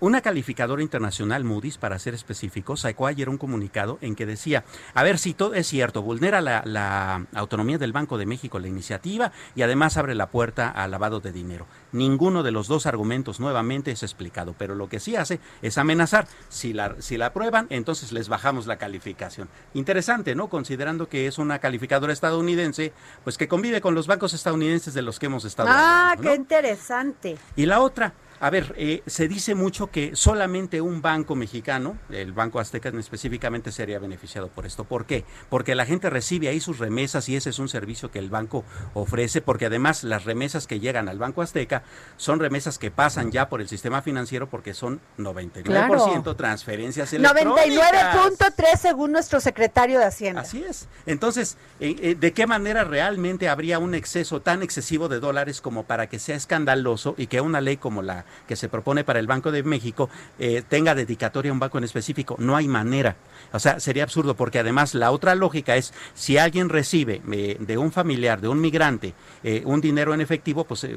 una 0.06 0.22
calificadora 0.22 0.84
internacional, 0.84 1.44
Moody's, 1.44 1.78
para 1.80 1.98
ser 1.98 2.14
específicos, 2.14 2.82
sacó 2.82 3.08
ayer 3.08 3.28
un 3.28 3.38
comunicado 3.40 3.98
en 4.02 4.16
que 4.16 4.26
decía, 4.28 4.64
a 4.94 5.02
ver 5.04 5.18
si 5.18 5.34
todo 5.34 5.56
es 5.56 5.66
cierto, 5.68 6.04
vulnera 6.04 6.42
la, 6.42 6.62
la 6.66 7.26
autonomía 7.34 7.78
del 7.80 7.92
Banco 7.92 8.18
de 8.20 8.26
México 8.28 8.60
la 8.60 8.68
iniciativa 8.68 9.32
y 9.56 9.64
además 9.64 9.98
abre 9.98 10.14
la 10.14 10.30
puerta 10.30 10.70
al 10.70 10.92
lavado 10.92 11.22
de 11.22 11.32
dinero. 11.32 11.66
Ninguno 11.92 12.44
de 12.44 12.52
los 12.52 12.68
dos 12.68 12.86
argumentos 12.86 13.40
nuevamente 13.40 13.90
es 13.92 14.04
explicado, 14.04 14.54
pero 14.58 14.76
lo 14.76 14.90
que 14.90 15.00
sí 15.00 15.16
hace 15.16 15.40
es 15.64 15.78
amenazar. 15.80 16.28
Si 16.50 16.72
la, 16.74 16.96
si 17.00 17.18
la 17.18 17.28
aprueban, 17.28 17.66
entonces 17.72 18.12
les 18.12 18.30
bajamos 18.30 18.68
la 18.68 18.78
calificación. 18.78 19.50
Interesante, 19.74 20.36
¿no? 20.36 20.50
Considerando 20.50 21.10
que 21.10 21.26
es 21.26 21.40
una 21.40 21.58
calificadora 21.60 22.14
estadounidense, 22.14 22.94
pues 23.24 23.38
que 23.40 23.48
convive 23.48 23.82
con 23.82 23.96
los 23.96 24.06
bancos 24.06 24.34
estadounidenses 24.34 24.94
de 24.94 25.02
los 25.02 25.18
que 25.18 25.26
hemos 25.26 25.46
estado 25.46 25.70
Ah, 25.72 26.12
hablando, 26.12 26.22
qué 26.22 26.28
¿no? 26.30 26.36
interesante. 26.36 27.38
Y 27.56 27.66
la 27.66 27.80
otra, 27.80 28.14
a 28.40 28.50
ver, 28.50 28.74
eh, 28.78 29.02
se 29.06 29.28
dice 29.28 29.56
mucho 29.56 29.92
que 29.92 30.16
solamente 30.16 30.82
un 30.82 31.02
banco 31.02 31.36
mexicano, 31.36 31.98
el 32.10 32.34
Banco 32.34 32.60
Azteca 32.60 32.90
específicamente, 32.90 33.72
sería 33.72 34.00
beneficiado 34.00 34.50
por 34.50 34.66
esto. 34.66 34.84
¿Por 34.84 35.06
qué? 35.06 35.26
Porque 35.50 35.76
la 35.76 35.86
gente 35.86 36.10
recibe 36.10 36.50
ahí 36.50 36.60
sus 36.60 36.80
remesas 36.80 37.30
y 37.30 37.36
ese 37.36 37.50
es 37.50 37.60
un 37.60 37.70
servicio 37.70 38.12
que 38.12 38.20
el 38.20 38.30
banco 38.30 38.64
ofrece, 38.94 39.42
porque 39.42 39.68
además 39.68 40.04
las 40.04 40.26
remesas 40.26 40.68
que 40.68 40.80
llegan 40.80 41.10
al 41.10 41.18
Banco 41.18 41.42
Azteca 41.42 41.84
son 42.18 42.40
remesas 42.40 42.78
que 42.78 42.92
pasan 42.92 43.32
ya 43.32 43.50
por 43.50 43.62
el 43.62 43.70
sistema 43.70 44.02
financiero 44.02 44.50
porque 44.50 44.74
son 44.74 45.00
99% 45.18 46.36
transferencias 46.36 47.14
electrónicas. 47.14 47.66
99.3 47.66 48.78
según 48.78 49.12
nuestro 49.12 49.40
secretario 49.40 50.00
de 50.00 50.06
Hacienda. 50.06 50.42
Así 50.42 50.64
es. 50.64 50.88
Entonces, 51.06 51.58
eh, 51.80 51.96
eh, 52.02 52.16
¿de 52.16 52.34
qué 52.34 52.48
manera 52.48 52.84
realmente 52.84 53.50
habría 53.50 53.80
un 53.80 53.96
exceso 53.96 54.42
tan 54.42 54.64
excesivo 54.64 55.08
de 55.08 55.20
dólares 55.20 55.62
como 55.62 55.84
para 55.84 56.08
que 56.08 56.20
sea 56.20 56.36
escandaloso 56.36 57.16
y 57.18 57.28
que 57.28 57.42
una 57.42 57.62
ley 57.62 57.78
como 57.78 58.02
la 58.02 58.25
que 58.48 58.56
se 58.56 58.70
propone 58.70 59.04
para 59.04 59.20
el 59.20 59.28
Banco 59.28 59.52
de 59.52 59.64
México 59.64 60.10
eh, 60.40 60.64
tenga 60.68 60.96
dedicatoria 60.96 61.52
a 61.52 61.54
un 61.54 61.60
banco 61.60 61.78
en 61.78 61.84
específico? 61.84 62.36
No 62.40 62.56
hay 62.56 62.68
manera. 62.68 63.16
O 63.52 63.60
sea, 63.60 63.80
sería 63.80 64.04
absurdo 64.04 64.36
porque 64.36 64.60
además 64.60 64.94
la 64.94 65.12
otra 65.12 65.36
lógica 65.36 65.76
es 65.76 65.94
si 66.14 66.38
alguien 66.38 66.70
recibe 66.70 67.22
eh, 67.32 67.58
de 67.60 67.78
un 67.78 67.92
familiar, 67.92 68.42
de 68.42 68.48
un 68.48 68.60
migrante, 68.60 69.14
eh, 69.44 69.64
un 69.66 69.82
dinero 69.82 70.14
en 70.14 70.22
efectivo, 70.22 70.64
pues 70.64 70.88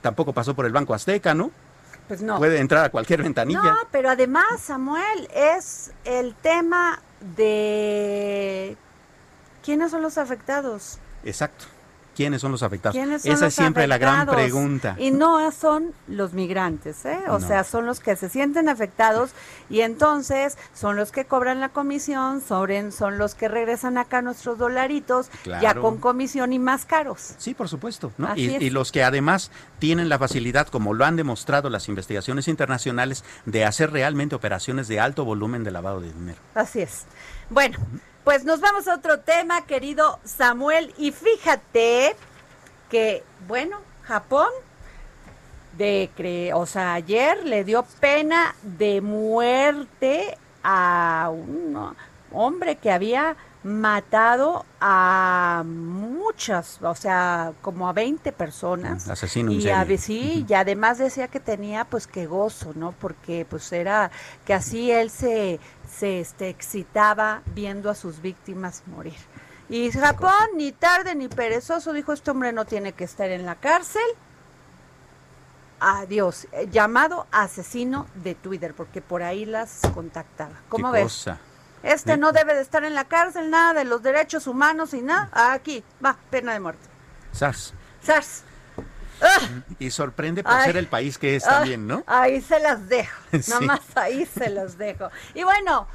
tampoco 0.00 0.32
pasó 0.32 0.54
por 0.54 0.66
el 0.66 0.72
Banco 0.72 0.94
Azteca, 0.94 1.34
¿no? 1.34 1.50
Pues 2.08 2.22
no. 2.22 2.38
Puede 2.38 2.58
entrar 2.58 2.84
a 2.84 2.88
cualquier 2.90 3.22
ventanilla. 3.22 3.62
No, 3.62 3.76
pero 3.92 4.10
además, 4.10 4.60
Samuel, 4.60 5.28
es 5.32 5.92
el 6.04 6.34
tema 6.34 7.00
de 7.36 8.76
quiénes 9.62 9.92
son 9.92 10.02
los 10.02 10.18
afectados. 10.18 10.98
Exacto. 11.24 11.66
¿Quiénes 12.14 12.40
son 12.40 12.52
los 12.52 12.62
afectados? 12.62 12.94
¿Quiénes 12.94 13.22
son 13.22 13.32
Esa 13.32 13.44
los 13.46 13.48
es 13.52 13.54
siempre 13.54 13.86
la 13.86 13.96
gran 13.98 14.26
pregunta. 14.26 14.96
Y 14.98 15.10
no 15.10 15.50
son 15.52 15.92
los 16.08 16.32
migrantes, 16.34 17.04
¿eh? 17.04 17.18
O 17.28 17.38
No. 17.38 17.46
sea, 17.46 17.64
son 17.64 17.86
los 17.86 18.00
que 18.00 18.16
se 18.16 18.28
sienten 18.28 18.68
afectados 18.68 19.30
y 19.70 19.80
entonces 19.80 20.58
son 20.74 20.96
los 20.96 21.12
que 21.12 21.24
cobran 21.24 21.60
la 21.60 21.70
comisión, 21.70 22.40
son, 22.40 22.92
son 22.92 23.16
los 23.18 23.34
que 23.34 23.48
regresan 23.48 23.96
acá 23.96 24.22
nuestros 24.22 24.58
dolaritos, 24.58 25.30
ya 25.44 25.74
con 25.74 25.98
comisión 25.98 26.52
y 26.52 26.58
más 26.58 26.84
caros. 26.84 27.34
Sí, 27.38 27.54
por 27.54 27.68
supuesto. 27.68 28.12
y 28.36 28.70
los 28.70 28.92
que 28.92 29.02
además 29.04 29.50
tienen 29.78 30.08
la 30.08 30.18
facilidad, 30.18 30.66
como 30.68 30.92
lo 30.94 31.04
han 31.04 31.16
demostrado 31.16 31.70
las 31.70 31.88
investigaciones 31.88 32.48
internacionales, 32.48 33.24
de 33.46 33.64
hacer 33.64 33.92
realmente 33.92 34.34
operaciones 34.34 34.88
de 34.88 35.00
alto 35.00 35.24
volumen 35.24 35.64
de 35.64 35.70
lavado 35.70 36.00
de 36.00 36.12
dinero. 36.12 36.38
Así 36.54 36.80
es. 36.80 37.04
Bueno, 37.48 37.78
pues 38.30 38.44
nos 38.44 38.60
vamos 38.60 38.86
a 38.86 38.94
otro 38.94 39.18
tema, 39.18 39.66
querido 39.66 40.20
Samuel. 40.24 40.94
Y 40.96 41.10
fíjate 41.10 42.14
que, 42.88 43.24
bueno, 43.48 43.80
Japón, 44.04 44.46
de 45.76 46.52
o 46.54 46.64
sea, 46.64 46.94
ayer 46.94 47.44
le 47.44 47.64
dio 47.64 47.84
pena 47.98 48.54
de 48.62 49.00
muerte 49.00 50.38
a 50.62 51.28
un 51.32 51.96
hombre 52.30 52.76
que 52.76 52.92
había 52.92 53.34
matado 53.62 54.64
a 54.80 55.62
muchas, 55.66 56.78
o 56.82 56.94
sea, 56.94 57.52
como 57.60 57.88
a 57.88 57.92
20 57.92 58.32
personas. 58.32 59.08
Asesino 59.08 59.52
y 59.52 59.68
a 59.68 59.86
sí, 59.98 60.46
y 60.48 60.54
además 60.54 60.98
decía 60.98 61.28
que 61.28 61.40
tenía 61.40 61.84
pues 61.84 62.06
que 62.06 62.26
gozo, 62.26 62.72
¿no? 62.74 62.92
Porque 62.92 63.46
pues 63.48 63.70
era 63.72 64.10
que 64.46 64.54
así 64.54 64.90
él 64.90 65.10
se, 65.10 65.60
se 65.90 66.20
este, 66.20 66.48
excitaba 66.48 67.42
viendo 67.54 67.90
a 67.90 67.94
sus 67.94 68.22
víctimas 68.22 68.82
morir. 68.86 69.18
Y 69.68 69.92
Japón, 69.92 70.32
ni 70.56 70.72
tarde 70.72 71.14
ni 71.14 71.28
perezoso, 71.28 71.92
dijo, 71.92 72.12
este 72.12 72.30
hombre 72.30 72.52
no 72.52 72.64
tiene 72.64 72.92
que 72.92 73.04
estar 73.04 73.30
en 73.30 73.46
la 73.46 73.54
cárcel. 73.54 74.02
Adiós, 75.78 76.48
eh, 76.52 76.68
llamado 76.70 77.26
asesino 77.30 78.06
de 78.16 78.34
Twitter, 78.34 78.74
porque 78.74 79.00
por 79.00 79.22
ahí 79.22 79.44
las 79.44 79.80
contactaba. 79.94 80.54
¿Cómo 80.68 80.90
¿Qué 80.90 80.98
ves? 80.98 81.04
cosa? 81.04 81.38
Este 81.82 82.16
no 82.16 82.32
debe 82.32 82.54
de 82.54 82.60
estar 82.60 82.84
en 82.84 82.94
la 82.94 83.04
cárcel, 83.04 83.50
nada 83.50 83.72
de 83.74 83.84
los 83.84 84.02
derechos 84.02 84.46
humanos 84.46 84.92
y 84.94 85.00
nada. 85.02 85.30
Aquí, 85.52 85.82
va, 86.04 86.16
pena 86.30 86.52
de 86.52 86.60
muerte. 86.60 86.86
SARS. 87.32 87.72
¡Sars! 88.02 88.42
¡Ah! 89.22 89.62
Y 89.78 89.90
sorprende 89.90 90.42
por 90.42 90.52
Ay. 90.52 90.64
ser 90.66 90.76
el 90.76 90.86
país 90.88 91.18
que 91.18 91.36
es 91.36 91.46
Ah, 91.46 91.50
también, 91.58 91.86
¿no? 91.86 92.02
Ahí 92.06 92.40
se 92.40 92.58
las 92.60 92.88
dejo. 92.88 93.16
Sí. 93.32 93.50
Nada 93.50 93.60
más 93.62 93.80
ahí 93.96 94.26
se 94.26 94.48
las 94.50 94.76
dejo. 94.78 95.08
Y 95.34 95.42
bueno, 95.44 95.86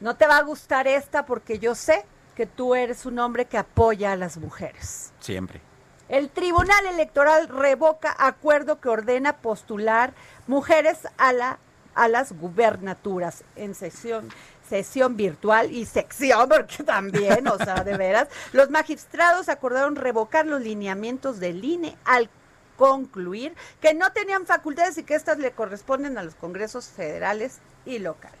no 0.00 0.16
te 0.16 0.26
va 0.26 0.38
a 0.38 0.42
gustar 0.42 0.86
esta 0.86 1.26
porque 1.26 1.58
yo 1.58 1.74
sé 1.74 2.04
que 2.36 2.46
tú 2.46 2.74
eres 2.74 3.06
un 3.06 3.18
hombre 3.18 3.46
que 3.46 3.58
apoya 3.58 4.12
a 4.12 4.16
las 4.16 4.36
mujeres. 4.36 5.12
Siempre. 5.20 5.60
El 6.08 6.30
Tribunal 6.30 6.86
Electoral 6.86 7.48
revoca 7.48 8.14
acuerdo 8.18 8.80
que 8.80 8.88
ordena 8.88 9.36
postular 9.38 10.12
mujeres 10.46 10.98
a 11.18 11.32
la 11.32 11.58
a 11.94 12.06
las 12.06 12.30
gubernaturas 12.32 13.42
en 13.56 13.74
sesión 13.74 14.28
sesión 14.68 15.16
virtual 15.16 15.72
y 15.72 15.86
sección 15.86 16.48
porque 16.48 16.82
también, 16.84 17.46
o 17.48 17.56
sea, 17.58 17.82
de 17.84 17.96
veras, 17.96 18.28
los 18.52 18.70
magistrados 18.70 19.48
acordaron 19.48 19.96
revocar 19.96 20.46
los 20.46 20.60
lineamientos 20.60 21.40
del 21.40 21.64
INE 21.64 21.96
al 22.04 22.28
concluir 22.76 23.54
que 23.80 23.94
no 23.94 24.12
tenían 24.12 24.46
facultades 24.46 24.98
y 24.98 25.02
que 25.02 25.14
estas 25.14 25.38
le 25.38 25.50
corresponden 25.52 26.16
a 26.18 26.22
los 26.22 26.34
congresos 26.34 26.86
federales 26.86 27.58
y 27.84 27.98
locales. 27.98 28.36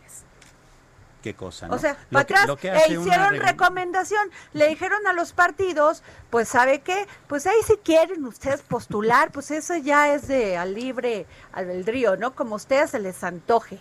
Qué 1.22 1.34
cosa, 1.34 1.66
¿no? 1.66 1.74
O 1.74 1.78
sea, 1.78 1.94
Lo 2.10 2.18
para 2.18 2.24
que- 2.26 2.34
atrás 2.34 2.46
lo 2.46 2.56
que 2.56 2.68
e 2.68 2.70
hace 2.70 2.92
hicieron 2.92 3.30
re- 3.32 3.38
recomendación. 3.40 4.30
Le 4.52 4.68
dijeron 4.68 5.04
a 5.08 5.12
los 5.12 5.32
partidos, 5.32 6.04
pues 6.30 6.48
¿sabe 6.48 6.80
qué? 6.82 7.08
Pues 7.26 7.44
ahí 7.48 7.56
si 7.66 7.76
quieren 7.78 8.24
ustedes 8.24 8.62
postular, 8.62 9.32
pues 9.32 9.50
eso 9.50 9.74
ya 9.76 10.14
es 10.14 10.28
de 10.28 10.56
al 10.56 10.74
libre 10.74 11.26
albedrío, 11.52 12.16
¿no? 12.16 12.36
Como 12.36 12.54
a 12.54 12.56
ustedes 12.58 12.90
se 12.90 13.00
les 13.00 13.24
antoje, 13.24 13.80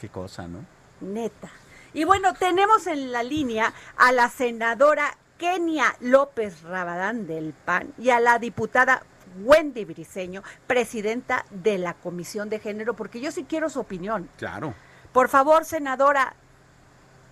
Qué 0.00 0.08
cosa, 0.08 0.46
¿no? 0.46 0.64
Neta. 1.00 1.50
Y 1.92 2.04
bueno, 2.04 2.34
tenemos 2.34 2.86
en 2.86 3.12
la 3.12 3.22
línea 3.22 3.72
a 3.96 4.12
la 4.12 4.28
senadora 4.28 5.16
Kenia 5.38 5.94
López 6.00 6.62
Rabadán 6.62 7.26
del 7.26 7.52
PAN 7.52 7.92
y 7.98 8.10
a 8.10 8.20
la 8.20 8.38
diputada 8.38 9.02
Wendy 9.42 9.84
Briseño, 9.84 10.42
presidenta 10.66 11.44
de 11.50 11.78
la 11.78 11.94
Comisión 11.94 12.48
de 12.48 12.60
Género, 12.60 12.94
porque 12.94 13.20
yo 13.20 13.32
sí 13.32 13.44
quiero 13.44 13.68
su 13.68 13.80
opinión. 13.80 14.28
Claro. 14.38 14.74
Por 15.12 15.28
favor, 15.28 15.64
senadora, 15.64 16.34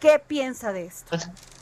¿qué 0.01 0.19
piensa 0.19 0.73
de 0.73 0.87
esto? 0.87 1.17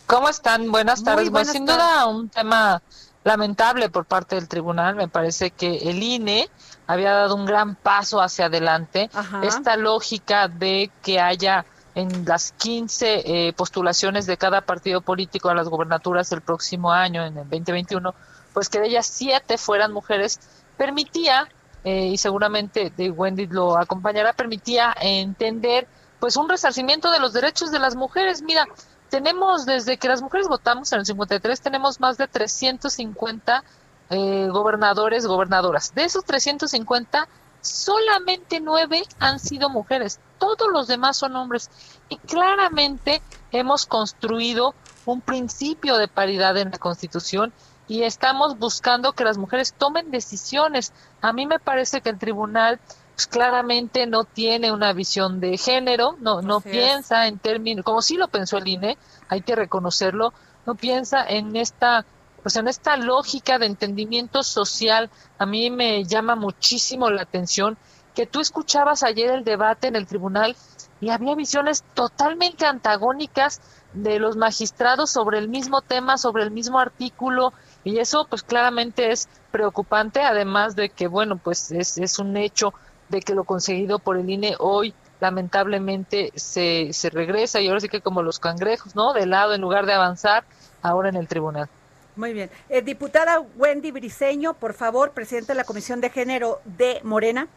¿Cómo 0.06 0.28
están? 0.28 0.70
Buenas 0.70 1.00
Muy 1.00 1.04
tardes. 1.04 1.30
Pues, 1.30 1.32
buenas 1.32 1.52
sin 1.52 1.66
tardes. 1.66 1.84
duda 1.84 2.06
un 2.06 2.28
tema 2.28 2.82
lamentable 3.22 3.90
por 3.90 4.06
parte 4.06 4.34
del 4.36 4.48
tribunal. 4.48 4.94
Me 4.94 5.08
parece 5.08 5.50
que 5.50 5.76
el 5.90 6.02
INE 6.02 6.48
había 6.86 7.12
dado 7.12 7.36
un 7.36 7.46
gran 7.46 7.76
paso 7.76 8.20
hacia 8.20 8.46
adelante. 8.46 9.10
Ajá. 9.12 9.42
Esta 9.42 9.76
lógica 9.76 10.48
de 10.48 10.90
que 11.02 11.20
haya 11.20 11.64
en 11.94 12.24
las 12.24 12.52
15 12.52 13.48
eh, 13.48 13.52
postulaciones 13.52 14.26
de 14.26 14.36
cada 14.36 14.60
partido 14.60 15.00
político 15.00 15.48
a 15.48 15.54
las 15.54 15.68
gobernaturas 15.68 16.30
del 16.30 16.40
próximo 16.40 16.92
año, 16.92 17.24
en 17.24 17.36
el 17.36 17.48
2021, 17.48 18.14
pues 18.52 18.68
que 18.68 18.80
de 18.80 18.88
ellas 18.88 19.06
siete 19.06 19.58
fueran 19.58 19.92
mujeres, 19.92 20.40
permitía, 20.76 21.48
eh, 21.84 22.06
y 22.06 22.18
seguramente 22.18 22.92
de 22.96 23.10
Wendy 23.10 23.46
lo 23.46 23.78
acompañará, 23.78 24.32
permitía 24.32 24.94
entender 25.00 25.88
pues 26.20 26.36
un 26.36 26.48
resarcimiento 26.48 27.10
de 27.10 27.18
los 27.18 27.32
derechos 27.32 27.70
de 27.70 27.78
las 27.78 27.96
mujeres. 27.96 28.42
Mira, 28.42 28.66
tenemos 29.08 29.64
desde 29.64 29.96
que 29.96 30.08
las 30.08 30.22
mujeres 30.22 30.46
votamos 30.46 30.92
en 30.92 31.00
el 31.00 31.06
53, 31.06 31.60
tenemos 31.60 32.00
más 32.00 32.18
de 32.18 32.28
350 32.28 33.64
eh, 34.10 34.48
gobernadores, 34.50 35.26
gobernadoras. 35.26 35.94
De 35.94 36.04
esos 36.04 36.24
350, 36.24 37.28
solamente 37.60 38.60
nueve 38.60 39.02
han 39.18 39.38
sido 39.38 39.68
mujeres. 39.68 40.20
Todos 40.38 40.68
los 40.72 40.86
demás 40.86 41.16
son 41.16 41.36
hombres. 41.36 41.70
Y 42.08 42.16
claramente 42.16 43.22
hemos 43.52 43.86
construido 43.86 44.74
un 45.06 45.20
principio 45.20 45.96
de 45.96 46.08
paridad 46.08 46.56
en 46.56 46.70
la 46.70 46.78
Constitución 46.78 47.52
y 47.88 48.04
estamos 48.04 48.58
buscando 48.58 49.12
que 49.12 49.24
las 49.24 49.36
mujeres 49.36 49.74
tomen 49.76 50.10
decisiones. 50.10 50.92
A 51.20 51.32
mí 51.32 51.46
me 51.46 51.58
parece 51.58 52.00
que 52.00 52.10
el 52.10 52.18
tribunal 52.18 52.78
pues, 53.14 53.26
claramente 53.26 54.06
no 54.06 54.24
tiene 54.24 54.72
una 54.72 54.92
visión 54.92 55.40
de 55.40 55.58
género, 55.58 56.16
no, 56.20 56.40
no 56.40 56.58
Así 56.58 56.68
es. 56.68 56.72
piensa 56.72 57.26
en 57.26 57.38
términos, 57.38 57.84
como 57.84 58.00
sí 58.00 58.16
lo 58.16 58.28
pensó 58.28 58.58
el 58.58 58.68
INE, 58.68 58.96
hay 59.28 59.42
que 59.42 59.56
reconocerlo, 59.56 60.32
no 60.66 60.74
piensa 60.74 61.26
en 61.28 61.56
esta 61.56 62.06
pues 62.42 62.56
en 62.56 62.68
esta 62.68 62.96
lógica 62.96 63.58
de 63.58 63.66
entendimiento 63.66 64.42
social, 64.42 65.10
a 65.38 65.46
mí 65.46 65.70
me 65.70 66.04
llama 66.04 66.36
muchísimo 66.36 67.10
la 67.10 67.22
atención 67.22 67.76
que 68.14 68.26
tú 68.26 68.40
escuchabas 68.40 69.02
ayer 69.02 69.30
el 69.30 69.44
debate 69.44 69.86
en 69.88 69.96
el 69.96 70.06
tribunal 70.06 70.56
y 71.00 71.10
había 71.10 71.34
visiones 71.34 71.84
totalmente 71.94 72.66
antagónicas 72.66 73.60
de 73.92 74.18
los 74.18 74.36
magistrados 74.36 75.10
sobre 75.10 75.38
el 75.38 75.48
mismo 75.48 75.80
tema, 75.80 76.18
sobre 76.18 76.42
el 76.42 76.50
mismo 76.50 76.78
artículo, 76.78 77.52
y 77.82 77.98
eso 77.98 78.26
pues 78.28 78.42
claramente 78.42 79.10
es 79.10 79.28
preocupante, 79.50 80.22
además 80.22 80.76
de 80.76 80.90
que, 80.90 81.08
bueno, 81.08 81.38
pues 81.38 81.70
es, 81.72 81.98
es 81.98 82.18
un 82.18 82.36
hecho 82.36 82.74
de 83.08 83.20
que 83.20 83.34
lo 83.34 83.44
conseguido 83.44 83.98
por 83.98 84.16
el 84.16 84.28
INE 84.28 84.54
hoy 84.58 84.94
lamentablemente 85.20 86.32
se, 86.34 86.92
se 86.92 87.10
regresa 87.10 87.60
y 87.60 87.68
ahora 87.68 87.80
sí 87.80 87.88
que 87.88 88.00
como 88.00 88.22
los 88.22 88.38
cangrejos, 88.38 88.94
¿no? 88.94 89.12
De 89.12 89.26
lado 89.26 89.54
en 89.54 89.60
lugar 89.60 89.86
de 89.86 89.92
avanzar, 89.92 90.44
ahora 90.82 91.08
en 91.08 91.16
el 91.16 91.28
tribunal. 91.28 91.68
Muy 92.16 92.32
bien. 92.32 92.50
Eh, 92.68 92.82
diputada 92.82 93.40
Wendy 93.56 93.90
Briseño, 93.90 94.54
por 94.54 94.74
favor, 94.74 95.12
presidenta 95.12 95.52
de 95.52 95.58
la 95.58 95.64
Comisión 95.64 96.00
de 96.00 96.10
Género 96.10 96.60
de 96.64 97.00
Morena, 97.04 97.48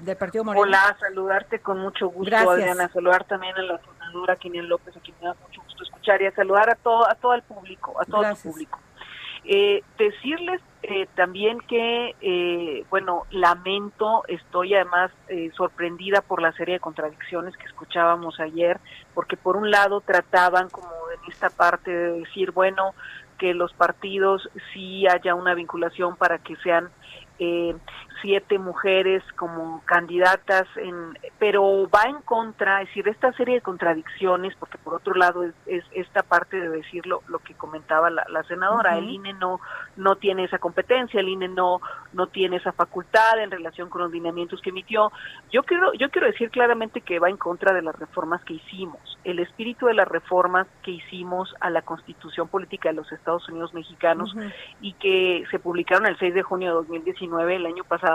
del 0.00 0.16
Partido 0.16 0.44
Morena. 0.44 0.62
Hola, 0.62 0.96
saludarte 1.00 1.60
con 1.60 1.78
mucho 1.78 2.08
gusto, 2.08 2.30
Gracias. 2.30 2.50
Adriana, 2.50 2.90
saludar 2.92 3.24
también 3.24 3.56
a 3.56 3.62
la 3.62 3.80
senadora 3.80 4.36
Kenia 4.36 4.62
López, 4.62 4.96
a 4.96 5.00
quien 5.00 5.16
me 5.20 5.28
da 5.28 5.34
mucho 5.34 5.62
gusto 5.62 5.84
escuchar, 5.84 6.20
y 6.22 6.26
a 6.26 6.34
saludar 6.34 6.70
a 6.70 6.74
todo, 6.74 7.08
a 7.08 7.14
todo 7.14 7.34
el 7.34 7.42
público, 7.42 8.00
a 8.00 8.04
todo 8.04 8.20
Gracias. 8.20 8.46
el 8.46 8.52
público. 8.52 8.78
Eh, 9.44 9.82
decirles 9.98 10.60
eh, 10.84 11.06
también 11.14 11.60
que, 11.60 12.14
eh, 12.20 12.84
bueno, 12.90 13.24
lamento, 13.30 14.24
estoy 14.28 14.74
además 14.74 15.10
eh, 15.28 15.50
sorprendida 15.56 16.20
por 16.20 16.42
la 16.42 16.52
serie 16.52 16.74
de 16.74 16.80
contradicciones 16.80 17.56
que 17.56 17.66
escuchábamos 17.66 18.38
ayer, 18.40 18.80
porque 19.14 19.36
por 19.36 19.56
un 19.56 19.70
lado 19.70 20.00
trataban 20.00 20.68
como 20.70 20.88
en 21.14 21.30
esta 21.30 21.50
parte 21.50 21.90
de 21.90 22.20
decir, 22.20 22.50
bueno, 22.52 22.94
que 23.38 23.54
los 23.54 23.72
partidos 23.72 24.48
sí 24.72 25.06
haya 25.06 25.34
una 25.34 25.54
vinculación 25.54 26.16
para 26.16 26.38
que 26.38 26.56
sean 26.56 26.88
eh, 27.38 27.74
siete 28.22 28.58
mujeres 28.58 29.22
como 29.36 29.82
candidatas, 29.84 30.66
en, 30.76 31.18
pero 31.38 31.88
va 31.90 32.04
en 32.08 32.22
contra, 32.22 32.80
es 32.80 32.88
decir, 32.88 33.08
esta 33.08 33.32
serie 33.32 33.56
de 33.56 33.60
contradicciones, 33.60 34.54
porque 34.56 34.78
por 34.78 34.94
otro 34.94 35.14
lado 35.14 35.42
es, 35.42 35.52
es 35.66 35.84
esta 35.92 36.22
parte 36.22 36.58
de 36.58 36.68
decirlo 36.68 37.22
lo 37.28 37.40
que 37.40 37.54
comentaba 37.54 38.08
la, 38.08 38.24
la 38.30 38.42
senadora, 38.44 38.92
Ujú. 38.92 38.98
el 39.00 39.10
INE 39.10 39.32
no 39.34 39.60
no 39.96 40.16
tiene 40.16 40.44
esa 40.44 40.58
competencia, 40.58 41.20
el 41.20 41.28
INE 41.28 41.48
no 41.48 41.80
no 42.12 42.28
tiene 42.28 42.56
esa 42.56 42.72
facultad 42.72 43.38
en 43.42 43.50
relación 43.50 43.90
con 43.90 44.02
los 44.02 44.12
lineamientos 44.12 44.60
que 44.62 44.70
emitió. 44.70 45.12
Yo 45.50 45.64
quiero 45.64 45.92
yo 45.94 46.10
quiero 46.10 46.28
decir 46.28 46.50
claramente 46.50 47.00
que 47.00 47.18
va 47.18 47.28
en 47.28 47.36
contra 47.36 47.74
de 47.74 47.82
las 47.82 47.98
reformas 47.98 48.42
que 48.44 48.54
hicimos. 48.54 49.00
El 49.24 49.38
espíritu 49.38 49.86
de 49.86 49.94
las 49.94 50.08
reformas 50.08 50.66
que 50.82 50.92
hicimos 50.92 51.54
a 51.60 51.70
la 51.70 51.82
Constitución 51.82 52.48
Política 52.48 52.88
de 52.88 52.96
los 52.96 53.10
Estados 53.12 53.48
Unidos 53.48 53.74
Mexicanos 53.74 54.34
y 54.80 54.92
que 54.94 55.44
se 55.50 55.58
publicaron 55.58 56.06
el 56.06 56.18
6 56.18 56.34
de 56.34 56.42
junio 56.42 56.68
de 56.68 56.74
2019, 56.74 57.56
el 57.56 57.66
año 57.66 57.84
pasado, 57.84 58.11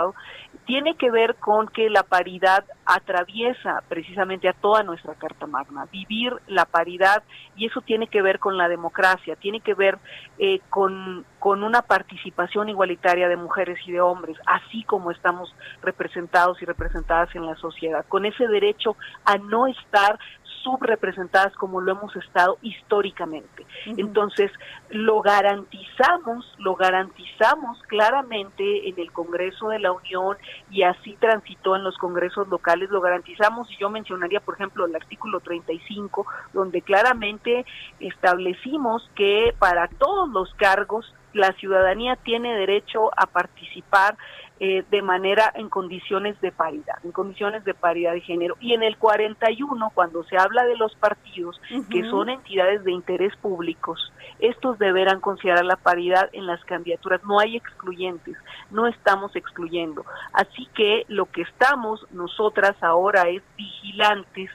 tiene 0.66 0.96
que 0.96 1.10
ver 1.10 1.36
con 1.36 1.66
que 1.68 1.88
la 1.88 2.02
paridad 2.02 2.62
atraviesa 2.84 3.82
precisamente 3.88 4.48
a 4.48 4.52
toda 4.52 4.82
nuestra 4.82 5.14
Carta 5.14 5.46
Magna. 5.46 5.86
Vivir 5.90 6.34
la 6.46 6.66
paridad, 6.66 7.22
y 7.56 7.66
eso 7.66 7.80
tiene 7.80 8.06
que 8.06 8.20
ver 8.20 8.38
con 8.38 8.58
la 8.58 8.68
democracia, 8.68 9.36
tiene 9.36 9.60
que 9.60 9.72
ver 9.72 9.98
eh, 10.38 10.60
con, 10.68 11.24
con 11.38 11.62
una 11.62 11.82
participación 11.82 12.68
igualitaria 12.68 13.28
de 13.28 13.36
mujeres 13.36 13.78
y 13.86 13.92
de 13.92 14.02
hombres, 14.02 14.36
así 14.44 14.84
como 14.84 15.10
estamos 15.10 15.54
representados 15.80 16.60
y 16.60 16.66
representadas 16.66 17.34
en 17.34 17.46
la 17.46 17.56
sociedad, 17.56 18.04
con 18.06 18.26
ese 18.26 18.46
derecho 18.46 18.94
a 19.24 19.38
no 19.38 19.66
estar 19.68 20.18
subrepresentadas 20.62 21.54
como 21.54 21.80
lo 21.80 21.92
hemos 21.92 22.14
estado 22.16 22.58
históricamente. 22.62 23.66
Entonces, 23.86 24.50
lo 24.90 25.20
garantizamos, 25.20 26.54
lo 26.58 26.74
garantizamos 26.76 27.82
claramente 27.84 28.88
en 28.88 28.98
el 28.98 29.12
Congreso 29.12 29.68
de 29.68 29.78
la 29.78 29.92
Unión 29.92 30.36
y 30.70 30.82
así 30.82 31.16
transitó 31.20 31.76
en 31.76 31.84
los 31.84 31.96
congresos 31.98 32.48
locales, 32.48 32.90
lo 32.90 33.00
garantizamos 33.00 33.70
y 33.70 33.76
yo 33.78 33.90
mencionaría, 33.90 34.40
por 34.40 34.54
ejemplo, 34.54 34.86
el 34.86 34.94
artículo 34.94 35.40
35, 35.40 36.26
donde 36.52 36.82
claramente 36.82 37.64
establecimos 38.00 39.08
que 39.14 39.54
para 39.58 39.88
todos 39.88 40.28
los 40.28 40.52
cargos 40.54 41.14
la 41.32 41.52
ciudadanía 41.52 42.16
tiene 42.16 42.54
derecho 42.54 43.10
a 43.16 43.26
participar 43.26 44.16
eh, 44.60 44.84
de 44.90 45.02
manera 45.02 45.52
en 45.54 45.68
condiciones 45.68 46.40
de 46.40 46.50
paridad, 46.50 46.96
en 47.04 47.12
condiciones 47.12 47.64
de 47.64 47.74
paridad 47.74 48.12
de 48.12 48.20
género. 48.20 48.56
Y 48.60 48.74
en 48.74 48.82
el 48.82 48.96
41, 48.96 49.92
cuando 49.94 50.24
se 50.24 50.36
habla 50.36 50.64
de 50.64 50.76
los 50.76 50.94
partidos, 50.96 51.60
que 51.90 52.02
son 52.10 52.28
entidades 52.28 52.82
de 52.82 52.90
interés 52.90 53.36
públicos, 53.36 54.12
estos 54.40 54.78
deberán 54.78 55.20
considerar 55.20 55.64
la 55.64 55.76
paridad 55.76 56.28
en 56.32 56.46
las 56.46 56.64
candidaturas. 56.64 57.22
No 57.24 57.38
hay 57.38 57.56
excluyentes, 57.56 58.36
no 58.70 58.86
estamos 58.88 59.34
excluyendo. 59.36 60.04
Así 60.32 60.66
que 60.74 61.04
lo 61.06 61.26
que 61.26 61.42
estamos 61.42 62.04
nosotras 62.10 62.74
ahora 62.82 63.28
es 63.28 63.42
vigilantes 63.56 64.50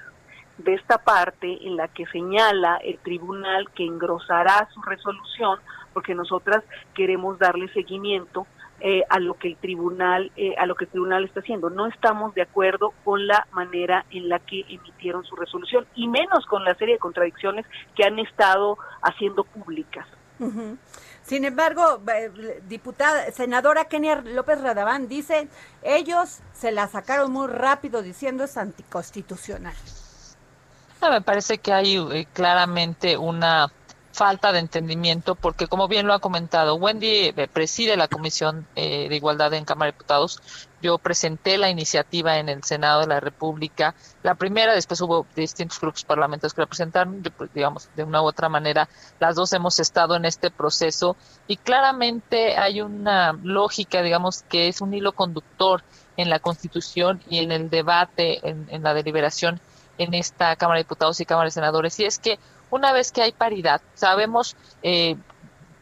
de 0.58 0.74
esta 0.74 0.98
parte 0.98 1.66
en 1.66 1.78
la 1.78 1.88
que 1.88 2.06
señala 2.08 2.78
el 2.78 2.98
tribunal 3.00 3.70
que 3.72 3.86
engrosará 3.86 4.68
su 4.74 4.82
resolución, 4.82 5.60
porque 5.94 6.16
nosotras 6.16 6.64
queremos 6.94 7.40
darle 7.40 7.68
seguimiento 7.70 8.46
eh, 8.80 9.04
a 9.10 9.20
lo 9.20 9.36
que 9.36 9.50
el 9.50 9.58
tribunal 9.58 10.32
eh, 10.36 10.56
a 10.58 10.66
lo 10.66 10.76
que 10.76 10.86
el 10.86 10.92
tribunal 10.92 11.24
está 11.24 11.40
haciendo. 11.40 11.70
No 11.70 11.88
estamos 11.88 12.34
de 12.36 12.42
acuerdo 12.42 12.94
con 13.04 13.28
la 13.28 13.48
manera 13.52 14.06
en 14.12 14.30
la 14.30 14.40
que 14.40 14.66
emitieron 14.68 15.24
su 15.24 15.36
resolución 15.36 15.86
y 15.96 16.08
menos 16.08 16.46
con 16.46 16.64
la 16.64 16.76
serie 16.76 16.96
de 16.96 17.00
contradicciones 17.00 17.66
que 17.96 18.04
han 18.04 18.20
estado 18.20 18.78
haciendo 19.02 19.44
públicas. 19.44 20.08
Sin 21.22 21.46
embargo, 21.46 22.02
eh, 22.14 22.62
diputada, 22.68 23.32
senadora 23.32 23.86
Kenia 23.86 24.22
López 24.22 24.60
Radaván 24.60 25.08
dice, 25.08 25.48
ellos 25.82 26.42
se 26.52 26.72
la 26.72 26.88
sacaron 26.88 27.32
muy 27.32 27.48
rápido 27.48 28.02
diciendo 28.02 28.44
es 28.44 28.58
anticonstitucional. 28.58 29.76
Ah, 31.00 31.12
Me 31.12 31.22
parece 31.22 31.58
que 31.60 31.72
hay 31.72 31.98
eh, 31.98 32.28
claramente 32.34 33.18
una 33.18 33.72
falta 34.14 34.52
de 34.52 34.60
entendimiento 34.60 35.34
porque 35.34 35.68
como 35.68 35.88
bien 35.88 36.06
lo 36.06 36.14
ha 36.14 36.20
comentado 36.20 36.76
Wendy 36.76 37.34
eh, 37.36 37.50
preside 37.52 37.98
la 37.98 38.08
comisión 38.08 38.68
eh, 38.76 39.10
de 39.10 39.16
igualdad 39.16 39.54
en 39.54 39.66
Cámara 39.66 39.88
de 39.88 39.94
Diputados. 39.94 40.40
Yo 40.84 40.98
presenté 40.98 41.58
la 41.58 41.70
iniciativa 41.70 42.38
en 42.38 42.50
el 42.50 42.64
Senado 42.64 43.02
de 43.02 43.08
la 43.08 43.20
República. 43.20 43.96
La 44.22 44.36
primera 44.36 44.76
después 44.76 45.00
hubo 45.02 45.26
distintos 45.36 45.80
grupos 45.80 46.04
parlamentarios 46.04 46.54
que 46.54 46.62
la 46.62 46.68
presentaron. 46.68 47.24
Yo, 47.24 47.32
pues, 47.32 47.54
digamos 47.54 47.90
de 47.96 48.04
una 48.04 48.22
u 48.22 48.26
otra 48.26 48.50
manera 48.50 48.88
las 49.20 49.36
dos 49.36 49.52
hemos 49.54 49.80
estado 49.80 50.16
en 50.16 50.26
este 50.26 50.52
proceso. 50.52 51.16
Y 51.48 51.58
claramente 51.58 52.58
hay 52.58 52.82
una 52.82 53.34
lógica 53.44 54.04
digamos 54.04 54.44
que 54.44 54.68
es 54.68 54.82
un 54.82 54.94
hilo 54.94 55.14
conductor 55.14 55.84
en 56.18 56.30
la 56.30 56.40
Constitución 56.40 57.22
y 57.28 57.40
en 57.40 57.52
el 57.52 57.72
debate 57.72 58.48
en, 58.48 58.68
en 58.70 58.84
la 58.84 58.94
deliberación 58.94 59.60
en 59.98 60.14
esta 60.14 60.56
Cámara 60.56 60.78
de 60.78 60.84
Diputados 60.84 61.20
y 61.20 61.26
Cámara 61.26 61.46
de 61.46 61.52
Senadores, 61.52 62.00
y 62.00 62.06
es 62.06 62.20
que 62.20 62.40
una 62.74 62.92
vez 62.92 63.12
que 63.12 63.22
hay 63.22 63.32
paridad, 63.32 63.82
sabemos 63.94 64.56
eh, 64.82 65.16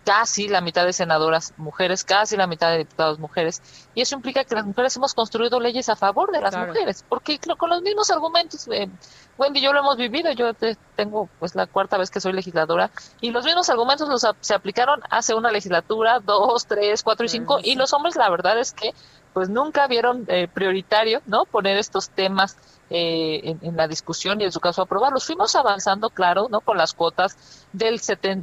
casi 0.04 0.50
la 0.50 0.60
mitad 0.60 0.86
de 0.86 0.92
senadoras 0.92 1.54
mujeres, 1.56 2.04
casi 2.04 2.36
la 2.36 2.48
mitad 2.48 2.70
de 2.70 2.80
diputados 2.80 3.18
mujeres, 3.18 3.62
y 3.96 4.02
eso 4.02 4.16
implica 4.16 4.44
que 4.44 4.56
las 4.56 4.66
mujeres 4.66 4.98
hemos 4.98 5.14
construido 5.14 5.62
leyes 5.62 5.88
a 5.88 5.96
favor 5.96 6.32
de 6.32 6.42
las 6.42 6.58
mujeres, 6.58 7.06
porque 7.08 7.40
con 7.58 7.70
los 7.70 7.82
mismos 7.82 8.12
argumentos, 8.12 8.68
eh, 8.74 8.90
Wendy 9.38 9.62
yo 9.62 9.72
lo 9.72 9.80
hemos 9.80 9.96
vivido, 9.96 10.34
yo 10.34 10.52
tengo 10.98 11.30
pues 11.40 11.56
la 11.56 11.66
cuarta 11.66 11.98
vez 11.98 12.10
que 12.10 12.20
soy 12.20 12.34
legisladora, 12.34 12.92
y 13.22 13.32
los 13.32 13.46
mismos 13.46 13.70
argumentos 13.70 14.10
los, 14.10 14.28
se 14.42 14.54
aplicaron 14.54 15.02
hace 15.10 15.34
una 15.34 15.50
legislatura, 15.50 16.20
dos, 16.20 16.66
tres, 16.66 17.04
cuatro 17.04 17.26
y 17.26 17.30
cinco, 17.30 17.60
y 17.64 17.76
los 17.76 17.94
hombres 17.94 18.18
la 18.18 18.30
verdad 18.30 18.60
es 18.60 18.74
que 18.74 18.94
pues 19.32 19.48
nunca 19.48 19.88
vieron 19.88 20.26
eh, 20.28 20.50
prioritario, 20.54 21.22
¿no? 21.26 21.46
Poner 21.46 21.78
estos 21.78 22.10
temas 22.10 22.58
eh, 22.94 23.58
en, 23.62 23.78
la 23.78 23.88
discusión 23.88 24.42
y 24.42 24.44
en 24.44 24.52
su 24.52 24.60
caso 24.60 24.82
aprobarlos. 24.82 25.26
Fuimos 25.26 25.56
avanzando, 25.56 26.10
claro, 26.10 26.48
¿no? 26.50 26.60
Con 26.60 26.78
las 26.78 26.94
cuotas 26.94 27.66
del, 27.72 28.02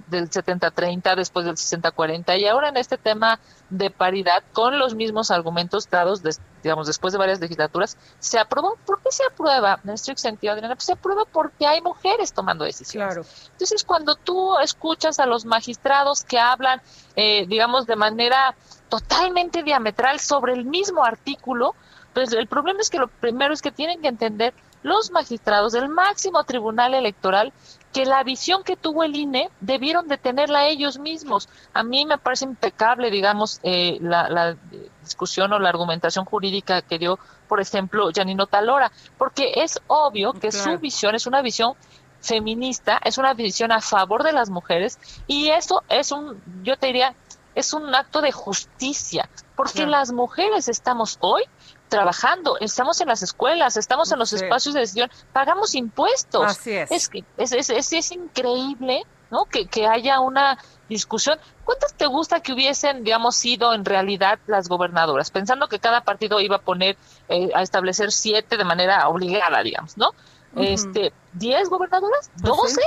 del 0.08 0.30
70-30, 0.30 1.16
después 1.16 1.44
del 1.44 1.56
60-40 1.56 2.40
y 2.40 2.46
ahora 2.46 2.70
en 2.70 2.78
este 2.78 2.96
tema 2.96 3.40
de 3.68 3.90
paridad, 3.90 4.42
con 4.54 4.78
los 4.78 4.94
mismos 4.94 5.30
argumentos 5.30 5.90
dados, 5.90 6.22
digamos, 6.62 6.86
después 6.86 7.12
de 7.12 7.18
varias 7.18 7.40
legislaturas, 7.40 7.98
se 8.20 8.38
aprobó. 8.38 8.78
¿Por 8.86 9.02
qué 9.02 9.12
se 9.12 9.22
aprueba? 9.26 9.80
En 9.84 9.90
estricto 9.90 10.22
sentido, 10.22 10.54
Adriana, 10.54 10.76
pues 10.76 10.86
se 10.86 10.92
aprueba 10.92 11.26
porque 11.30 11.66
hay 11.66 11.82
mujeres 11.82 12.32
tomando 12.32 12.64
decisiones. 12.64 13.16
Claro. 13.16 13.28
Entonces, 13.52 13.84
cuando 13.84 14.14
tú 14.16 14.58
escuchas 14.60 15.18
a 15.18 15.26
los 15.26 15.44
magistrados 15.44 16.24
que 16.24 16.38
hablan, 16.38 16.80
eh, 17.16 17.44
digamos, 17.46 17.86
de 17.86 17.96
manera 17.96 18.54
totalmente 18.88 19.62
diametral 19.62 20.20
sobre 20.20 20.54
el 20.54 20.64
mismo 20.64 21.04
artículo, 21.04 21.74
pues 22.18 22.32
el 22.32 22.48
problema 22.48 22.80
es 22.80 22.90
que 22.90 22.98
lo 22.98 23.06
primero 23.06 23.54
es 23.54 23.62
que 23.62 23.70
tienen 23.70 24.02
que 24.02 24.08
entender 24.08 24.52
los 24.82 25.12
magistrados 25.12 25.72
del 25.72 25.88
máximo 25.88 26.42
tribunal 26.42 26.94
electoral 26.94 27.52
que 27.92 28.06
la 28.06 28.24
visión 28.24 28.64
que 28.64 28.74
tuvo 28.74 29.04
el 29.04 29.14
INE 29.14 29.50
debieron 29.60 30.08
de 30.08 30.18
tenerla 30.18 30.66
ellos 30.66 30.98
mismos. 30.98 31.48
A 31.74 31.84
mí 31.84 32.06
me 32.06 32.18
parece 32.18 32.44
impecable, 32.44 33.12
digamos, 33.12 33.60
eh, 33.62 33.98
la, 34.00 34.56
discusión 35.00 35.52
o 35.52 35.60
la 35.60 35.68
argumentación 35.68 36.24
jurídica 36.24 36.82
que 36.82 36.98
dio, 36.98 37.20
por 37.46 37.60
ejemplo, 37.60 38.10
Janino 38.12 38.48
Talora, 38.48 38.90
porque 39.16 39.52
es 39.62 39.80
obvio 39.86 40.32
que 40.32 40.50
su 40.50 40.76
visión 40.78 41.14
es 41.14 41.28
una 41.28 41.40
visión 41.40 41.74
feminista, 42.20 43.00
es 43.04 43.16
una 43.18 43.32
visión 43.32 43.70
a 43.70 43.80
favor 43.80 44.24
de 44.24 44.32
las 44.32 44.50
mujeres 44.50 44.98
y 45.28 45.50
eso 45.50 45.84
es 45.88 46.10
un, 46.10 46.42
yo 46.64 46.76
te 46.76 46.88
diría, 46.88 47.14
es 47.54 47.72
un 47.72 47.94
acto 47.94 48.20
de 48.20 48.32
justicia, 48.32 49.28
porque 49.54 49.86
las 49.86 50.10
mujeres 50.10 50.68
estamos 50.68 51.16
hoy 51.20 51.44
trabajando, 51.88 52.58
estamos 52.60 53.00
en 53.00 53.08
las 53.08 53.22
escuelas, 53.22 53.76
estamos 53.76 54.12
en 54.12 54.18
los 54.18 54.32
espacios 54.32 54.74
de 54.74 54.80
decisión, 54.80 55.10
pagamos 55.32 55.74
impuestos. 55.74 56.44
Así 56.44 56.72
es. 56.72 56.90
Es, 56.90 57.10
es, 57.52 57.70
es, 57.70 57.92
es 57.92 58.12
increíble 58.12 59.04
¿no? 59.30 59.44
Que, 59.44 59.66
que 59.66 59.86
haya 59.86 60.20
una 60.20 60.58
discusión. 60.88 61.38
¿Cuántas 61.64 61.94
te 61.94 62.06
gusta 62.06 62.40
que 62.40 62.52
hubiesen, 62.52 63.04
digamos, 63.04 63.36
sido 63.36 63.74
en 63.74 63.84
realidad 63.84 64.38
las 64.46 64.68
gobernadoras? 64.68 65.30
Pensando 65.30 65.68
que 65.68 65.78
cada 65.78 66.02
partido 66.02 66.40
iba 66.40 66.56
a 66.56 66.60
poner, 66.60 66.96
eh, 67.28 67.50
a 67.54 67.62
establecer 67.62 68.12
siete 68.12 68.56
de 68.56 68.64
manera 68.64 69.08
obligada, 69.08 69.62
digamos, 69.62 69.96
¿no? 69.96 70.12
Este, 70.56 71.12
¿diez 71.34 71.68
gobernadoras? 71.68 72.30
Pues 72.40 72.46
¿Doce? 72.46 72.80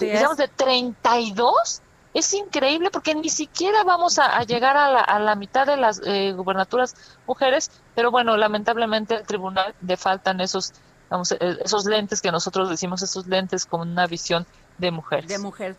digamos, 0.00 0.36
de 0.36 0.48
treinta 0.48 1.18
y 1.18 1.32
dos 1.32 1.80
es 2.16 2.32
increíble 2.32 2.90
porque 2.90 3.14
ni 3.14 3.28
siquiera 3.28 3.84
vamos 3.84 4.18
a, 4.18 4.42
llegar 4.44 4.74
a 4.78 4.90
la, 4.90 5.00
a 5.00 5.18
la, 5.20 5.34
mitad 5.34 5.66
de 5.66 5.76
las 5.76 6.00
eh, 6.02 6.32
gubernaturas 6.32 6.94
mujeres, 7.26 7.70
pero 7.94 8.10
bueno, 8.10 8.38
lamentablemente 8.38 9.16
el 9.16 9.22
tribunal 9.24 9.74
le 9.86 9.98
faltan 9.98 10.40
esos, 10.40 10.72
vamos, 11.10 11.32
eh, 11.32 11.58
esos 11.62 11.84
lentes 11.84 12.22
que 12.22 12.32
nosotros 12.32 12.70
decimos, 12.70 13.02
esos 13.02 13.26
lentes 13.26 13.66
con 13.66 13.82
una 13.82 14.06
visión 14.06 14.46
de 14.78 14.90
mujeres. 14.90 15.28
De 15.28 15.38
mujer. 15.38 15.76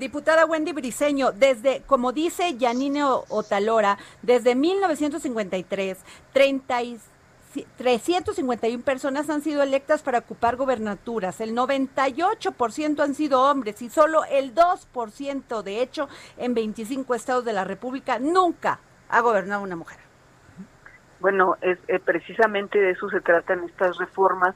diputada 0.00 0.46
Wendy 0.46 0.72
Briseño, 0.72 1.30
desde, 1.30 1.82
como 1.82 2.10
dice 2.10 2.56
Yanine 2.56 3.04
Otalora, 3.04 3.98
desde 4.22 4.56
1953, 4.56 5.96
36 6.32 7.00
351 7.76 8.82
personas 8.84 9.30
han 9.30 9.40
sido 9.40 9.62
electas 9.62 10.02
para 10.02 10.18
ocupar 10.18 10.56
gobernaturas, 10.56 11.40
el 11.40 11.54
98% 11.54 13.00
han 13.00 13.14
sido 13.14 13.42
hombres 13.42 13.80
y 13.82 13.88
solo 13.88 14.24
el 14.30 14.54
2% 14.54 15.62
de 15.62 15.82
hecho 15.82 16.08
en 16.36 16.54
25 16.54 17.14
estados 17.14 17.44
de 17.44 17.52
la 17.52 17.64
República 17.64 18.18
nunca 18.18 18.80
ha 19.08 19.20
gobernado 19.20 19.62
una 19.62 19.76
mujer. 19.76 19.98
Bueno, 21.20 21.56
es, 21.60 21.78
eh, 21.88 21.98
precisamente 21.98 22.78
de 22.78 22.90
eso 22.90 23.08
se 23.08 23.20
tratan 23.20 23.64
estas 23.64 23.98
reformas, 23.98 24.54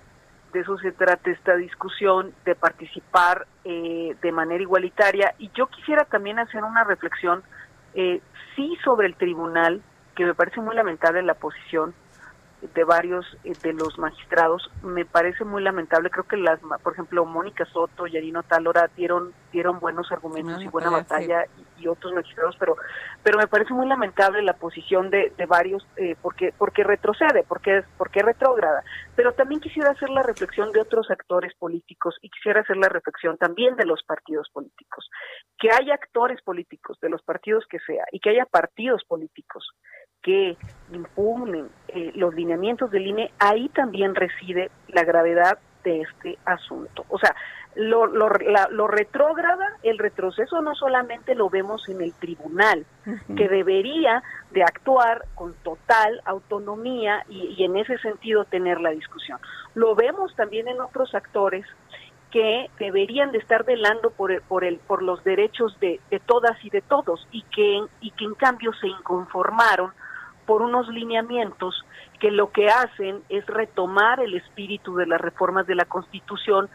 de 0.52 0.60
eso 0.60 0.78
se 0.78 0.92
trata 0.92 1.30
esta 1.30 1.56
discusión, 1.56 2.32
de 2.44 2.54
participar 2.54 3.46
eh, 3.64 4.14
de 4.20 4.32
manera 4.32 4.62
igualitaria. 4.62 5.34
Y 5.38 5.50
yo 5.54 5.66
quisiera 5.66 6.04
también 6.04 6.38
hacer 6.38 6.62
una 6.62 6.84
reflexión, 6.84 7.42
eh, 7.94 8.20
sí, 8.54 8.76
sobre 8.84 9.08
el 9.08 9.16
tribunal, 9.16 9.82
que 10.14 10.24
me 10.24 10.34
parece 10.34 10.60
muy 10.60 10.76
lamentable 10.76 11.22
la 11.22 11.34
posición, 11.34 11.94
de 12.74 12.84
varios 12.84 13.26
eh, 13.44 13.52
de 13.62 13.72
los 13.72 13.98
magistrados 13.98 14.70
me 14.82 15.04
parece 15.04 15.44
muy 15.44 15.62
lamentable. 15.62 16.10
Creo 16.10 16.24
que 16.24 16.36
las 16.36 16.60
por 16.82 16.92
ejemplo 16.92 17.24
Mónica 17.24 17.64
Soto 17.66 18.06
y 18.06 18.16
Arino 18.16 18.42
Talora 18.44 18.88
dieron 18.96 19.32
dieron 19.50 19.80
buenos 19.80 20.10
argumentos 20.12 20.62
y 20.62 20.68
buena 20.68 20.90
batalla 20.90 21.44
y, 21.78 21.88
otros 21.88 22.12
magistrados 22.12 22.54
pero 22.60 22.76
pero 23.24 23.38
me 23.38 23.48
parece 23.48 23.74
muy 23.74 23.88
lamentable 23.88 24.40
la 24.42 24.52
posición 24.52 25.10
de, 25.10 25.32
de 25.36 25.46
varios 25.46 25.84
eh, 25.96 26.14
porque 26.22 26.54
porque 26.56 26.84
retrocede 26.84 27.42
porque 27.48 27.78
es 27.78 27.84
porque 27.98 28.22
retrógrada. 28.22 28.84
Pero 29.16 29.32
también 29.32 29.60
quisiera 29.60 29.90
hacer 29.90 30.08
la 30.10 30.22
reflexión 30.22 30.70
de 30.70 30.80
otros 30.80 31.10
actores 31.10 31.52
políticos 31.56 32.16
y 32.22 32.30
quisiera 32.30 32.60
hacer 32.60 32.76
la 32.76 32.88
reflexión 32.88 33.36
también 33.36 33.74
de 33.74 33.84
los 33.84 34.02
partidos 34.04 34.48
políticos. 34.52 35.10
Que 35.58 35.70
haya 35.72 35.94
actores 35.94 36.40
políticos 36.42 36.98
de 37.02 37.10
los 37.10 37.22
partidos 37.22 37.64
que 37.68 37.80
sea 37.80 38.04
y 38.12 38.20
que 38.20 38.30
haya 38.30 38.46
partidos 38.46 39.02
políticos 39.04 39.68
que 40.22 40.56
impugnen 40.92 41.68
eh, 41.88 42.12
los 42.14 42.34
lineamientos 42.34 42.90
del 42.90 43.06
INE, 43.06 43.32
ahí 43.38 43.68
también 43.70 44.14
reside 44.14 44.70
la 44.88 45.04
gravedad 45.04 45.58
de 45.84 46.02
este 46.02 46.38
asunto. 46.44 47.04
O 47.08 47.18
sea, 47.18 47.34
lo, 47.74 48.06
lo, 48.06 48.28
lo 48.70 48.86
retrógrada, 48.86 49.66
el 49.82 49.98
retroceso 49.98 50.60
no 50.60 50.74
solamente 50.74 51.34
lo 51.34 51.48
vemos 51.48 51.88
en 51.88 52.02
el 52.02 52.12
tribunal, 52.12 52.84
que 53.34 53.48
debería 53.48 54.22
de 54.50 54.62
actuar 54.62 55.24
con 55.34 55.54
total 55.62 56.20
autonomía 56.26 57.24
y, 57.28 57.54
y, 57.56 57.64
en 57.64 57.76
ese 57.76 57.96
sentido 57.98 58.44
tener 58.44 58.80
la 58.80 58.90
discusión. 58.90 59.38
Lo 59.74 59.94
vemos 59.94 60.36
también 60.36 60.68
en 60.68 60.80
otros 60.80 61.14
actores 61.14 61.64
que 62.30 62.70
deberían 62.78 63.32
de 63.32 63.38
estar 63.38 63.64
velando 63.64 64.10
por 64.10 64.32
el, 64.32 64.40
por 64.42 64.64
el 64.64 64.78
por 64.78 65.02
los 65.02 65.22
derechos 65.22 65.78
de, 65.80 66.00
de 66.10 66.18
todas 66.18 66.62
y 66.64 66.70
de 66.70 66.80
todos 66.80 67.26
y 67.30 67.42
que 67.42 67.82
y 68.00 68.10
que 68.12 68.24
en 68.24 68.34
cambio 68.34 68.72
se 68.74 68.88
inconformaron 68.88 69.92
por 70.46 70.62
unos 70.62 70.88
lineamientos 70.88 71.84
que 72.20 72.30
lo 72.30 72.50
que 72.50 72.68
hacen 72.68 73.22
es 73.28 73.46
retomar 73.46 74.20
el 74.20 74.34
espíritu 74.34 74.94
de 74.96 75.06
las 75.06 75.20
reformas 75.20 75.66
de 75.66 75.74
la 75.74 75.84
Constitución 75.84 76.68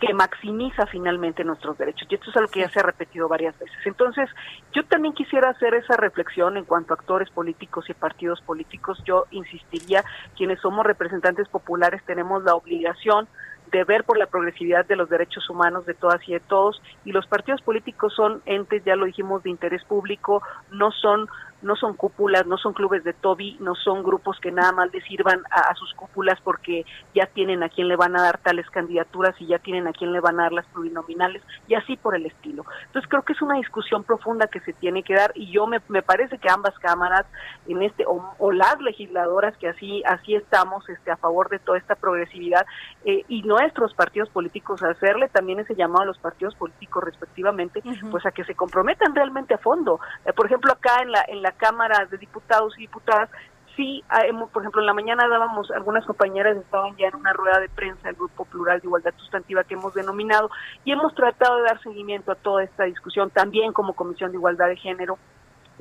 que 0.00 0.12
maximiza 0.12 0.86
finalmente 0.86 1.44
nuestros 1.44 1.78
derechos. 1.78 2.06
Y 2.10 2.16
esto 2.16 2.30
es 2.30 2.36
algo 2.36 2.50
que 2.50 2.60
ya 2.60 2.68
se 2.68 2.80
ha 2.80 2.82
repetido 2.82 3.28
varias 3.28 3.58
veces. 3.58 3.76
Entonces, 3.84 4.28
yo 4.72 4.84
también 4.84 5.14
quisiera 5.14 5.50
hacer 5.50 5.74
esa 5.74 5.96
reflexión 5.96 6.56
en 6.56 6.64
cuanto 6.64 6.92
a 6.92 6.96
actores 6.96 7.30
políticos 7.30 7.88
y 7.88 7.94
partidos 7.94 8.40
políticos. 8.42 9.00
Yo 9.04 9.24
insistiría, 9.30 10.04
quienes 10.36 10.60
somos 10.60 10.84
representantes 10.84 11.48
populares 11.48 12.02
tenemos 12.04 12.42
la 12.44 12.54
obligación 12.54 13.28
de 13.72 13.84
ver 13.84 14.04
por 14.04 14.18
la 14.18 14.26
progresividad 14.26 14.84
de 14.86 14.94
los 14.94 15.08
derechos 15.08 15.48
humanos 15.48 15.86
de 15.86 15.94
todas 15.94 16.20
y 16.28 16.32
de 16.32 16.40
todos 16.40 16.80
y 17.04 17.12
los 17.12 17.26
partidos 17.26 17.60
políticos 17.62 18.12
son 18.14 18.42
entes, 18.46 18.84
ya 18.84 18.94
lo 18.94 19.06
dijimos, 19.06 19.42
de 19.42 19.50
interés 19.50 19.82
público, 19.84 20.42
no 20.70 20.92
son 20.92 21.28
no 21.64 21.76
son 21.76 21.94
cúpulas, 21.94 22.46
no 22.46 22.58
son 22.58 22.74
clubes 22.74 23.02
de 23.04 23.14
Toby, 23.14 23.56
no 23.58 23.74
son 23.74 24.02
grupos 24.02 24.38
que 24.40 24.52
nada 24.52 24.70
más 24.72 24.92
le 24.92 25.00
sirvan 25.00 25.42
a, 25.50 25.74
sus 25.74 25.92
cúpulas 25.94 26.38
porque 26.44 26.84
ya 27.14 27.26
tienen 27.26 27.62
a 27.62 27.68
quién 27.68 27.88
le 27.88 27.96
van 27.96 28.16
a 28.16 28.22
dar 28.22 28.38
tales 28.38 28.68
candidaturas 28.70 29.34
y 29.40 29.46
ya 29.46 29.58
tienen 29.58 29.88
a 29.88 29.92
quién 29.92 30.12
le 30.12 30.20
van 30.20 30.38
a 30.38 30.44
dar 30.44 30.52
las 30.52 30.66
plurinominales 30.66 31.42
y 31.66 31.74
así 31.74 31.96
por 31.96 32.14
el 32.14 32.26
estilo. 32.26 32.64
Entonces 32.86 33.08
creo 33.08 33.22
que 33.22 33.32
es 33.32 33.42
una 33.42 33.56
discusión 33.56 34.04
profunda 34.04 34.46
que 34.46 34.60
se 34.60 34.74
tiene 34.74 35.02
que 35.02 35.14
dar 35.14 35.32
y 35.34 35.50
yo 35.50 35.66
me, 35.66 35.80
me 35.88 36.02
parece 36.02 36.38
que 36.38 36.50
ambas 36.50 36.78
cámaras 36.78 37.24
en 37.66 37.82
este 37.82 38.04
o, 38.06 38.52
las 38.52 38.80
legisladoras 38.80 39.56
que 39.56 39.68
así 39.68 40.02
así 40.04 40.34
estamos 40.34 40.88
este 40.88 41.10
a 41.10 41.16
favor 41.16 41.48
de 41.48 41.58
toda 41.58 41.78
esta 41.78 41.94
progresividad 41.94 42.66
eh, 43.04 43.24
y 43.26 43.42
nuestros 43.42 43.94
partidos 43.94 44.28
políticos 44.28 44.82
hacerle 44.82 45.28
también 45.28 45.60
ese 45.60 45.74
llamado 45.74 46.02
a 46.02 46.06
los 46.06 46.18
partidos 46.18 46.54
políticos 46.54 47.02
respectivamente 47.02 47.82
pues 48.10 48.26
a 48.26 48.32
que 48.32 48.44
se 48.44 48.54
comprometan 48.54 49.14
realmente 49.14 49.54
a 49.54 49.58
fondo. 49.58 49.98
Eh, 50.26 50.32
por 50.32 50.46
ejemplo 50.46 50.72
acá 50.72 51.02
en 51.02 51.10
la 51.10 51.24
en 51.26 51.42
la 51.42 51.53
Cámara 51.56 52.06
de 52.10 52.18
Diputados 52.18 52.74
y 52.76 52.82
Diputadas, 52.82 53.30
sí, 53.76 54.04
ah, 54.08 54.22
por 54.52 54.62
ejemplo, 54.62 54.80
en 54.80 54.86
la 54.86 54.94
mañana 54.94 55.28
dábamos, 55.28 55.70
algunas 55.70 56.04
compañeras 56.04 56.56
estaban 56.56 56.96
ya 56.96 57.08
en 57.08 57.16
una 57.16 57.32
rueda 57.32 57.60
de 57.60 57.68
prensa 57.68 58.08
del 58.08 58.16
Grupo 58.16 58.44
Plural 58.44 58.80
de 58.80 58.86
Igualdad 58.86 59.14
Sustantiva 59.16 59.64
que 59.64 59.74
hemos 59.74 59.94
denominado 59.94 60.50
y 60.84 60.92
hemos 60.92 61.14
tratado 61.14 61.56
de 61.56 61.64
dar 61.64 61.82
seguimiento 61.82 62.32
a 62.32 62.36
toda 62.36 62.62
esta 62.62 62.84
discusión, 62.84 63.30
también 63.30 63.72
como 63.72 63.94
Comisión 63.94 64.30
de 64.30 64.38
Igualdad 64.38 64.68
de 64.68 64.76
Género, 64.76 65.18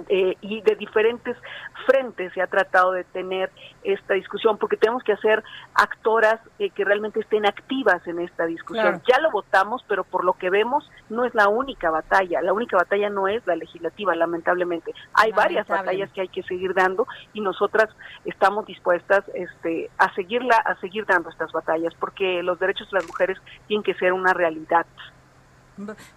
eh, 0.10 0.36
y 0.42 0.62
de 0.62 0.76
diferentes 0.76 1.38
frentes 1.86 2.34
se 2.34 2.42
ha 2.42 2.48
tratado 2.48 2.94
de 2.94 3.04
tener 3.04 3.52
esta 3.84 4.16
discusión, 4.16 4.58
porque 4.58 4.78
tenemos 4.78 5.04
que 5.04 5.14
hacer 5.14 5.44
actoras 5.76 6.40
eh, 6.60 6.70
que 6.70 6.84
realmente 6.84 7.20
estén 7.20 7.46
activas 7.46 8.06
en 8.08 8.20
esta 8.20 8.46
discusión. 8.46 9.02
Ya 9.08 9.20
lo 9.20 9.32
votamos, 9.32 9.84
pero 9.88 10.04
por 10.04 10.24
lo 10.24 10.34
que 10.34 10.50
vemos 10.50 10.90
no 11.10 11.26
es 11.26 11.36
la 11.36 11.48
única 11.48 11.90
batalla. 11.90 12.42
La 12.42 12.54
única 12.54 12.78
batalla 12.78 13.10
no 13.10 13.28
es 13.28 13.46
la 13.46 13.56
legislativa, 13.56 14.16
lamentablemente. 14.16 14.94
Hay 15.14 15.32
varias 15.32 15.68
batallas 15.68 16.12
que 16.12 16.22
hay 16.22 16.30
que 16.30 16.44
seguir 16.44 16.74
dando 16.74 17.08
y 17.34 17.42
nosotras 17.42 17.90
estamos 18.26 18.66
dispuestas 18.66 19.24
este, 19.34 19.90
a 19.98 20.14
seguirla, 20.16 20.56
a 20.58 20.76
seguir 20.80 21.06
dando 21.06 21.30
estas 21.30 21.52
batallas, 21.52 21.94
porque 22.00 22.42
los 22.44 22.60
derechos 22.60 22.90
de 22.92 23.00
las 23.00 23.08
mujeres 23.08 23.38
tienen 23.68 23.84
que 23.84 23.94
ser 23.96 24.14
una 24.14 24.34
realidad. 24.34 24.86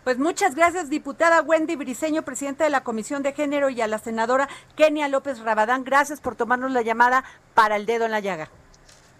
Pues 0.04 0.18
muchas 0.18 0.54
gracias, 0.54 0.90
diputada 0.90 1.40
Wendy 1.42 1.76
Briceño, 1.76 2.22
presidenta 2.22 2.64
de 2.64 2.70
la 2.70 2.82
Comisión 2.82 3.22
de 3.22 3.32
Género, 3.32 3.70
y 3.70 3.80
a 3.80 3.86
la 3.86 3.98
senadora 3.98 4.48
Kenia 4.76 5.09
López 5.09 5.40
Rabadán. 5.40 5.84
Gracias 5.84 6.20
por 6.20 6.36
tomarnos 6.36 6.72
la 6.72 6.82
llamada 6.82 7.24
para 7.54 7.76
el 7.76 7.86
dedo 7.86 8.04
en 8.04 8.11
la 8.11 8.20
llaga. 8.20 8.50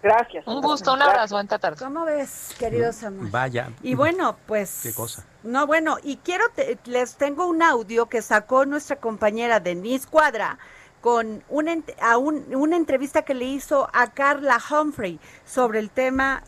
Gracias. 0.03 0.45
Un 0.45 0.61
gusto, 0.61 0.93
un 0.93 1.01
abrazo, 1.01 1.35
buena 1.35 1.57
tarde. 1.57 1.77
¿Cómo 1.79 2.05
ves, 2.05 2.53
querido 2.59 2.93
Samuel? 2.93 3.31
Vaya. 3.31 3.71
Y 3.81 3.95
bueno, 3.95 4.37
pues... 4.45 4.81
Qué 4.83 4.93
cosa. 4.93 5.25
No, 5.41 5.65
bueno, 5.65 5.97
y 6.03 6.17
quiero, 6.17 6.45
les 6.85 7.15
tengo 7.15 7.47
un 7.47 7.63
audio 7.63 8.07
que 8.07 8.21
sacó 8.21 8.65
nuestra 8.65 8.97
compañera 8.97 9.59
Denise 9.59 10.07
Cuadra 10.07 10.59
con 11.01 11.43
una, 11.49 11.77
a 11.99 12.17
una 12.17 12.75
entrevista 12.75 13.23
que 13.23 13.33
le 13.33 13.45
hizo 13.45 13.89
a 13.91 14.11
Carla 14.11 14.59
Humphrey 14.69 15.19
sobre 15.45 15.79
el 15.79 15.89
tema, 15.89 16.43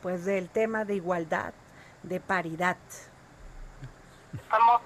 pues 0.00 0.24
del 0.24 0.48
tema 0.48 0.86
de 0.86 0.94
igualdad 0.94 1.52
de 2.06 2.20
paridad. 2.20 2.76
Estamos 4.32 4.80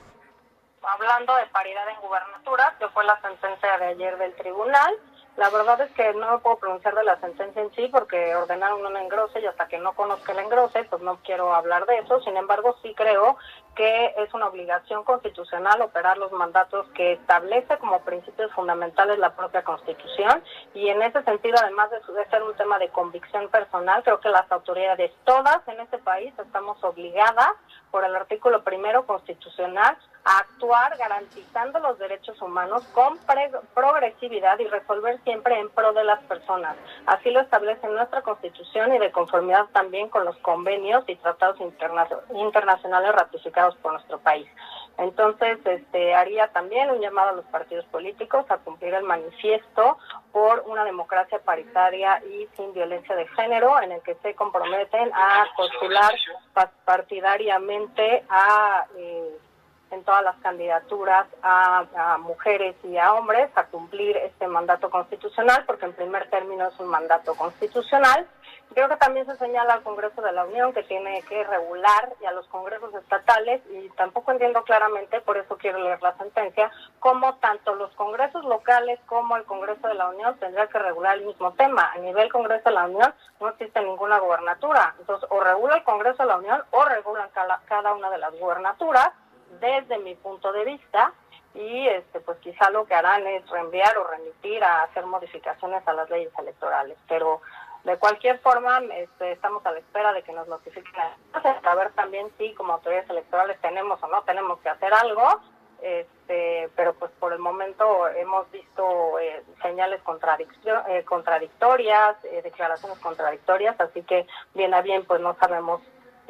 hablando 0.82 1.36
de 1.36 1.46
paridad 1.46 1.88
en 1.88 2.00
gubernatura, 2.00 2.74
que 2.78 2.88
fue 2.88 3.04
la 3.04 3.20
sentencia 3.20 3.78
de 3.78 3.86
ayer 3.86 4.16
del 4.18 4.34
tribunal. 4.36 4.96
La 5.36 5.48
verdad 5.48 5.80
es 5.80 5.90
que 5.92 6.12
no 6.14 6.40
puedo 6.40 6.58
pronunciar 6.58 6.94
de 6.94 7.04
la 7.04 7.18
sentencia 7.20 7.62
en 7.62 7.72
sí 7.72 7.88
porque 7.90 8.34
ordenaron 8.34 8.84
un 8.84 8.96
engrose 8.96 9.40
y 9.40 9.46
hasta 9.46 9.68
que 9.68 9.78
no 9.78 9.92
conozca 9.94 10.32
el 10.32 10.40
engrose, 10.40 10.84
pues 10.84 11.02
no 11.02 11.18
quiero 11.24 11.54
hablar 11.54 11.86
de 11.86 11.98
eso. 11.98 12.20
Sin 12.22 12.36
embargo, 12.36 12.76
sí 12.82 12.94
creo 12.94 13.38
que 13.74 14.14
es 14.18 14.34
una 14.34 14.48
obligación 14.48 15.04
constitucional 15.04 15.80
operar 15.80 16.18
los 16.18 16.32
mandatos 16.32 16.86
que 16.94 17.12
establece 17.12 17.78
como 17.78 18.00
principios 18.00 18.52
fundamentales 18.52 19.18
la 19.18 19.34
propia 19.34 19.62
Constitución 19.62 20.42
y 20.74 20.88
en 20.88 21.00
ese 21.02 21.22
sentido, 21.22 21.56
además 21.60 21.90
de, 21.90 22.00
ser 22.28 22.42
un 22.42 22.54
tema 22.56 22.78
de 22.78 22.88
convicción 22.88 23.48
personal, 23.48 24.02
creo 24.02 24.20
que 24.20 24.28
las 24.28 24.50
autoridades 24.50 25.12
todas 25.24 25.66
en 25.68 25.80
este 25.80 25.98
país 25.98 26.34
estamos 26.38 26.82
obligadas 26.82 27.52
por 27.90 28.04
el 28.04 28.14
artículo 28.14 28.62
primero 28.64 29.06
constitucional 29.06 29.96
a 30.24 30.38
actuar 30.38 30.96
garantizando 30.98 31.78
los 31.80 31.98
derechos 31.98 32.40
humanos 32.42 32.84
con 32.92 33.18
progresividad 33.74 34.58
y 34.58 34.66
resolver 34.66 35.18
siempre 35.24 35.58
en 35.58 35.70
pro 35.70 35.92
de 35.92 36.04
las 36.04 36.22
personas. 36.24 36.76
Así 37.06 37.30
lo 37.30 37.40
establece 37.40 37.86
nuestra 37.88 38.22
Constitución 38.22 38.94
y 38.94 38.98
de 38.98 39.10
conformidad 39.10 39.66
también 39.72 40.08
con 40.08 40.24
los 40.24 40.36
convenios 40.38 41.04
y 41.06 41.16
tratados 41.16 41.58
internacionales 42.34 43.12
ratificados 43.12 43.76
por 43.76 43.92
nuestro 43.92 44.18
país. 44.18 44.48
Entonces, 44.98 45.58
este, 45.64 46.14
haría 46.14 46.48
también 46.48 46.90
un 46.90 47.00
llamado 47.00 47.30
a 47.30 47.32
los 47.32 47.46
partidos 47.46 47.86
políticos 47.86 48.44
a 48.50 48.58
cumplir 48.58 48.92
el 48.92 49.04
manifiesto 49.04 49.96
por 50.30 50.64
una 50.66 50.84
democracia 50.84 51.38
paritaria 51.38 52.22
y 52.26 52.46
sin 52.54 52.74
violencia 52.74 53.16
de 53.16 53.26
género, 53.28 53.80
en 53.80 53.92
el 53.92 54.02
que 54.02 54.14
se 54.16 54.34
comprometen 54.34 55.10
a 55.14 55.46
postular 55.56 56.12
partidariamente 56.84 58.24
a 58.28 58.86
eh, 58.98 59.38
en 59.90 60.04
todas 60.04 60.22
las 60.22 60.36
candidaturas 60.36 61.26
a, 61.42 62.18
mujeres 62.20 62.76
y 62.84 62.96
a 62.96 63.12
hombres 63.14 63.50
a 63.54 63.66
cumplir 63.66 64.16
este 64.16 64.46
mandato 64.46 64.90
constitucional, 64.90 65.64
porque 65.66 65.86
en 65.86 65.92
primer 65.92 66.28
término 66.30 66.68
es 66.68 66.78
un 66.78 66.88
mandato 66.88 67.34
constitucional. 67.34 68.26
Creo 68.72 68.88
que 68.88 68.96
también 68.96 69.26
se 69.26 69.36
señala 69.36 69.74
al 69.74 69.82
Congreso 69.82 70.22
de 70.22 70.30
la 70.30 70.44
Unión 70.44 70.72
que 70.72 70.84
tiene 70.84 71.22
que 71.22 71.42
regular 71.42 72.14
y 72.22 72.26
a 72.26 72.30
los 72.30 72.46
congresos 72.46 72.94
estatales, 72.94 73.60
y 73.68 73.88
tampoco 73.90 74.30
entiendo 74.30 74.62
claramente, 74.62 75.20
por 75.22 75.36
eso 75.38 75.56
quiero 75.56 75.80
leer 75.80 76.00
la 76.00 76.16
sentencia, 76.16 76.70
cómo 77.00 77.34
tanto 77.36 77.74
los 77.74 77.92
congresos 77.96 78.44
locales 78.44 79.00
como 79.06 79.36
el 79.36 79.44
Congreso 79.44 79.88
de 79.88 79.94
la 79.94 80.08
Unión 80.10 80.36
tendrá 80.38 80.68
que 80.68 80.78
regular 80.78 81.18
el 81.18 81.26
mismo 81.26 81.52
tema. 81.54 81.90
A 81.92 81.98
nivel 81.98 82.30
Congreso 82.30 82.68
de 82.68 82.74
la 82.76 82.84
Unión 82.84 83.12
no 83.40 83.48
existe 83.48 83.82
ninguna 83.82 84.20
gobernatura. 84.20 84.94
Entonces, 85.00 85.28
o 85.32 85.40
regula 85.40 85.76
el 85.76 85.84
Congreso 85.84 86.22
de 86.22 86.28
la 86.28 86.36
Unión 86.36 86.62
o 86.70 86.84
regulan 86.84 87.28
cada 87.66 87.92
una 87.92 88.08
de 88.10 88.18
las 88.18 88.32
gubernaturas 88.38 89.10
desde 89.60 89.98
mi 89.98 90.14
punto 90.14 90.52
de 90.52 90.64
vista 90.64 91.12
y 91.54 91.88
este 91.88 92.20
pues 92.20 92.38
quizá 92.38 92.70
lo 92.70 92.84
que 92.86 92.94
harán 92.94 93.26
es 93.26 93.48
reenviar 93.50 93.96
o 93.98 94.04
remitir 94.04 94.62
a 94.62 94.82
hacer 94.82 95.06
modificaciones 95.06 95.86
a 95.86 95.92
las 95.92 96.08
leyes 96.10 96.32
electorales. 96.38 96.96
Pero 97.08 97.40
de 97.84 97.96
cualquier 97.96 98.38
forma 98.40 98.78
este, 98.94 99.32
estamos 99.32 99.64
a 99.66 99.72
la 99.72 99.78
espera 99.78 100.12
de 100.12 100.22
que 100.22 100.32
nos 100.32 100.46
notifiquen 100.48 100.94
a 101.64 101.74
ver 101.74 101.90
también 101.92 102.30
si 102.38 102.52
como 102.54 102.74
autoridades 102.74 103.10
electorales 103.10 103.58
tenemos 103.60 104.02
o 104.02 104.06
no 104.08 104.22
tenemos 104.22 104.60
que 104.60 104.68
hacer 104.68 104.92
algo. 104.92 105.40
Este 105.82 106.68
pero 106.76 106.92
pues 106.94 107.10
por 107.18 107.32
el 107.32 107.38
momento 107.38 108.06
hemos 108.08 108.50
visto 108.50 109.18
eh, 109.18 109.42
señales 109.62 110.00
eh, 110.00 111.04
contradictorias 111.04 112.16
eh, 112.24 112.42
declaraciones 112.42 112.98
contradictorias 112.98 113.80
así 113.80 114.02
que 114.02 114.26
bien 114.54 114.74
a 114.74 114.82
bien 114.82 115.06
pues 115.06 115.22
no 115.22 115.34
sabemos 115.40 115.80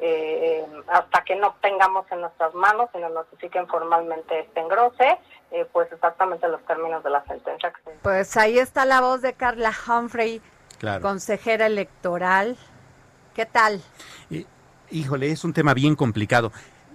eh, 0.02 0.66
hasta 0.88 1.22
que 1.24 1.36
no 1.36 1.54
tengamos 1.60 2.06
en 2.10 2.22
nuestras 2.22 2.54
manos 2.54 2.88
y 2.94 2.98
nos 2.98 3.12
notifiquen 3.12 3.66
formalmente 3.66 4.40
este 4.40 4.60
engrose, 4.60 5.18
eh, 5.50 5.66
pues 5.72 5.92
exactamente 5.92 6.48
los 6.48 6.64
términos 6.64 7.04
de 7.04 7.10
la 7.10 7.24
sentencia. 7.24 7.72
Pues 8.02 8.36
ahí 8.36 8.58
está 8.58 8.84
la 8.84 9.00
voz 9.00 9.20
de 9.20 9.34
Carla 9.34 9.72
Humphrey, 9.86 10.40
consejera 11.02 11.66
electoral. 11.66 12.56
¿Qué 13.34 13.46
tal? 13.46 13.80
híjole, 14.90 15.30
es 15.30 15.44
un 15.44 15.52
tema 15.52 15.72
bien 15.74 15.94
complicado. 15.94 16.50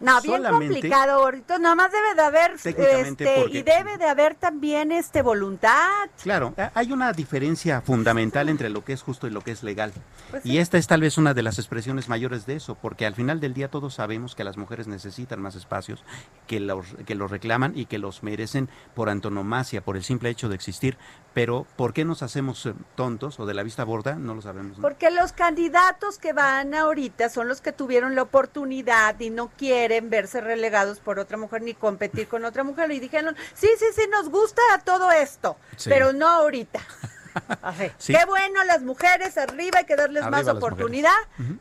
No, 0.06 0.22
bien 0.22 0.44
complicado, 0.44 1.24
ahorita 1.24 1.58
nada 1.58 1.76
más 1.76 1.92
debe 1.92 2.14
de 2.14 2.22
haber 2.22 2.52
este, 2.54 3.46
y 3.50 3.64
debe 3.64 3.98
de 3.98 4.06
haber 4.06 4.36
también 4.36 4.92
este 4.92 5.22
voluntad. 5.22 6.10
Claro, 6.22 6.54
hay 6.74 6.92
una 6.92 7.12
diferencia 7.12 7.82
fundamental 7.82 8.50
entre 8.50 8.70
lo 8.70 8.86
que 8.86 8.94
es 8.94 9.02
justo 9.02 9.26
y 9.28 9.32
lo 9.32 9.42
que 9.42 9.52
es 9.52 9.64
legal. 9.64 9.92
Pues 10.30 10.46
y 10.46 10.60
esta 10.60 10.78
es 10.78 10.88
tal 10.88 11.02
vez 11.02 11.18
una 11.18 11.34
de 11.34 11.42
las 11.42 11.58
expresiones 11.58 12.08
mayores 12.08 12.46
de 12.46 12.56
eso, 12.56 12.76
porque 12.76 13.06
al 13.06 13.16
final 13.16 13.40
del 13.40 13.54
día 13.54 13.70
todos 13.70 13.96
sabemos 13.96 14.36
que 14.36 14.44
las 14.44 14.58
mujeres 14.58 14.88
necesitan 14.88 15.42
más 15.42 15.56
espacios, 15.56 16.04
que 16.48 16.60
los 16.60 16.86
que 17.06 17.16
los 17.16 17.32
reclaman 17.32 17.74
y 17.76 17.86
que 17.86 17.98
los 17.98 18.22
merecen 18.22 18.70
por 18.94 19.10
antonomasia, 19.10 19.82
por 19.82 19.98
el 19.98 20.04
simple 20.04 20.30
hecho 20.30 20.50
de 20.50 20.56
existir, 20.56 20.98
pero 21.36 21.68
¿por 21.76 21.92
qué 21.92 22.06
nos 22.06 22.24
hacemos 22.24 22.66
eh, 22.66 22.74
tontos 22.96 23.42
o 23.42 23.46
de 23.46 23.54
la 23.54 23.62
vista 23.62 23.84
borda? 23.84 24.16
No 24.16 24.36
lo 24.36 24.42
sabemos. 24.42 24.78
Porque 24.80 25.12
los 25.12 25.34
candidatos 25.34 26.18
que 26.18 26.32
van 26.32 26.74
ahorita 26.74 27.28
son 27.28 27.50
los 27.50 27.60
que 27.60 27.74
tuvieron 27.74 28.16
la 28.16 28.22
oportunidad 28.22 29.20
y 29.20 29.32
no 29.32 29.50
quieren 29.50 30.10
verse 30.10 30.40
relegados 30.40 31.02
por 31.02 31.20
otra 31.20 31.36
mujer 31.38 31.62
ni 31.62 31.74
competir 31.74 32.30
con 32.30 32.46
otra 32.46 32.64
mujer 32.64 32.90
y 32.92 33.02
dijeron, 33.02 33.36
sí, 33.54 33.68
sí, 33.78 33.86
sí, 33.94 34.04
nos 34.10 34.30
gusta 34.30 34.62
todo 34.86 35.12
esto, 35.12 35.58
pero 35.84 36.14
no 36.14 36.30
ahorita. 36.30 36.80
Qué 38.08 38.24
bueno 38.26 38.64
las 38.64 38.82
mujeres 38.82 39.38
arriba, 39.38 39.80
hay 39.80 39.86
que 39.86 39.98
darles 39.98 40.30
más 40.30 40.48
oportunidad, 40.48 41.12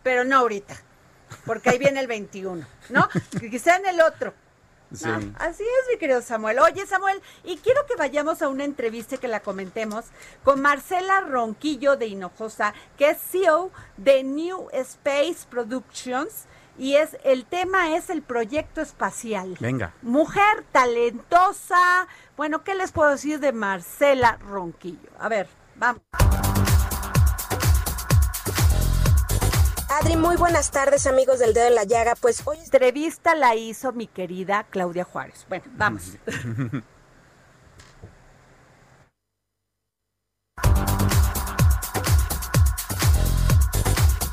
pero 0.04 0.22
no 0.24 0.36
ahorita, 0.36 0.76
porque 1.44 1.70
ahí 1.70 1.78
viene 1.78 1.98
el 1.98 2.06
21, 2.06 2.64
¿no? 2.90 3.08
Quizá 3.50 3.74
en 3.78 3.86
el 3.86 4.00
otro 4.02 4.34
así 4.94 5.62
es, 5.62 5.92
mi 5.92 5.98
querido 5.98 6.22
Samuel. 6.22 6.58
Oye, 6.58 6.86
Samuel, 6.86 7.20
y 7.44 7.56
quiero 7.58 7.86
que 7.86 7.96
vayamos 7.96 8.42
a 8.42 8.48
una 8.48 8.64
entrevista 8.64 9.16
que 9.16 9.28
la 9.28 9.40
comentemos 9.40 10.06
con 10.42 10.60
Marcela 10.60 11.20
Ronquillo 11.20 11.96
de 11.96 12.06
Hinojosa, 12.06 12.74
que 12.96 13.10
es 13.10 13.18
CEO 13.18 13.70
de 13.96 14.22
New 14.22 14.68
Space 14.72 15.46
Productions. 15.48 16.46
Y 16.76 16.96
es 16.96 17.16
el 17.22 17.44
tema 17.44 17.94
es 17.96 18.10
el 18.10 18.22
proyecto 18.22 18.80
espacial. 18.80 19.56
Venga. 19.60 19.94
Mujer 20.02 20.64
talentosa. 20.72 22.08
Bueno, 22.36 22.64
¿qué 22.64 22.74
les 22.74 22.90
puedo 22.90 23.10
decir 23.10 23.38
de 23.38 23.52
Marcela 23.52 24.38
Ronquillo? 24.38 25.10
A 25.20 25.28
ver, 25.28 25.46
vamos. 25.76 26.02
Adri, 29.88 30.16
muy 30.16 30.36
buenas 30.36 30.70
tardes 30.70 31.06
amigos 31.06 31.38
del 31.38 31.54
Dedo 31.54 31.68
en 31.68 31.74
la 31.74 31.84
Llaga. 31.84 32.14
Pues 32.20 32.42
hoy 32.46 32.58
entrevista 32.58 33.34
la 33.34 33.54
hizo 33.54 33.92
mi 33.92 34.06
querida 34.06 34.66
Claudia 34.70 35.04
Juárez. 35.04 35.46
Bueno, 35.48 35.64
vamos. 35.76 36.16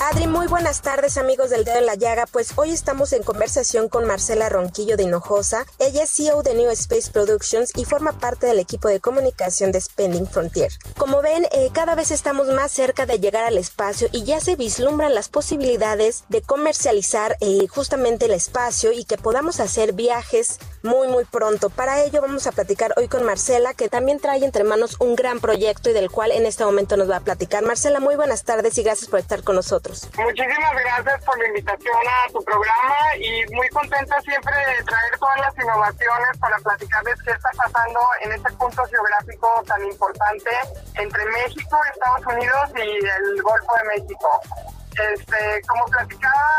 Adri, 0.10 0.26
muy 0.26 0.48
buenas 0.48 0.82
tardes 0.82 1.20
amigos 1.20 1.52
del 1.52 1.64
Dedo 1.64 1.78
en 1.78 1.86
la 1.86 1.94
Llaga. 1.94 2.26
Pues 2.26 2.54
hoy 2.56 2.72
estamos 2.72 3.14
en 3.14 3.22
conversación 3.22 3.88
con 3.88 4.08
Marcela 4.08 4.50
Ronquillo 4.50 4.98
de 4.98 5.04
Hinojosa. 5.04 5.68
Ella 5.78 6.02
es 6.02 6.10
CEO 6.10 6.42
de 6.42 6.56
New 6.56 6.72
Space 6.72 7.12
Productions 7.12 7.72
y 7.76 7.86
forma 7.86 8.14
parte 8.14 8.48
del 8.48 8.58
equipo 8.58 8.88
de 8.88 9.00
comunicación 9.00 9.72
de 9.72 9.80
Spending 9.80 10.26
Frontier. 10.26 10.72
Como 10.98 11.22
ven, 11.22 11.46
eh, 11.52 11.70
cada 11.72 11.94
vez 11.94 12.10
estamos 12.10 12.48
más 12.48 12.72
cerca 12.72 13.06
de 13.06 13.20
llegar 13.20 13.44
al 13.44 13.60
espacio 13.60 14.08
y 14.12 14.24
ya 14.24 14.40
se 14.40 14.56
vislumbran 14.56 15.14
las 15.14 15.30
posibilidades 15.30 16.24
de 16.30 16.42
comercializar 16.42 17.38
eh, 17.40 17.68
justamente 17.68 18.26
el 18.26 18.32
espacio 18.32 18.94
y 18.94 19.06
que 19.06 19.18
podamos 19.20 19.60
hacer 19.60 19.94
viajes 19.94 20.58
muy 20.82 21.10
muy 21.10 21.26
pronto. 21.26 21.70
Para 21.70 22.04
ello 22.04 22.22
vamos 22.22 22.48
a 22.48 22.52
platicar 22.52 22.92
hoy 22.98 23.08
con 23.08 23.24
Marcela, 23.24 23.76
que 23.76 23.88
también 23.88 24.20
trae 24.20 24.44
entre 24.44 24.64
manos 24.64 24.96
un 25.00 25.16
gran 25.16 25.40
proyecto 25.40 25.92
y 25.92 25.94
del 25.94 26.10
cual 26.10 26.32
en 26.32 26.48
este 26.48 26.66
momento 26.66 26.98
nos 26.98 27.08
va 27.08 27.18
a 27.18 27.24
platicar. 27.24 27.64
Marcela, 27.64 28.00
muy 28.00 28.16
buenas 28.16 28.44
tardes 28.46 28.80
y 28.80 28.82
gracias 28.82 29.08
por 29.08 29.20
estar 29.20 29.44
con 29.44 29.56
nosotros. 29.56 29.91
Muchísimas 29.92 30.74
gracias 30.74 31.26
por 31.26 31.38
la 31.38 31.48
invitación 31.48 31.98
a 32.08 32.32
tu 32.32 32.42
programa 32.46 32.96
y 33.20 33.46
muy 33.54 33.68
contenta 33.70 34.22
siempre 34.22 34.56
de 34.56 34.84
traer 34.84 35.20
todas 35.20 35.38
las 35.40 35.58
innovaciones 35.58 36.38
para 36.40 36.58
platicarles 36.60 37.22
qué 37.24 37.32
está 37.32 37.50
pasando 37.58 38.00
en 38.22 38.32
este 38.32 38.54
punto 38.54 38.84
geográfico 38.86 39.64
tan 39.68 39.84
importante 39.86 40.50
entre 40.96 41.26
México, 41.26 41.78
Estados 41.94 42.26
Unidos 42.26 42.70
y 42.76 43.06
el 43.06 43.42
Golfo 43.42 43.76
de 43.76 44.00
México. 44.00 44.30
Este, 44.92 45.62
como 45.68 45.86
platicaba, 45.86 46.52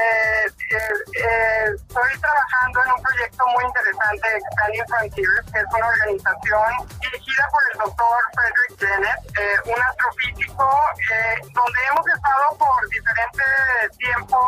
eh, 0.00 0.46
eh, 0.46 0.78
eh, 1.20 1.64
estoy 1.76 2.18
trabajando 2.18 2.82
en 2.82 2.92
un 2.92 3.02
proyecto 3.02 3.44
muy 3.52 3.64
interesante, 3.64 4.36
Expanding 4.36 4.86
Frontiers, 4.88 5.52
que 5.52 5.58
es 5.58 5.66
una 5.68 5.88
organización 5.88 6.88
dirigida 7.00 7.44
por 7.52 7.62
el 7.70 7.78
doctor 7.78 8.18
Frederick 8.32 8.80
Dennett, 8.80 9.66
un 9.66 9.82
astrofísico, 9.82 10.70
donde 11.52 11.78
hemos 11.92 12.06
estado 12.08 12.44
por 12.58 12.88
diferente 12.88 13.44
tiempo 13.98 14.40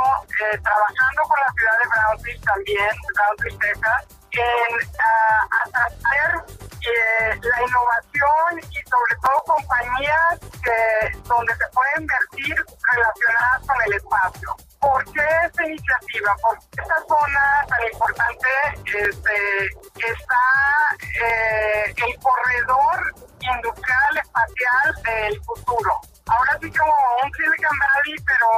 trabajando 0.64 1.22
con 1.28 1.36
la 1.36 1.52
ciudad 1.52 1.76
de 1.76 1.88
Brownsville 1.92 2.40
también, 2.40 2.90
Brownsville, 3.14 3.58
Texas, 3.58 4.16
en 4.40 4.88
uh, 4.88 5.68
atraer 5.72 6.66
la 7.42 7.62
innovación 7.62 8.70
y 8.70 8.88
sobre 8.88 9.14
todo 9.20 9.42
compañías 9.46 10.38
que, 10.62 11.18
donde 11.24 11.54
se 11.54 11.66
puede 11.72 11.90
invertir 11.98 12.56
relacionadas 12.92 13.66
con 13.66 13.76
el 13.86 13.92
espacio. 13.94 14.56
¿Por 14.80 15.04
qué 15.12 15.26
esta 15.44 15.66
iniciativa? 15.66 16.36
Porque 16.42 16.66
esta 16.82 16.96
zona 17.08 17.66
tan 17.68 17.82
importante 17.92 18.48
este, 18.84 19.66
está 20.06 20.44
eh, 21.24 21.94
el 21.96 22.18
corredor 22.20 23.14
industrial 23.40 24.18
espacial 24.22 25.02
del 25.02 25.42
futuro. 25.44 26.00
Ahora 26.26 26.58
sí 26.60 26.70
como 26.72 26.92
un 27.22 27.32
Silicon 27.32 27.78
Valley, 27.78 28.16
pero 28.26 28.48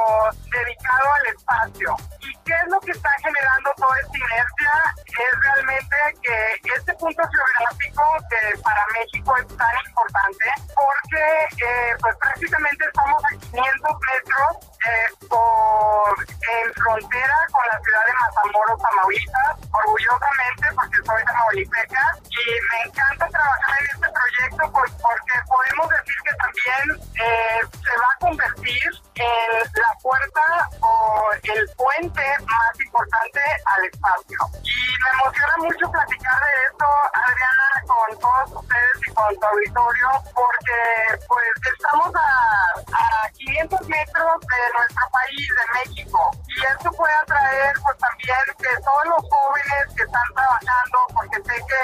dedicado 0.49 1.13
al 1.13 1.25
espacio. 1.35 1.95
¿Y 2.19 2.33
qué 2.45 2.53
es 2.53 2.67
lo 2.67 2.79
que 2.79 2.91
está 2.91 3.09
generando 3.21 3.71
toda 3.77 3.95
esta 3.99 4.17
inercia? 4.17 4.71
Es 5.05 5.39
realmente 5.43 5.95
que 6.21 6.71
este 6.75 6.93
punto 6.95 7.21
geográfico 7.21 8.03
que 8.29 8.57
para 8.61 8.81
México 8.97 9.37
es 9.37 9.47
tan 9.55 9.75
importante 9.85 10.45
porque 10.73 11.65
eh, 11.65 11.95
pues 11.99 12.15
prácticamente 12.17 12.85
estamos 12.85 13.23
a 13.23 13.29
500 13.29 13.53
metros 13.53 14.68
eh, 14.85 15.27
por, 15.27 16.15
en 16.19 16.73
frontera 16.73 17.37
con 17.51 17.67
la 17.67 17.79
ciudad 17.79 18.03
de 18.07 18.13
Matamoros, 18.13 18.79
Tamaulipas, 18.79 19.55
orgullosamente 19.71 20.65
porque 20.75 20.97
soy 21.05 21.23
tamaulipeca 21.25 22.03
y 22.23 22.43
me 22.71 22.89
encanta 22.89 23.27
trabajar 23.27 23.77
en 23.79 23.85
este 23.95 24.07
proyecto 24.09 24.71
pues, 24.71 24.91
porque 25.01 25.35
podemos 25.47 25.89
decir 25.89 26.15
que 26.23 26.35
también 26.39 26.85
eh, 27.19 27.59
se 27.71 27.93
va 27.99 28.07
a 28.13 28.19
convertir 28.19 28.89
en 29.15 29.59
la 29.75 29.93
puerta 30.01 30.69
o 30.81 31.29
el 31.43 31.69
puente 31.75 32.23
más 32.45 32.79
importante 32.79 33.41
al 33.65 33.85
espacio. 33.85 34.39
Y 34.63 34.79
me 35.03 35.09
emociona 35.19 35.53
mucho 35.57 35.91
platicar 35.91 36.39
de 36.39 36.53
esto, 36.71 36.85
Adriana, 37.13 37.67
con 37.87 38.19
todos 38.19 38.63
ustedes 38.63 39.07
y 39.07 39.13
con 39.13 39.35
tu 39.35 39.45
auditorio, 39.45 40.09
porque 40.33 41.25
pues 41.27 41.51
estamos 41.73 42.13
a, 42.15 43.25
a 43.25 43.29
500 43.31 43.87
metros 43.87 44.39
de 44.41 44.68
nuestro 44.77 45.05
país, 45.11 45.47
de 45.49 45.65
México, 45.79 46.19
y 46.47 46.65
esto 46.71 46.91
puede 46.91 47.13
atraer 47.23 47.73
pues 47.81 47.97
también 47.97 48.43
que 48.57 48.81
todos 48.83 49.05
los 49.05 49.21
jóvenes 49.29 49.83
que 49.95 50.03
están 50.03 50.27
trabajando, 50.33 50.97
porque 51.13 51.37
sé 51.37 51.55
que 51.65 51.83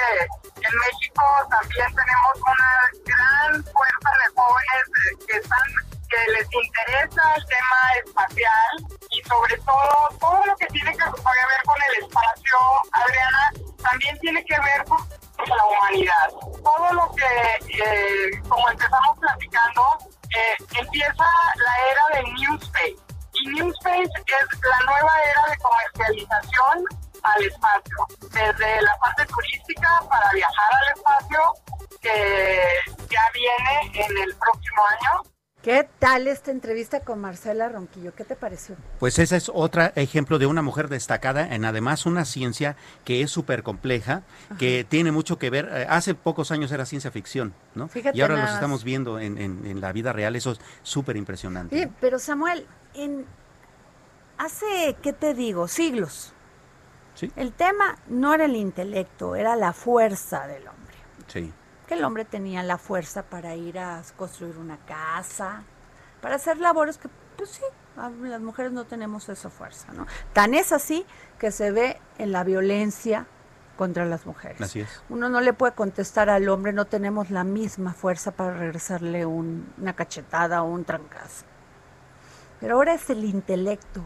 en 0.68 0.74
México 0.76 1.24
también 1.50 1.88
tenemos 1.96 2.36
una 2.42 2.72
gran 3.06 3.64
fuerza 3.64 4.10
de 4.22 4.28
jóvenes 4.36 4.86
que 5.28 5.38
están 5.38 5.68
que 6.10 6.32
les 6.32 6.48
interesa 6.54 7.34
el 7.36 7.46
tema 7.46 7.80
espacial 8.06 8.74
y 9.10 9.24
sobre 9.28 9.58
todo 9.58 10.08
todo 10.20 10.46
lo 10.46 10.56
que 10.58 10.68
tiene 10.68 10.92
que 10.92 11.04
ver 11.04 11.62
con 11.66 11.78
el 11.90 12.04
espacio, 12.04 12.58
Adriana, 12.92 13.52
también 13.90 14.18
tiene 14.20 14.46
que 14.46 14.60
ver 14.60 14.86
con 14.86 15.00
la 15.50 15.66
humanidad. 15.66 16.30
Todo 16.64 16.94
lo 16.94 17.12
que, 17.16 17.84
eh, 17.84 18.42
como 18.48 18.70
empezamos 18.70 19.20
platicando, 19.20 19.82
eh, 20.34 20.56
empieza 20.80 21.26
la 21.56 21.74
era 21.92 22.22
del 22.22 22.34
New 22.34 22.56
Space. 22.56 22.96
Y 23.34 23.48
New 23.50 23.70
Space 23.70 24.04
es 24.04 24.60
la 24.62 24.80
nueva 24.92 25.12
era 25.24 25.52
de 25.52 25.58
comercialización 25.58 26.86
al 27.24 27.44
espacio, 27.44 27.98
desde 28.32 28.82
la 28.82 28.98
parte 28.98 29.26
turística 29.26 30.02
para 30.10 30.32
viajar 30.32 30.70
al 30.82 30.98
espacio, 30.98 31.40
que 32.02 32.64
ya 33.10 33.22
viene 33.34 34.06
en 34.06 34.18
el 34.18 34.36
próximo 34.36 34.84
año, 34.90 35.35
¿Qué 35.66 35.90
tal 35.98 36.28
esta 36.28 36.52
entrevista 36.52 37.00
con 37.00 37.20
Marcela 37.20 37.68
Ronquillo? 37.70 38.14
¿Qué 38.14 38.24
te 38.24 38.36
pareció? 38.36 38.76
Pues 39.00 39.18
ese 39.18 39.36
es 39.36 39.50
otro 39.52 39.82
ejemplo 39.96 40.38
de 40.38 40.46
una 40.46 40.62
mujer 40.62 40.90
destacada 40.90 41.56
en 41.56 41.66
además 41.66 42.06
una 42.06 42.24
ciencia 42.24 42.76
que 43.04 43.24
es 43.24 43.32
súper 43.32 43.64
compleja, 43.64 44.22
que 44.60 44.86
tiene 44.88 45.12
mucho 45.12 45.40
que 45.40 45.50
ver, 45.50 45.68
eh, 45.74 45.88
hace 45.90 46.14
pocos 46.14 46.52
años 46.52 46.72
era 46.72 46.86
ciencia 46.86 47.10
ficción, 47.10 47.56
¿no? 47.74 47.88
Fíjate 47.88 48.16
y 48.16 48.22
ahora 48.22 48.40
los 48.44 48.52
estamos 48.54 48.84
viendo 48.84 49.18
en, 49.18 49.40
en- 49.40 49.66
en 49.66 49.82
la 49.82 49.92
vida 49.92 50.14
real, 50.14 50.36
eso 50.36 50.52
es 50.52 50.60
súper 50.84 51.18
impresionante. 51.18 51.82
Sí, 51.84 51.92
pero 52.00 52.20
Samuel, 52.20 52.68
en 52.94 53.26
hace, 54.38 54.96
¿qué 55.02 55.14
te 55.14 55.34
digo? 55.34 55.68
Siglos. 55.68 56.32
Sí. 57.16 57.32
El 57.36 57.54
tema 57.54 57.98
no 58.08 58.36
era 58.36 58.46
el 58.46 58.56
intelecto, 58.56 59.36
era 59.36 59.56
la 59.56 59.74
fuerza 59.74 60.46
del 60.46 60.68
hombre. 60.68 60.96
Sí. 61.26 61.52
Que 61.88 61.94
el 61.96 62.04
hombre 62.04 62.26
tenía 62.26 62.64
la 62.64 62.78
fuerza 62.78 63.24
para 63.24 63.56
ir 63.56 63.78
a 63.80 64.02
construir 64.18 64.58
una 64.58 64.78
casa, 64.86 65.64
para 66.22 66.36
hacer 66.36 66.58
labores 66.58 66.98
que, 66.98 67.10
pues 67.38 67.50
sí, 67.52 67.62
las 68.24 68.42
mujeres 68.42 68.72
no 68.72 68.86
tenemos 68.86 69.30
esa 69.30 69.50
fuerza, 69.50 69.94
¿no? 69.94 70.06
Tan 70.34 70.54
es 70.54 70.72
así 70.72 71.06
que 71.40 71.52
se 71.52 71.72
ve 71.72 72.00
en 72.18 72.32
la 72.32 72.44
violencia 72.44 73.28
contra 73.78 74.06
las 74.06 74.26
mujeres. 74.26 74.62
Así 74.62 74.80
es. 74.82 75.04
Uno 75.10 75.30
no 75.30 75.42
le 75.42 75.54
puede 75.54 75.74
contestar 75.74 76.30
al 76.30 76.48
hombre, 76.50 76.74
no 76.74 76.86
tenemos 76.86 77.30
la 77.30 77.44
misma 77.44 77.94
fuerza 77.94 78.32
para 78.32 78.54
regresarle 78.56 79.26
un- 79.26 79.72
una 79.78 79.94
cachetada 79.94 80.64
o 80.64 80.66
un 80.70 80.86
trancazo. 80.86 81.46
Pero 82.60 82.76
ahora 82.76 82.94
es 82.94 83.10
el 83.10 83.24
intelecto. 83.26 84.02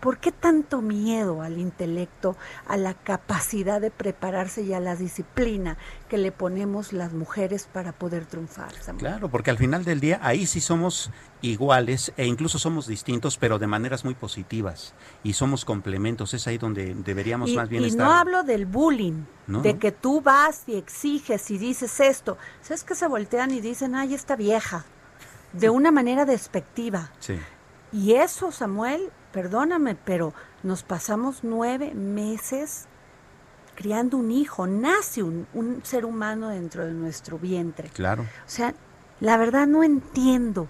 ¿Por 0.00 0.18
qué 0.18 0.32
tanto 0.32 0.80
miedo 0.80 1.42
al 1.42 1.58
intelecto, 1.58 2.36
a 2.66 2.76
la 2.78 2.94
capacidad 2.94 3.80
de 3.80 3.90
prepararse 3.90 4.62
y 4.62 4.72
a 4.72 4.80
la 4.80 4.96
disciplina 4.96 5.76
que 6.08 6.16
le 6.16 6.32
ponemos 6.32 6.92
las 6.94 7.12
mujeres 7.12 7.68
para 7.70 7.92
poder 7.92 8.24
triunfar? 8.24 8.72
Samuel? 8.80 8.98
Claro, 9.04 9.28
porque 9.28 9.50
al 9.50 9.58
final 9.58 9.84
del 9.84 10.00
día 10.00 10.18
ahí 10.22 10.46
sí 10.46 10.60
somos 10.60 11.10
iguales 11.42 12.12
e 12.16 12.24
incluso 12.26 12.58
somos 12.58 12.86
distintos, 12.86 13.36
pero 13.36 13.58
de 13.58 13.66
maneras 13.66 14.04
muy 14.04 14.14
positivas 14.14 14.94
y 15.22 15.34
somos 15.34 15.64
complementos. 15.66 16.32
Es 16.32 16.46
ahí 16.46 16.56
donde 16.56 16.94
deberíamos 16.94 17.50
Y, 17.50 17.56
más 17.56 17.68
bien 17.68 17.84
y 17.84 17.88
estar. 17.88 18.06
no 18.06 18.12
hablo 18.12 18.42
del 18.42 18.64
bullying, 18.66 19.24
No, 19.46 19.60
de 19.60 19.74
no. 19.74 19.78
que 19.78 19.92
tú 19.92 20.22
vas 20.22 20.62
y 20.66 20.76
exiges 20.76 21.50
y 21.50 21.58
dices 21.58 22.00
esto. 22.00 22.38
¿Sabes 22.62 22.84
que 22.84 22.94
se 22.94 23.06
voltean 23.06 23.50
y 23.50 23.60
dicen, 23.60 23.94
ay, 23.94 24.14
esta 24.14 24.34
vieja? 24.36 24.84
De 25.52 25.68
una 25.68 25.90
manera 25.90 26.24
despectiva. 26.24 27.10
Sí. 27.18 27.34
Y 27.92 28.12
eso, 28.14 28.52
Samuel, 28.52 29.10
perdóname, 29.32 29.94
pero 29.96 30.32
nos 30.62 30.82
pasamos 30.82 31.40
nueve 31.42 31.94
meses 31.94 32.86
criando 33.74 34.16
un 34.16 34.30
hijo. 34.30 34.66
Nace 34.66 35.22
un, 35.22 35.46
un 35.54 35.80
ser 35.84 36.04
humano 36.04 36.48
dentro 36.50 36.84
de 36.86 36.92
nuestro 36.92 37.38
vientre. 37.38 37.88
Claro. 37.90 38.22
O 38.22 38.26
sea, 38.48 38.74
la 39.20 39.36
verdad 39.36 39.66
no 39.66 39.82
entiendo 39.82 40.68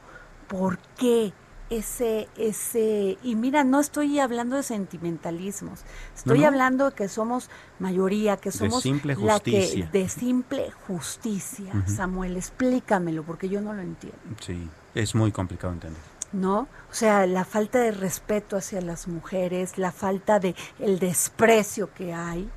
por 0.49 0.79
qué 0.99 1.33
ese, 1.69 2.29
ese, 2.37 3.17
y 3.23 3.37
mira, 3.37 3.63
no 3.63 3.79
estoy 3.79 4.19
hablando 4.19 4.57
de 4.57 4.65
sentimentalismos, 4.65 5.85
estoy 6.17 6.39
No, 6.39 6.43
no. 6.43 6.49
hablando 6.49 6.91
de 6.91 6.97
que 6.97 7.09
somos 7.09 7.49
mayoría, 7.79 8.37
que 8.39 8.51
De 8.51 8.59
somos 8.59 8.83
simple 8.83 9.15
la 9.15 9.39
que, 9.39 9.53
justicia. 9.53 9.89
de 9.93 10.09
simple 10.09 10.71
justicia. 10.89 11.73
Samuel, 11.87 12.37
explícamelo, 12.37 13.23
porque 13.23 13.49
yo 13.49 13.61
no 13.61 13.73
lo 13.73 13.83
entiendo. 13.83 14.19
Sí, 14.41 14.69
es 14.97 15.15
muy 15.15 15.31
complicado 15.31 15.73
entender. 15.73 16.01
¿No? 16.33 16.69
O 16.91 16.95
sea, 16.95 17.27
la 17.27 17.45
falta 17.45 17.79
de 17.79 17.91
respeto 17.93 18.57
hacia 18.57 18.81
las 18.81 19.09
mujeres, 19.09 19.79
la 19.79 19.93
falta 19.93 20.39
de 20.41 20.55
el 20.79 20.99
desprecio 20.99 21.93
que 21.95 22.15
hay. 22.15 22.51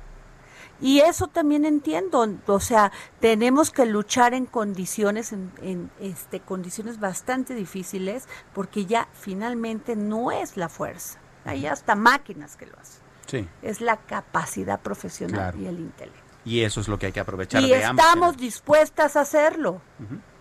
Y 0.80 1.00
eso 1.00 1.28
también 1.28 1.64
entiendo, 1.64 2.26
o 2.46 2.60
sea, 2.60 2.90
tenemos 3.20 3.70
que 3.70 3.86
luchar 3.86 4.34
en 4.34 4.44
condiciones, 4.44 5.32
en, 5.32 5.52
en, 5.62 5.90
este, 6.00 6.40
condiciones 6.40 6.98
bastante 6.98 7.54
difíciles, 7.54 8.28
porque 8.52 8.84
ya 8.84 9.08
finalmente 9.12 9.94
no 9.94 10.32
es 10.32 10.56
la 10.56 10.68
fuerza, 10.68 11.20
hay 11.44 11.66
hasta 11.66 11.94
máquinas 11.94 12.56
que 12.56 12.66
lo 12.66 12.76
hacen, 12.78 13.02
Sí. 13.26 13.48
es 13.62 13.80
la 13.80 13.98
capacidad 13.98 14.80
profesional 14.80 15.52
Claro. 15.52 15.58
y 15.60 15.66
el 15.66 15.78
intelecto. 15.78 16.20
Y 16.44 16.60
eso 16.62 16.80
es 16.80 16.88
lo 16.88 16.98
que 16.98 17.06
hay 17.06 17.12
que 17.12 17.20
aprovechar 17.20 17.62
Y 17.62 17.68
de 17.70 17.84
ambos. 17.84 18.04
estamos 18.04 18.36
dispuestas 18.36 19.16
a 19.16 19.20
hacerlo. 19.20 19.80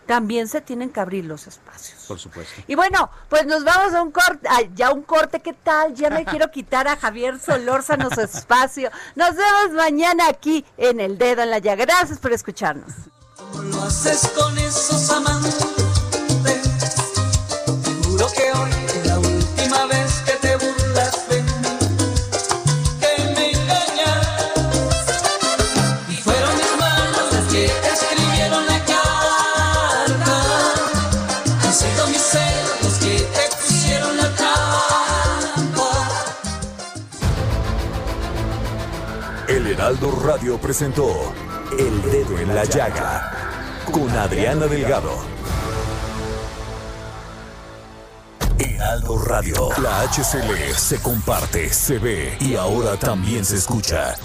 También 0.06 0.48
se 0.48 0.62
tienen 0.62 0.90
que 0.90 1.00
abrir 1.00 1.26
los 1.26 1.48
espacios. 1.48 2.06
Por 2.08 2.20
supuesto. 2.20 2.62
Y 2.68 2.76
bueno, 2.76 3.10
pues 3.30 3.46
nos 3.46 3.64
vamos 3.64 3.94
a 3.94 4.02
un 4.02 4.12
corte, 4.12 4.48
ya 4.76 4.92
un 4.92 5.04
corte, 5.04 5.40
¿qué 5.40 5.54
tal? 5.54 5.94
Ya 5.96 6.10
me 6.10 6.26
quiero 6.34 6.52
quitar 6.52 6.88
a 6.88 6.98
Javier 6.98 7.40
Solórzano 7.40 8.10
su 8.10 8.22
espacio. 8.22 8.92
Nos 9.16 9.36
vemos 9.36 9.72
mañana 9.76 10.28
aquí 10.28 10.66
en 10.78 11.00
El 11.00 11.18
Dedo 11.18 11.44
en 11.44 11.52
la 11.52 11.60
Llaga. 11.60 11.86
Gracias 11.86 12.20
por 12.20 12.34
escucharnos. 12.34 12.92
¿Cómo 13.38 13.64
lo 13.64 13.84
haces 13.84 14.32
con 14.36 14.58
esos 14.58 15.10
amantes? 15.10 15.93
Radio 40.24 40.58
presentó 40.58 41.34
El 41.78 42.02
Dedo 42.04 42.40
en 42.40 42.56
la 42.56 42.64
Llaga 42.64 43.30
con 43.92 44.10
Adriana 44.10 44.68
Delgado. 44.68 45.12
Heraldo 48.58 49.18
Radio, 49.18 49.70
la 49.82 50.04
HCL 50.04 50.76
se 50.78 51.02
comparte, 51.02 51.74
se 51.74 52.00
ve 52.00 52.38
y 52.40 52.56
ahora 52.56 52.96
también 52.96 53.44
se 53.44 53.58
escucha. 53.58 54.16